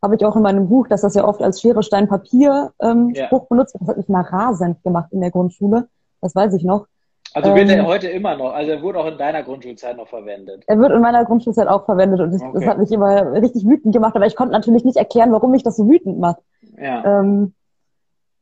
habe 0.00 0.16
ich 0.16 0.24
auch 0.24 0.36
in 0.36 0.42
meinem 0.42 0.70
Buch, 0.70 0.88
dass 0.88 1.02
das 1.02 1.14
ja 1.14 1.28
oft 1.28 1.42
als 1.42 1.60
Schere, 1.60 1.82
Stein, 1.82 2.08
Papier 2.08 2.72
ähm, 2.80 3.10
ja. 3.10 3.26
Spruch 3.26 3.46
benutzt. 3.48 3.76
Das 3.78 3.86
hat 3.86 3.98
mich 3.98 4.08
mal 4.08 4.22
rasend 4.22 4.82
gemacht 4.84 5.12
in 5.12 5.20
der 5.20 5.30
Grundschule. 5.30 5.86
Das 6.22 6.34
weiß 6.34 6.54
ich 6.54 6.64
noch. 6.64 6.86
Also 7.34 7.54
wird 7.54 7.70
ähm, 7.70 7.80
er 7.80 7.86
heute 7.86 8.08
immer 8.08 8.34
noch, 8.34 8.54
also 8.54 8.70
er 8.70 8.80
wurde 8.80 9.00
auch 9.00 9.06
in 9.06 9.18
deiner 9.18 9.42
Grundschulzeit 9.42 9.98
noch 9.98 10.08
verwendet. 10.08 10.64
Er 10.66 10.78
wird 10.78 10.92
in 10.92 11.02
meiner 11.02 11.26
Grundschulzeit 11.26 11.68
auch 11.68 11.84
verwendet 11.84 12.20
und 12.20 12.32
das, 12.32 12.40
okay. 12.40 12.52
das 12.54 12.66
hat 12.66 12.78
mich 12.78 12.90
immer 12.90 13.32
richtig 13.32 13.66
wütend 13.66 13.94
gemacht, 13.94 14.16
aber 14.16 14.24
ich 14.24 14.36
konnte 14.36 14.52
natürlich 14.52 14.84
nicht 14.84 14.96
erklären, 14.96 15.32
warum 15.32 15.50
mich 15.50 15.62
das 15.62 15.76
so 15.76 15.86
wütend 15.86 16.18
macht. 16.18 16.38
Ja. 16.78 17.20
Ähm, 17.20 17.52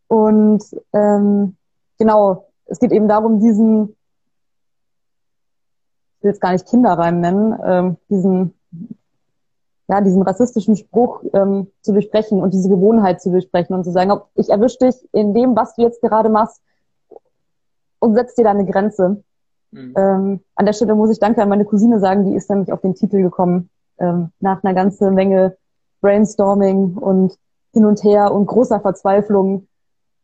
und 0.07 0.63
ähm, 0.93 1.57
genau, 1.99 2.47
es 2.67 2.79
geht 2.79 2.93
eben 2.93 3.09
darum, 3.09 3.41
diesen, 3.41 3.97
ich 6.21 6.25
will 6.25 6.31
jetzt 6.33 6.41
gar 6.41 6.53
nicht 6.53 6.69
Kinderreim 6.69 7.21
nennen, 7.21 7.59
ähm, 7.65 7.97
diesen, 8.11 8.55
ja, 9.89 10.03
diesen 10.03 10.21
rassistischen 10.21 10.77
Spruch 10.77 11.23
ähm, 11.33 11.69
zu 11.81 11.93
durchbrechen 11.93 12.43
und 12.43 12.53
diese 12.53 12.69
Gewohnheit 12.69 13.23
zu 13.23 13.31
durchbrechen 13.31 13.75
und 13.75 13.85
zu 13.85 13.91
sagen, 13.91 14.11
ob 14.11 14.29
ich 14.35 14.51
erwische 14.51 14.79
dich 14.79 14.97
in 15.13 15.33
dem, 15.33 15.57
was 15.57 15.75
du 15.77 15.83
jetzt 15.83 16.03
gerade 16.03 16.29
machst, 16.29 16.61
und 18.01 18.15
setzt 18.15 18.37
dir 18.37 18.45
da 18.45 18.51
eine 18.51 18.67
Grenze. 18.67 19.23
Mhm. 19.71 19.95
Ähm, 19.97 20.41
an 20.57 20.67
der 20.67 20.73
Stelle 20.73 20.95
muss 20.95 21.11
ich 21.11 21.21
Danke 21.21 21.43
an 21.43 21.49
meine 21.49 21.65
Cousine 21.65 22.01
sagen, 22.01 22.25
die 22.25 22.35
ist 22.35 22.51
nämlich 22.51 22.73
auf 22.73 22.81
den 22.81 22.95
Titel 22.95 23.23
gekommen, 23.23 23.71
ähm, 23.99 24.31
nach 24.41 24.63
einer 24.63 24.75
ganzen 24.75 25.15
Menge 25.15 25.57
Brainstorming 26.01 26.97
und 26.97 27.39
hin 27.73 27.87
und 27.87 28.03
her 28.05 28.33
und 28.33 28.47
großer 28.47 28.81
Verzweiflung. 28.81 29.69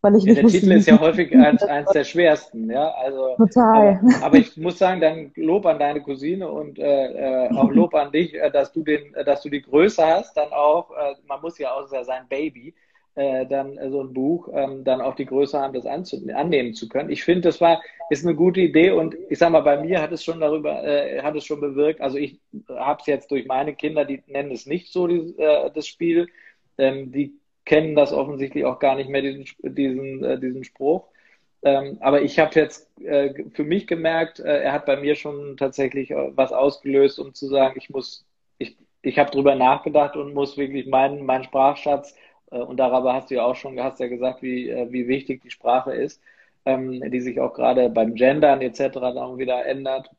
Weil 0.06 0.16
ich 0.18 0.24
ja, 0.24 0.34
der 0.34 0.46
Titel 0.46 0.70
ist 0.70 0.86
ja 0.86 1.00
häufig 1.00 1.34
eins, 1.34 1.64
eins 1.64 1.90
der 1.90 2.04
schwersten, 2.04 2.70
ja. 2.70 2.90
Also, 2.92 3.34
Total. 3.36 3.98
Aber, 4.18 4.26
aber, 4.26 4.36
ich 4.36 4.56
muss 4.56 4.78
sagen, 4.78 5.00
dann 5.00 5.32
Lob 5.34 5.66
an 5.66 5.80
deine 5.80 6.00
Cousine 6.00 6.48
und 6.48 6.78
äh, 6.78 7.46
äh, 7.46 7.50
auch 7.56 7.70
Lob 7.72 7.92
an 7.94 8.12
dich, 8.12 8.34
äh, 8.34 8.48
dass 8.52 8.72
du 8.72 8.84
den, 8.84 9.12
äh, 9.14 9.24
dass 9.24 9.42
du 9.42 9.48
die 9.48 9.62
Größe 9.62 10.06
hast, 10.06 10.36
dann 10.36 10.52
auch, 10.52 10.90
man 11.26 11.40
muss 11.40 11.58
ja 11.58 11.72
auch 11.72 11.88
sein 11.88 12.22
Baby, 12.28 12.72
äh, 13.16 13.46
dann 13.46 13.78
so 13.90 14.02
ein 14.02 14.12
Buch 14.12 14.48
ähm, 14.52 14.84
dann 14.84 15.00
auch 15.00 15.16
die 15.16 15.26
Größe 15.26 15.58
haben, 15.58 15.74
das 15.74 15.86
annehmen 15.86 16.74
zu 16.74 16.88
können. 16.88 17.10
Ich 17.10 17.24
finde, 17.24 17.48
das 17.48 17.60
war 17.60 17.80
ist 18.10 18.24
eine 18.24 18.36
gute 18.36 18.60
Idee 18.60 18.90
und 18.92 19.16
ich 19.28 19.38
sag 19.38 19.50
mal, 19.50 19.62
bei 19.62 19.80
mir 19.80 20.00
hat 20.00 20.12
es 20.12 20.22
schon 20.22 20.38
darüber, 20.38 20.84
äh, 20.84 21.20
hat 21.22 21.34
es 21.34 21.44
schon 21.44 21.60
bewirkt. 21.60 22.00
Also 22.00 22.18
ich 22.18 22.38
habe 22.68 23.00
es 23.00 23.06
jetzt 23.06 23.30
durch 23.32 23.46
meine 23.46 23.74
Kinder, 23.74 24.04
die 24.04 24.22
nennen 24.28 24.52
es 24.52 24.66
nicht 24.66 24.92
so 24.92 25.08
die, 25.08 25.34
äh, 25.38 25.70
das 25.74 25.88
Spiel, 25.88 26.28
ähm, 26.78 27.10
die 27.10 27.34
kennen 27.66 27.94
das 27.96 28.12
offensichtlich 28.12 28.64
auch 28.64 28.78
gar 28.78 28.96
nicht 28.96 29.10
mehr 29.10 29.22
diesen 29.22 29.46
diesen 29.62 30.24
äh, 30.24 30.40
diesen 30.40 30.64
Spruch. 30.64 31.08
Ähm, 31.62 31.98
aber 32.00 32.22
ich 32.22 32.38
habe 32.38 32.54
jetzt 32.54 32.88
äh, 33.00 33.34
für 33.52 33.64
mich 33.64 33.86
gemerkt, 33.88 34.38
äh, 34.40 34.62
er 34.62 34.72
hat 34.72 34.86
bei 34.86 34.96
mir 34.96 35.16
schon 35.16 35.56
tatsächlich 35.56 36.10
äh, 36.12 36.36
was 36.36 36.52
ausgelöst, 36.52 37.18
um 37.18 37.34
zu 37.34 37.48
sagen, 37.48 37.74
ich 37.78 37.90
muss, 37.90 38.24
ich, 38.58 38.76
ich 39.02 39.18
habe 39.18 39.30
drüber 39.32 39.56
nachgedacht 39.56 40.16
und 40.16 40.34
muss 40.34 40.56
wirklich 40.56 40.86
meinen, 40.86 41.24
meinen 41.26 41.44
Sprachschatz 41.44 42.14
äh, 42.50 42.58
und 42.58 42.76
darüber 42.78 43.14
hast 43.14 43.30
du 43.30 43.36
ja 43.36 43.44
auch 43.44 43.56
schon, 43.56 43.80
hast 43.80 44.00
ja 44.00 44.06
gesagt, 44.08 44.42
wie, 44.42 44.70
äh, 44.70 44.92
wie 44.92 45.08
wichtig 45.08 45.42
die 45.42 45.50
Sprache 45.50 45.92
ist, 45.92 46.22
ähm, 46.66 47.02
die 47.10 47.20
sich 47.20 47.40
auch 47.40 47.54
gerade 47.54 47.90
beim 47.90 48.14
Gendern 48.14 48.60
etc. 48.60 49.00
dann 49.00 49.38
wieder 49.38 49.66
ändert, 49.66 50.10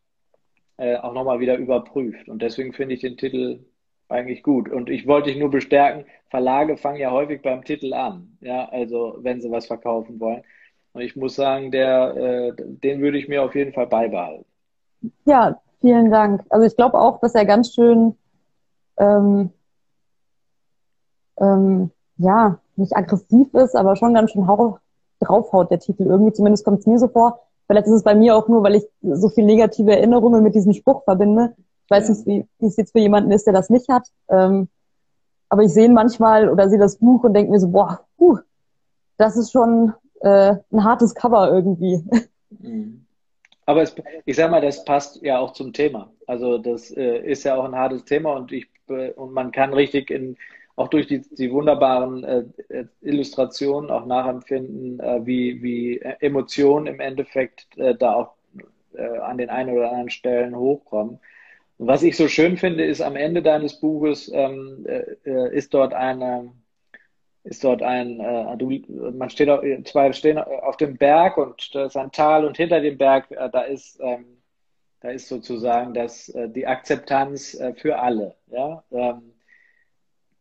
äh, 0.78 0.98
auch 0.98 1.14
nochmal 1.14 1.40
wieder 1.40 1.58
überprüft. 1.58 2.30
Und 2.30 2.42
deswegen 2.42 2.74
finde 2.74 2.96
ich 2.96 3.02
den 3.02 3.18
Titel 3.18 3.60
eigentlich 4.10 4.44
gut. 4.44 4.70
Und 4.70 4.90
ich 4.90 5.08
wollte 5.08 5.30
dich 5.30 5.40
nur 5.40 5.52
bestärken, 5.52 6.06
Verlage 6.30 6.78
fangen 6.78 7.00
ja 7.00 7.12
häufig 7.12 7.42
beim 7.42 7.64
Titel 7.64 7.94
an, 7.94 8.38
ja, 8.42 8.68
also 8.70 9.18
wenn 9.22 9.42
sie 9.42 9.52
was 9.52 9.68
verkaufen 9.68 10.20
wollen. 10.20 10.44
Und 10.94 11.02
ich 11.02 11.16
muss 11.16 11.36
sagen, 11.36 11.72
der, 11.72 12.54
den 12.54 13.02
würde 13.02 13.18
ich 13.18 13.28
mir 13.28 13.44
auf 13.44 13.56
jeden 13.56 13.72
Fall 13.74 13.88
beibehalten. 13.88 14.46
Ja, 15.26 15.62
vielen 15.80 16.10
Dank. 16.10 16.42
Also 16.50 16.66
ich 16.66 16.76
glaube 16.76 17.00
auch, 17.00 17.20
dass 17.20 17.36
er 17.36 17.46
ganz 17.46 17.74
schön 17.74 18.16
ähm, 18.98 19.52
ähm, 21.40 21.92
ja, 22.18 22.60
nicht 22.76 22.96
aggressiv 22.96 23.54
ist, 23.54 23.76
aber 23.76 23.96
schon 23.96 24.14
ganz 24.14 24.32
schön 24.32 24.48
draufhaut, 25.20 25.72
der 25.72 25.80
Titel. 25.80 26.04
Irgendwie 26.04 26.34
zumindest 26.34 26.66
kommt 26.66 26.80
es 26.80 26.88
mir 26.88 26.98
so 26.98 27.08
vor. 27.08 27.42
Vielleicht 27.68 27.88
ist 27.88 27.94
es 27.94 28.04
bei 28.04 28.16
mir 28.16 28.36
auch 28.36 28.48
nur, 28.48 28.64
weil 28.64 28.76
ich 28.76 28.88
so 29.02 29.30
viel 29.30 29.46
negative 29.46 29.92
Erinnerungen 29.92 30.44
mit 30.44 30.56
diesem 30.56 30.74
Spruch 30.74 31.04
verbinde. 31.04 31.56
Ich 31.88 31.92
weiß 31.92 32.10
nicht, 32.10 32.28
wie, 32.28 32.46
wie 32.60 32.66
es 32.68 32.76
jetzt 32.76 32.92
für 32.92 33.00
jemanden 33.00 33.32
ist, 33.32 33.46
der 33.46 33.54
das 33.54 33.70
nicht 33.70 33.88
hat. 33.88 34.08
Ähm, 34.30 34.68
aber 35.48 35.64
ich 35.64 35.74
sehe 35.74 35.90
manchmal 35.90 36.50
oder 36.50 36.68
sehe 36.68 36.80
das 36.80 36.98
Buch 36.98 37.24
und 37.24 37.34
denke 37.34 37.52
mir 37.52 37.60
so, 37.60 37.70
boah, 37.70 38.06
puh, 38.18 38.40
das 39.18 39.38
ist 39.38 39.54
schon 39.54 39.94
äh, 40.20 40.56
ein 40.72 40.84
hartes 40.84 41.16
Cover 41.16 41.50
irgendwie. 41.50 42.04
Mhm. 42.50 43.06
Aber 43.66 43.82
es, 43.82 43.96
ich 44.26 44.36
sag 44.36 44.52
mal, 44.52 44.62
das 44.62 44.84
passt 44.84 45.22
ja 45.22 45.40
auch 45.40 45.54
zum 45.54 45.74
Thema. 45.74 46.12
Also 46.26 46.58
das 46.58 46.92
äh, 46.92 47.20
ist 47.20 47.44
ja 47.44 47.56
auch 47.56 47.66
ein 47.66 47.76
hartes 47.76 48.04
Thema 48.06 48.34
und 48.34 48.52
ich 48.52 48.68
äh, 48.90 49.12
und 49.12 49.34
man 49.34 49.52
kann 49.52 49.74
richtig 49.74 50.10
in 50.10 50.38
auch 50.76 50.90
durch 50.90 51.08
die, 51.08 51.22
die 51.22 51.52
wunderbaren 51.52 52.24
äh, 52.24 52.44
äh, 52.70 52.86
Illustrationen 53.02 53.90
auch 53.90 54.06
nachempfinden, 54.06 55.00
wie, 55.26 55.64
wie 55.64 56.00
Emotionen 56.20 56.86
im 56.86 57.00
Endeffekt 57.00 57.68
da 58.00 58.14
auch 58.14 58.34
an 59.22 59.38
den 59.38 59.50
einen 59.50 59.76
oder 59.76 59.90
anderen 59.90 60.10
Stellen 60.10 60.56
hochkommen. 60.56 61.20
Was 61.80 62.04
ich 62.04 62.18
so 62.18 62.28
schön 62.28 62.58
finde, 62.58 62.86
ist 62.86 63.02
am 63.02 63.16
Ende 63.16 63.42
deines 63.42 63.80
Buches 63.80 64.32
ähm, 64.34 64.86
äh, 64.88 65.56
ist 65.56 65.74
dort 65.74 65.94
eine 65.94 66.52
ist 67.48 67.64
dort 67.64 67.82
ein, 67.82 68.20
äh, 68.20 68.58
du, 68.58 68.70
man 69.14 69.30
steht 69.30 69.50
auf, 69.50 69.64
zwei 69.86 70.12
stehen 70.12 70.38
auf 70.38 70.78
dem 70.78 70.98
Berg 70.98 71.38
und 71.38 71.74
da 71.74 71.86
ist 71.86 71.96
ein 71.96 72.12
Tal 72.12 72.46
und 72.46 72.58
hinter 72.58 72.82
dem 72.82 72.98
Berg, 72.98 73.32
äh, 73.32 73.50
da 73.50 73.62
ist, 73.62 74.00
ähm, 74.02 74.26
da 75.00 75.10
ist 75.10 75.30
sozusagen 75.30 75.94
das, 75.94 76.30
äh, 76.30 76.50
die 76.50 76.68
Akzeptanz 76.68 77.54
äh, 77.54 77.74
für 77.74 78.00
alle. 78.00 78.36
Ja? 78.48 78.84
Ähm, 78.92 79.34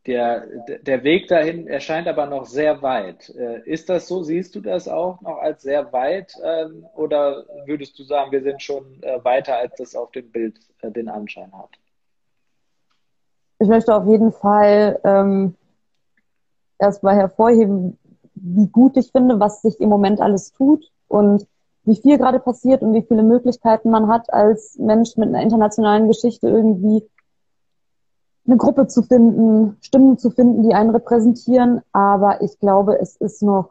der, 0.06 0.46
der 0.82 1.02
Weg 1.02 1.28
dahin 1.28 1.66
erscheint 1.66 2.06
aber 2.06 2.26
noch 2.26 2.46
sehr 2.46 2.80
weit. 2.82 3.28
Äh, 3.30 3.62
ist 3.64 3.88
das 3.88 4.06
so? 4.06 4.22
Siehst 4.22 4.54
du 4.54 4.60
das 4.60 4.86
auch 4.88 5.20
noch 5.20 5.38
als 5.38 5.62
sehr 5.62 5.92
weit? 5.92 6.32
Ähm, 6.42 6.86
oder 6.94 7.44
würdest 7.66 7.98
du 7.98 8.04
sagen, 8.04 8.30
wir 8.30 8.42
sind 8.42 8.62
schon 8.62 9.02
äh, 9.02 9.22
weiter, 9.24 9.56
als 9.56 9.74
das 9.76 9.96
auf 9.96 10.12
dem 10.12 10.30
Bild 10.30 10.58
äh, 10.82 10.90
den 10.90 11.08
Anschein 11.08 11.52
hat? 11.52 11.70
Ich 13.58 13.68
möchte 13.68 13.94
auf 13.94 14.06
jeden 14.06 14.32
Fall 14.32 15.00
ähm, 15.02 15.56
erstmal 16.78 17.16
hervorheben, 17.16 17.98
wie 18.34 18.68
gut 18.68 18.96
ich 18.96 19.10
finde, 19.10 19.40
was 19.40 19.62
sich 19.62 19.80
im 19.80 19.88
Moment 19.88 20.20
alles 20.20 20.52
tut 20.52 20.92
und 21.08 21.46
wie 21.84 21.96
viel 21.96 22.18
gerade 22.18 22.38
passiert 22.38 22.82
und 22.82 22.92
wie 22.92 23.02
viele 23.02 23.22
Möglichkeiten 23.22 23.90
man 23.90 24.08
hat, 24.08 24.32
als 24.32 24.76
Mensch 24.78 25.16
mit 25.16 25.28
einer 25.28 25.40
internationalen 25.40 26.08
Geschichte 26.08 26.48
irgendwie 26.48 27.08
eine 28.46 28.56
Gruppe 28.56 28.86
zu 28.86 29.02
finden, 29.02 29.76
Stimmen 29.80 30.18
zu 30.18 30.30
finden, 30.30 30.62
die 30.62 30.74
einen 30.74 30.90
repräsentieren. 30.90 31.82
Aber 31.92 32.42
ich 32.42 32.58
glaube, 32.58 32.98
es 33.00 33.16
ist 33.16 33.42
noch 33.42 33.70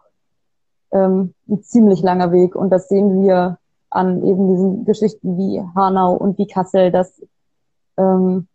ähm, 0.92 1.34
ein 1.50 1.64
ziemlich 1.64 2.02
langer 2.02 2.32
Weg 2.32 2.56
und 2.56 2.70
das 2.70 2.88
sehen 2.88 3.22
wir 3.22 3.58
an 3.90 4.24
eben 4.24 4.48
diesen 4.50 4.86
Geschichten 4.86 5.38
wie 5.38 5.62
Hanau 5.76 6.14
und 6.14 6.38
wie 6.38 6.48
Kassel, 6.48 6.92
dass 6.92 7.22
ähm, 7.98 8.48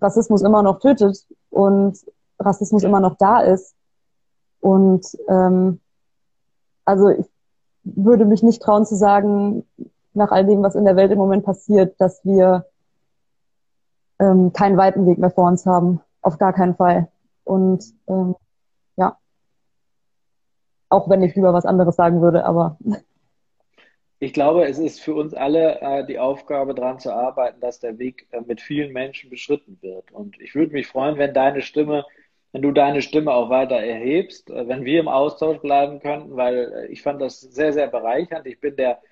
Rassismus 0.00 0.42
immer 0.42 0.62
noch 0.62 0.78
tötet 0.80 1.24
und 1.50 1.98
Rassismus 2.38 2.82
immer 2.82 3.00
noch 3.00 3.16
da 3.16 3.40
ist. 3.40 3.74
Und 4.60 5.06
ähm, 5.28 5.80
also 6.84 7.08
ich 7.08 7.26
würde 7.84 8.24
mich 8.24 8.42
nicht 8.42 8.62
trauen 8.62 8.86
zu 8.86 8.96
sagen, 8.96 9.64
nach 10.12 10.30
all 10.30 10.44
dem, 10.44 10.62
was 10.62 10.74
in 10.74 10.84
der 10.84 10.96
Welt 10.96 11.12
im 11.12 11.18
Moment 11.18 11.44
passiert, 11.44 12.00
dass 12.00 12.24
wir 12.24 12.66
ähm, 14.18 14.52
keinen 14.52 14.76
weiten 14.76 15.06
Weg 15.06 15.18
mehr 15.18 15.30
vor 15.30 15.48
uns 15.48 15.66
haben. 15.66 16.00
Auf 16.22 16.38
gar 16.38 16.52
keinen 16.52 16.74
Fall. 16.74 17.08
Und 17.44 17.84
ähm, 18.08 18.34
ja, 18.96 19.18
auch 20.88 21.08
wenn 21.08 21.22
ich 21.22 21.34
lieber 21.34 21.52
was 21.52 21.66
anderes 21.66 21.96
sagen 21.96 22.20
würde, 22.20 22.44
aber. 22.44 22.78
Ich 24.20 24.32
glaube, 24.32 24.64
es 24.66 24.78
ist 24.78 25.02
für 25.02 25.14
uns 25.14 25.34
alle 25.34 25.82
äh, 25.82 26.06
die 26.06 26.18
Aufgabe, 26.18 26.74
daran 26.74 26.98
zu 26.98 27.12
arbeiten, 27.12 27.60
dass 27.60 27.80
der 27.80 27.98
Weg 27.98 28.26
äh, 28.30 28.40
mit 28.40 28.62
vielen 28.62 28.90
Menschen 28.92 29.28
beschritten 29.28 29.76
wird. 29.82 30.12
Und 30.12 30.40
ich 30.40 30.54
würde 30.54 30.72
mich 30.72 30.86
freuen, 30.86 31.18
wenn 31.18 31.34
deine 31.34 31.60
Stimme 31.60 32.06
wenn 32.54 32.62
du 32.62 32.70
deine 32.70 33.02
Stimme 33.02 33.32
auch 33.32 33.50
weiter 33.50 33.80
erhebst, 33.80 34.48
äh, 34.48 34.68
wenn 34.68 34.84
wir 34.84 35.00
im 35.00 35.08
Austausch 35.08 35.58
bleiben 35.58 35.98
könnten, 35.98 36.36
weil 36.36 36.72
äh, 36.72 36.86
ich 36.86 37.02
fand 37.02 37.20
das 37.20 37.40
sehr, 37.40 37.72
sehr 37.72 37.88
bereichernd. 37.88 38.46
Ich 38.46 38.60
bin 38.60 38.76
der 38.76 39.02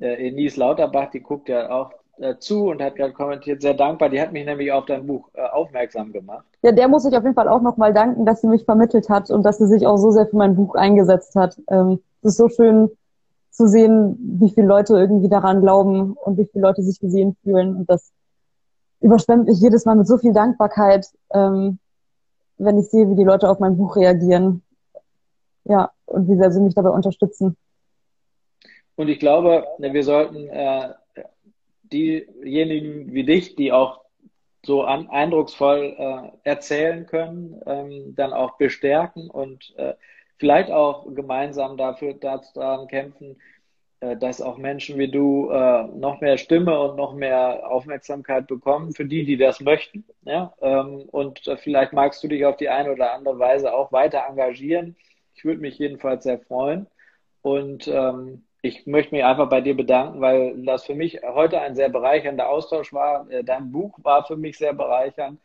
äh, 0.00 0.26
Enise 0.26 0.58
Lauterbach, 0.58 1.10
die 1.10 1.20
guckt 1.20 1.50
ja 1.50 1.68
auch 1.70 1.92
äh, 2.18 2.36
zu 2.38 2.68
und 2.68 2.82
hat 2.82 2.96
gerade 2.96 3.12
kommentiert, 3.12 3.62
sehr 3.62 3.74
dankbar. 3.74 4.08
Die 4.08 4.20
hat 4.20 4.32
mich 4.32 4.44
nämlich 4.44 4.72
auf 4.72 4.86
dein 4.86 5.06
Buch 5.06 5.28
äh, 5.34 5.42
aufmerksam 5.42 6.12
gemacht. 6.12 6.46
Ja, 6.62 6.72
der 6.72 6.88
muss 6.88 7.04
ich 7.04 7.16
auf 7.16 7.22
jeden 7.22 7.34
Fall 7.34 7.48
auch 7.48 7.62
nochmal 7.62 7.92
danken, 7.92 8.24
dass 8.24 8.40
sie 8.40 8.48
mich 8.48 8.64
vermittelt 8.64 9.08
hat 9.08 9.30
und 9.30 9.42
dass 9.42 9.58
sie 9.58 9.66
sich 9.66 9.86
auch 9.86 9.96
so 9.96 10.10
sehr 10.10 10.26
für 10.26 10.36
mein 10.36 10.56
Buch 10.56 10.74
eingesetzt 10.74 11.34
hat. 11.34 11.60
Ähm, 11.68 12.00
es 12.22 12.32
ist 12.32 12.36
so 12.38 12.48
schön 12.48 12.90
zu 13.50 13.68
sehen, 13.68 14.16
wie 14.40 14.50
viele 14.50 14.66
Leute 14.66 14.94
irgendwie 14.94 15.28
daran 15.28 15.60
glauben 15.60 16.12
und 16.12 16.38
wie 16.38 16.46
viele 16.46 16.62
Leute 16.62 16.82
sich 16.82 17.00
gesehen 17.00 17.36
fühlen. 17.42 17.76
Und 17.76 17.90
das 17.90 18.12
überschwemmt 19.00 19.46
mich 19.46 19.60
jedes 19.60 19.84
Mal 19.84 19.96
mit 19.96 20.06
so 20.06 20.18
viel 20.18 20.32
Dankbarkeit. 20.32 21.06
Ähm, 21.32 21.78
wenn 22.58 22.78
ich 22.78 22.88
sehe, 22.88 23.08
wie 23.10 23.16
die 23.16 23.24
Leute 23.24 23.48
auf 23.48 23.58
mein 23.58 23.76
Buch 23.76 23.96
reagieren. 23.96 24.62
Ja, 25.64 25.90
und 26.06 26.28
wie 26.28 26.36
sehr 26.36 26.52
sie 26.52 26.60
mich 26.60 26.74
dabei 26.74 26.90
unterstützen. 26.90 27.56
Und 28.94 29.08
ich 29.08 29.18
glaube, 29.18 29.64
wir 29.78 30.04
sollten 30.04 30.48
äh, 30.48 30.90
diejenigen 31.92 33.12
wie 33.12 33.24
dich, 33.24 33.56
die 33.56 33.72
auch 33.72 34.00
so 34.64 34.82
an, 34.82 35.08
eindrucksvoll 35.08 35.94
äh, 35.96 36.48
erzählen 36.48 37.06
können, 37.06 37.60
ähm, 37.66 38.14
dann 38.16 38.32
auch 38.32 38.58
bestärken 38.58 39.30
und 39.30 39.74
äh, 39.76 39.94
vielleicht 40.38 40.70
auch 40.70 41.06
gemeinsam 41.14 41.76
dafür 41.76 42.14
daran 42.14 42.88
kämpfen, 42.88 43.36
äh, 44.00 44.16
dass 44.16 44.42
auch 44.42 44.58
Menschen 44.58 44.98
wie 44.98 45.10
du 45.10 45.50
äh, 45.50 45.84
noch 45.84 46.20
mehr 46.20 46.36
Stimme 46.36 46.78
und 46.80 46.96
noch 46.96 47.14
mehr 47.14 47.70
Aufmerksamkeit 47.70 48.46
bekommen 48.46 48.92
für 48.92 49.06
die, 49.06 49.24
die 49.24 49.36
das 49.36 49.60
möchten. 49.60 50.04
Ja? 50.22 50.52
Ähm, 50.60 51.08
und 51.10 51.46
äh, 51.46 51.56
vielleicht 51.56 51.92
magst 51.92 52.22
du 52.22 52.28
dich 52.28 52.44
auf 52.44 52.56
die 52.56 52.68
eine 52.68 52.92
oder 52.92 53.12
andere 53.12 53.38
Weise 53.38 53.74
auch 53.74 53.92
weiter 53.92 54.24
engagieren. 54.28 54.96
Ich 55.34 55.44
würde 55.44 55.60
mich 55.60 55.78
jedenfalls 55.78 56.24
sehr 56.24 56.40
freuen. 56.40 56.86
Und 57.42 57.88
ähm, 57.88 58.45
ich 58.66 58.86
möchte 58.86 59.14
mich 59.14 59.24
einfach 59.24 59.48
bei 59.48 59.60
dir 59.60 59.76
bedanken, 59.76 60.20
weil 60.20 60.62
das 60.64 60.84
für 60.84 60.94
mich 60.94 61.20
heute 61.22 61.60
ein 61.60 61.74
sehr 61.74 61.88
bereichernder 61.88 62.48
Austausch 62.48 62.92
war. 62.92 63.26
Dein 63.44 63.72
Buch 63.72 63.98
war 64.02 64.24
für 64.26 64.36
mich 64.36 64.58
sehr 64.58 64.72
bereichernd. 64.72 65.40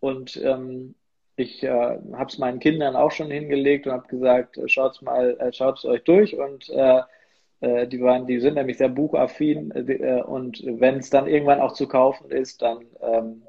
Und 0.00 0.36
ähm, 0.44 0.94
ich 1.36 1.62
äh, 1.62 1.68
habe 1.68 2.30
es 2.30 2.38
meinen 2.38 2.60
Kindern 2.60 2.96
auch 2.96 3.10
schon 3.10 3.30
hingelegt 3.30 3.86
und 3.86 3.92
habe 3.92 4.08
gesagt, 4.08 4.58
schaut's 4.66 5.02
mal, 5.02 5.36
äh, 5.38 5.52
schaut's 5.52 5.84
euch 5.84 6.02
durch 6.04 6.38
und 6.38 6.68
äh, 6.70 7.02
äh, 7.60 7.86
die 7.86 8.00
waren, 8.00 8.26
die 8.26 8.40
sind 8.40 8.54
nämlich 8.54 8.78
sehr 8.78 8.88
buchaffin 8.88 9.70
äh, 9.70 10.22
und 10.22 10.62
wenn 10.64 10.98
es 10.98 11.10
dann 11.10 11.26
irgendwann 11.26 11.60
auch 11.60 11.72
zu 11.72 11.88
kaufen 11.88 12.30
ist, 12.30 12.62
dann 12.62 12.86
ähm, 13.02 13.42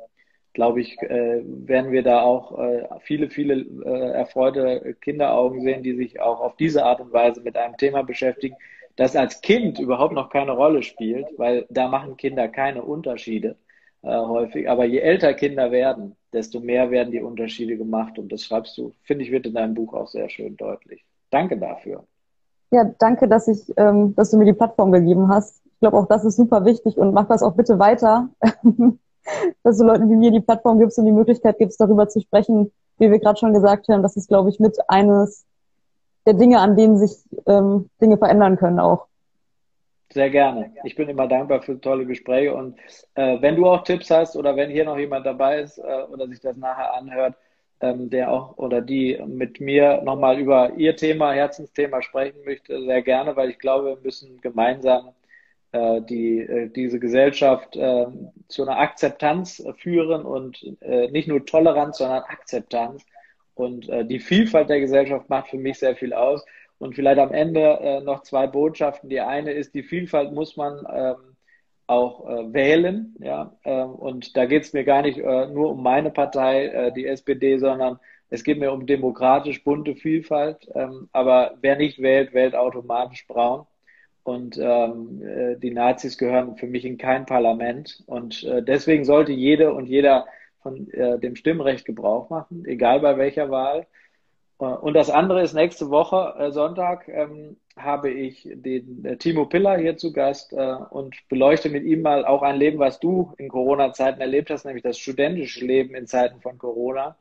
glaube 0.54 0.82
ich, 0.82 1.02
äh, 1.04 1.44
werden 1.46 1.92
wir 1.92 2.04
da 2.04 2.22
auch 2.22 2.58
äh, 2.60 2.88
viele, 3.02 3.30
viele 3.30 3.62
äh, 3.86 4.12
erfreute 4.14 4.96
Kinderaugen 5.02 5.62
sehen, 5.62 5.84
die 5.84 5.96
sich 5.96 6.20
auch 6.20 6.42
auf 6.42 6.56
diese 6.58 6.84
Art 6.84 7.00
und 7.00 7.14
Weise 7.14 7.42
mit 7.42 7.56
einem 7.58 7.78
Thema 7.78 8.02
beschäftigen, 8.02 8.56
das 8.98 9.16
als 9.16 9.42
Kind 9.42 9.80
überhaupt 9.80 10.14
noch 10.14 10.30
keine 10.30 10.52
Rolle 10.52 10.84
spielt, 10.84 11.28
weil 11.38 11.66
da 11.70 11.88
machen 11.88 12.18
Kinder 12.18 12.48
keine 12.50 12.82
Unterschiede 12.82 13.56
äh, 14.02 14.18
häufig. 14.18 14.70
Aber 14.70 14.86
je 14.86 15.00
älter 15.00 15.34
Kinder 15.36 15.72
werden, 15.72 16.16
desto 16.34 16.60
mehr 16.60 16.92
werden 16.92 17.12
die 17.12 17.22
Unterschiede 17.22 17.78
gemacht 17.78 18.20
und 18.20 18.32
das 18.32 18.44
schreibst 18.44 18.78
du, 18.78 18.92
finde 19.04 19.24
ich, 19.24 19.32
wird 19.32 19.46
in 19.46 19.54
deinem 19.54 19.76
Buch 19.76 19.94
auch 19.94 20.08
sehr 20.08 20.30
schön 20.30 20.58
deutlich. 20.58 21.06
Danke 21.30 21.58
dafür. 21.58 22.04
Ja, 22.72 22.92
danke, 22.98 23.28
dass 23.28 23.48
ich, 23.48 23.72
ähm, 23.78 24.16
dass 24.16 24.32
du 24.32 24.38
mir 24.38 24.46
die 24.46 24.54
Plattform 24.54 24.92
gegeben 24.92 25.30
hast. 25.30 25.62
Ich 25.66 25.80
glaube 25.80 25.98
auch, 25.98 26.08
das 26.08 26.26
ist 26.26 26.36
super 26.36 26.66
wichtig 26.66 26.98
und 26.98 27.14
mach 27.14 27.28
das 27.28 27.44
auch 27.44 27.54
bitte 27.54 27.78
weiter, 27.78 28.30
dass 29.64 29.78
du 29.78 29.86
Leuten 29.86 30.10
wie 30.10 30.16
mir 30.16 30.32
die 30.32 30.42
Plattform 30.42 30.80
gibst 30.80 30.98
und 30.98 31.06
die 31.06 31.12
Möglichkeit 31.12 31.60
gibst, 31.60 31.80
darüber 31.80 32.10
zu 32.10 32.20
sprechen, 32.20 32.72
wie 32.98 33.12
wir 33.12 33.20
gerade 33.20 33.38
schon 33.38 33.54
gesagt 33.54 33.88
haben. 33.90 34.02
Das 34.02 34.18
ist, 34.18 34.28
glaube 34.28 34.50
ich, 34.50 34.60
mit 34.60 34.78
eines 34.90 35.46
der 36.28 36.34
Dinge, 36.34 36.60
an 36.60 36.76
denen 36.76 36.98
sich 36.98 37.24
ähm, 37.48 37.90
Dinge 38.02 38.18
verändern 38.18 38.58
können 38.58 38.80
auch. 38.80 39.08
Sehr 40.12 40.30
gerne. 40.30 40.74
Ich 40.84 40.96
bin 40.96 41.10
immer 41.10 41.28
dankbar 41.28 41.62
für 41.62 41.80
tolle 41.80 42.06
Gespräche 42.06 42.54
und 42.54 42.78
äh, 43.16 43.42
wenn 43.42 43.56
du 43.56 43.66
auch 43.66 43.84
Tipps 43.84 44.10
hast 44.10 44.36
oder 44.36 44.56
wenn 44.56 44.70
hier 44.70 44.86
noch 44.86 44.98
jemand 44.98 45.26
dabei 45.26 45.62
ist 45.62 45.78
äh, 45.78 46.04
oder 46.12 46.28
sich 46.28 46.42
das 46.42 46.58
nachher 46.58 46.94
anhört, 46.94 47.36
ähm, 47.80 48.10
der 48.10 48.32
auch 48.32 48.58
oder 48.58 48.82
die 48.82 49.22
mit 49.26 49.62
mir 49.62 50.02
nochmal 50.04 50.40
über 50.40 50.74
ihr 50.74 50.96
Thema, 50.96 51.32
Herzensthema 51.32 52.02
sprechen 52.02 52.44
möchte, 52.46 52.82
sehr 52.84 53.02
gerne, 53.02 53.36
weil 53.36 53.50
ich 53.50 53.60
glaube, 53.60 53.96
wir 53.96 53.98
müssen 54.04 54.42
gemeinsam 54.42 55.12
äh, 55.72 56.02
die, 56.02 56.40
äh, 56.40 56.70
diese 56.70 57.00
Gesellschaft 57.00 57.76
äh, 57.76 58.08
zu 58.48 58.64
einer 58.64 58.80
Akzeptanz 58.80 59.64
führen 59.78 60.26
und 60.26 60.62
äh, 60.82 61.10
nicht 61.12 61.28
nur 61.28 61.46
Toleranz, 61.46 62.00
sondern 62.00 62.24
Akzeptanz. 62.24 63.06
Und 63.58 63.90
äh, 63.90 64.06
die 64.06 64.20
Vielfalt 64.20 64.70
der 64.70 64.80
Gesellschaft 64.80 65.30
macht 65.30 65.50
für 65.50 65.58
mich 65.58 65.80
sehr 65.80 65.96
viel 65.96 66.14
aus. 66.14 66.46
Und 66.80 66.96
vielleicht 66.96 67.20
am 67.20 67.34
Ende 67.34 67.62
äh, 67.82 68.02
noch 68.02 68.22
zwei 68.24 68.48
Botschaften. 68.48 69.10
Die 69.10 69.22
eine 69.22 69.52
ist, 69.52 69.74
die 69.74 69.84
Vielfalt 69.84 70.32
muss 70.32 70.58
man 70.58 70.86
ähm, 70.94 71.36
auch 71.88 72.28
äh, 72.30 72.54
wählen. 72.54 73.16
Ja? 73.20 73.58
Ähm, 73.66 73.90
und 73.90 74.38
da 74.38 74.46
geht 74.46 74.64
es 74.64 74.74
mir 74.74 74.84
gar 74.84 75.02
nicht 75.02 75.18
äh, 75.18 75.48
nur 75.48 75.72
um 75.72 75.82
meine 75.82 76.12
Partei, 76.12 76.68
äh, 76.68 76.92
die 76.92 77.08
SPD, 77.08 77.58
sondern 77.58 78.00
es 78.30 78.44
geht 78.44 78.60
mir 78.60 78.72
um 78.72 78.86
demokratisch 78.86 79.64
bunte 79.64 79.96
Vielfalt. 79.96 80.68
Ähm, 80.76 81.10
aber 81.14 81.56
wer 81.62 81.78
nicht 81.78 82.00
wählt, 82.02 82.34
wählt 82.34 82.56
automatisch 82.56 83.26
braun. 83.28 83.66
Und 84.24 84.58
ähm, 84.62 85.22
äh, 85.24 85.56
die 85.56 85.72
Nazis 85.72 86.18
gehören 86.18 86.58
für 86.58 86.68
mich 86.68 86.84
in 86.84 86.98
kein 86.98 87.26
Parlament. 87.26 88.04
Und 88.08 88.44
äh, 88.44 88.62
deswegen 88.62 89.06
sollte 89.06 89.32
jede 89.32 89.74
und 89.74 89.86
jeder 89.86 90.28
von 90.68 90.90
äh, 90.92 91.20
dem 91.20 91.36
Stimmrecht 91.36 91.86
Gebrauch 91.86 92.30
machen, 92.30 92.66
egal 92.66 93.00
bei 93.00 93.18
welcher 93.18 93.50
Wahl. 93.50 93.88
Äh, 94.60 94.66
und 94.66 94.94
das 94.94 95.10
andere 95.10 95.42
ist 95.42 95.54
nächste 95.54 95.90
Woche, 95.90 96.36
äh, 96.38 96.52
Sonntag, 96.52 97.08
ähm, 97.08 97.58
habe 97.78 98.10
ich 98.10 98.48
den 98.52 99.06
äh, 99.06 99.18
Timo 99.18 99.46
Piller 99.46 99.78
hier 99.78 99.98
zu 99.98 100.12
Gast 100.12 100.52
äh, 100.54 100.76
und 100.90 101.16
beleuchte 101.30 101.70
mit 101.70 101.84
ihm 101.84 102.02
mal 102.02 102.26
auch 102.26 102.42
ein 102.42 102.58
Leben, 102.58 102.80
was 102.80 103.00
du 103.00 103.34
in 103.38 103.50
Corona-Zeiten 103.50 104.20
erlebt 104.20 104.50
hast, 104.50 104.66
nämlich 104.66 104.84
das 104.84 104.98
studentische 104.98 105.66
Leben 105.66 105.96
in 105.96 106.08
Zeiten 106.08 106.42
von 106.42 106.58
Corona, 106.58 107.18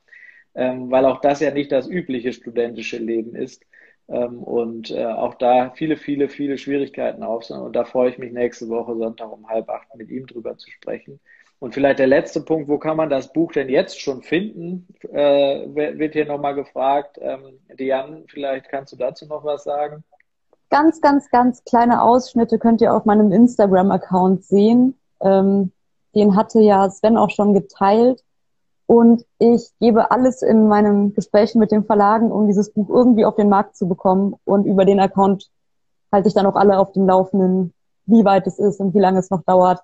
ähm, 0.55 0.91
weil 0.91 1.05
auch 1.05 1.21
das 1.21 1.41
ja 1.41 1.51
nicht 1.51 1.71
das 1.73 1.89
übliche 1.89 2.33
studentische 2.33 2.99
Leben 2.99 3.35
ist. 3.35 3.65
Ähm, 4.09 4.43
und 4.43 4.91
äh, 4.91 5.05
auch 5.05 5.35
da 5.35 5.71
viele, 5.75 5.97
viele, 5.97 6.29
viele 6.29 6.59
Schwierigkeiten 6.59 7.23
auf 7.23 7.45
sind. 7.45 7.59
Und 7.59 7.75
da 7.75 7.85
freue 7.85 8.11
ich 8.11 8.19
mich 8.19 8.33
nächste 8.33 8.69
Woche 8.69 8.97
Sonntag 8.97 9.31
um 9.33 9.49
halb 9.49 9.69
acht 9.69 9.95
mit 9.97 10.11
ihm 10.11 10.27
drüber 10.27 10.57
zu 10.57 10.71
sprechen. 10.71 11.21
Und 11.59 11.73
vielleicht 11.73 11.99
der 11.99 12.07
letzte 12.07 12.43
Punkt, 12.43 12.69
wo 12.69 12.79
kann 12.79 12.97
man 12.97 13.09
das 13.09 13.33
Buch 13.33 13.53
denn 13.53 13.69
jetzt 13.69 14.01
schon 14.01 14.23
finden, 14.23 14.87
äh, 15.11 15.67
wird 15.99 16.13
hier 16.13 16.27
nochmal 16.27 16.55
gefragt. 16.55 17.19
Ähm, 17.21 17.61
Diane, 17.79 18.25
vielleicht 18.29 18.69
kannst 18.69 18.93
du 18.93 18.97
dazu 18.97 19.27
noch 19.27 19.43
was 19.43 19.65
sagen? 19.65 20.05
Ganz, 20.69 21.01
ganz, 21.01 21.31
ganz 21.31 21.65
kleine 21.65 22.03
Ausschnitte 22.03 22.59
könnt 22.59 22.81
ihr 22.81 22.95
auf 22.95 23.05
meinem 23.05 23.33
Instagram-Account 23.33 24.45
sehen. 24.45 24.99
Ähm, 25.21 25.73
den 26.15 26.37
hatte 26.37 26.61
ja 26.61 26.91
Sven 26.91 27.17
auch 27.17 27.31
schon 27.31 27.55
geteilt. 27.55 28.23
Und 28.87 29.25
ich 29.39 29.71
gebe 29.81 30.11
alles 30.11 30.43
in 30.43 30.69
meinen 30.69 31.15
Gesprächen 31.15 31.59
mit 31.59 31.73
den 31.73 31.85
Verlagen, 31.85 32.31
um 32.31 32.47
dieses 32.47 32.71
Buch 32.71 32.89
irgendwie 32.89 33.25
auf 33.25 33.35
den 33.35 33.49
Markt 33.49 33.77
zu 33.77 33.89
bekommen. 33.89 34.35
Und 34.45 34.65
über 34.65 34.85
den 34.85 35.01
Account 35.01 35.51
halte 36.13 36.29
ich 36.29 36.35
dann 36.35 36.47
auch 36.47 36.55
alle 36.55 36.79
auf 36.79 36.93
dem 36.93 37.07
Laufenden, 37.07 37.73
wie 38.07 38.25
weit 38.25 38.47
es 38.47 38.59
ist 38.59 38.79
und 38.81 38.95
wie 38.95 39.01
lange 39.01 39.19
es 39.19 39.31
noch 39.31 39.43
dauert. 39.43 39.83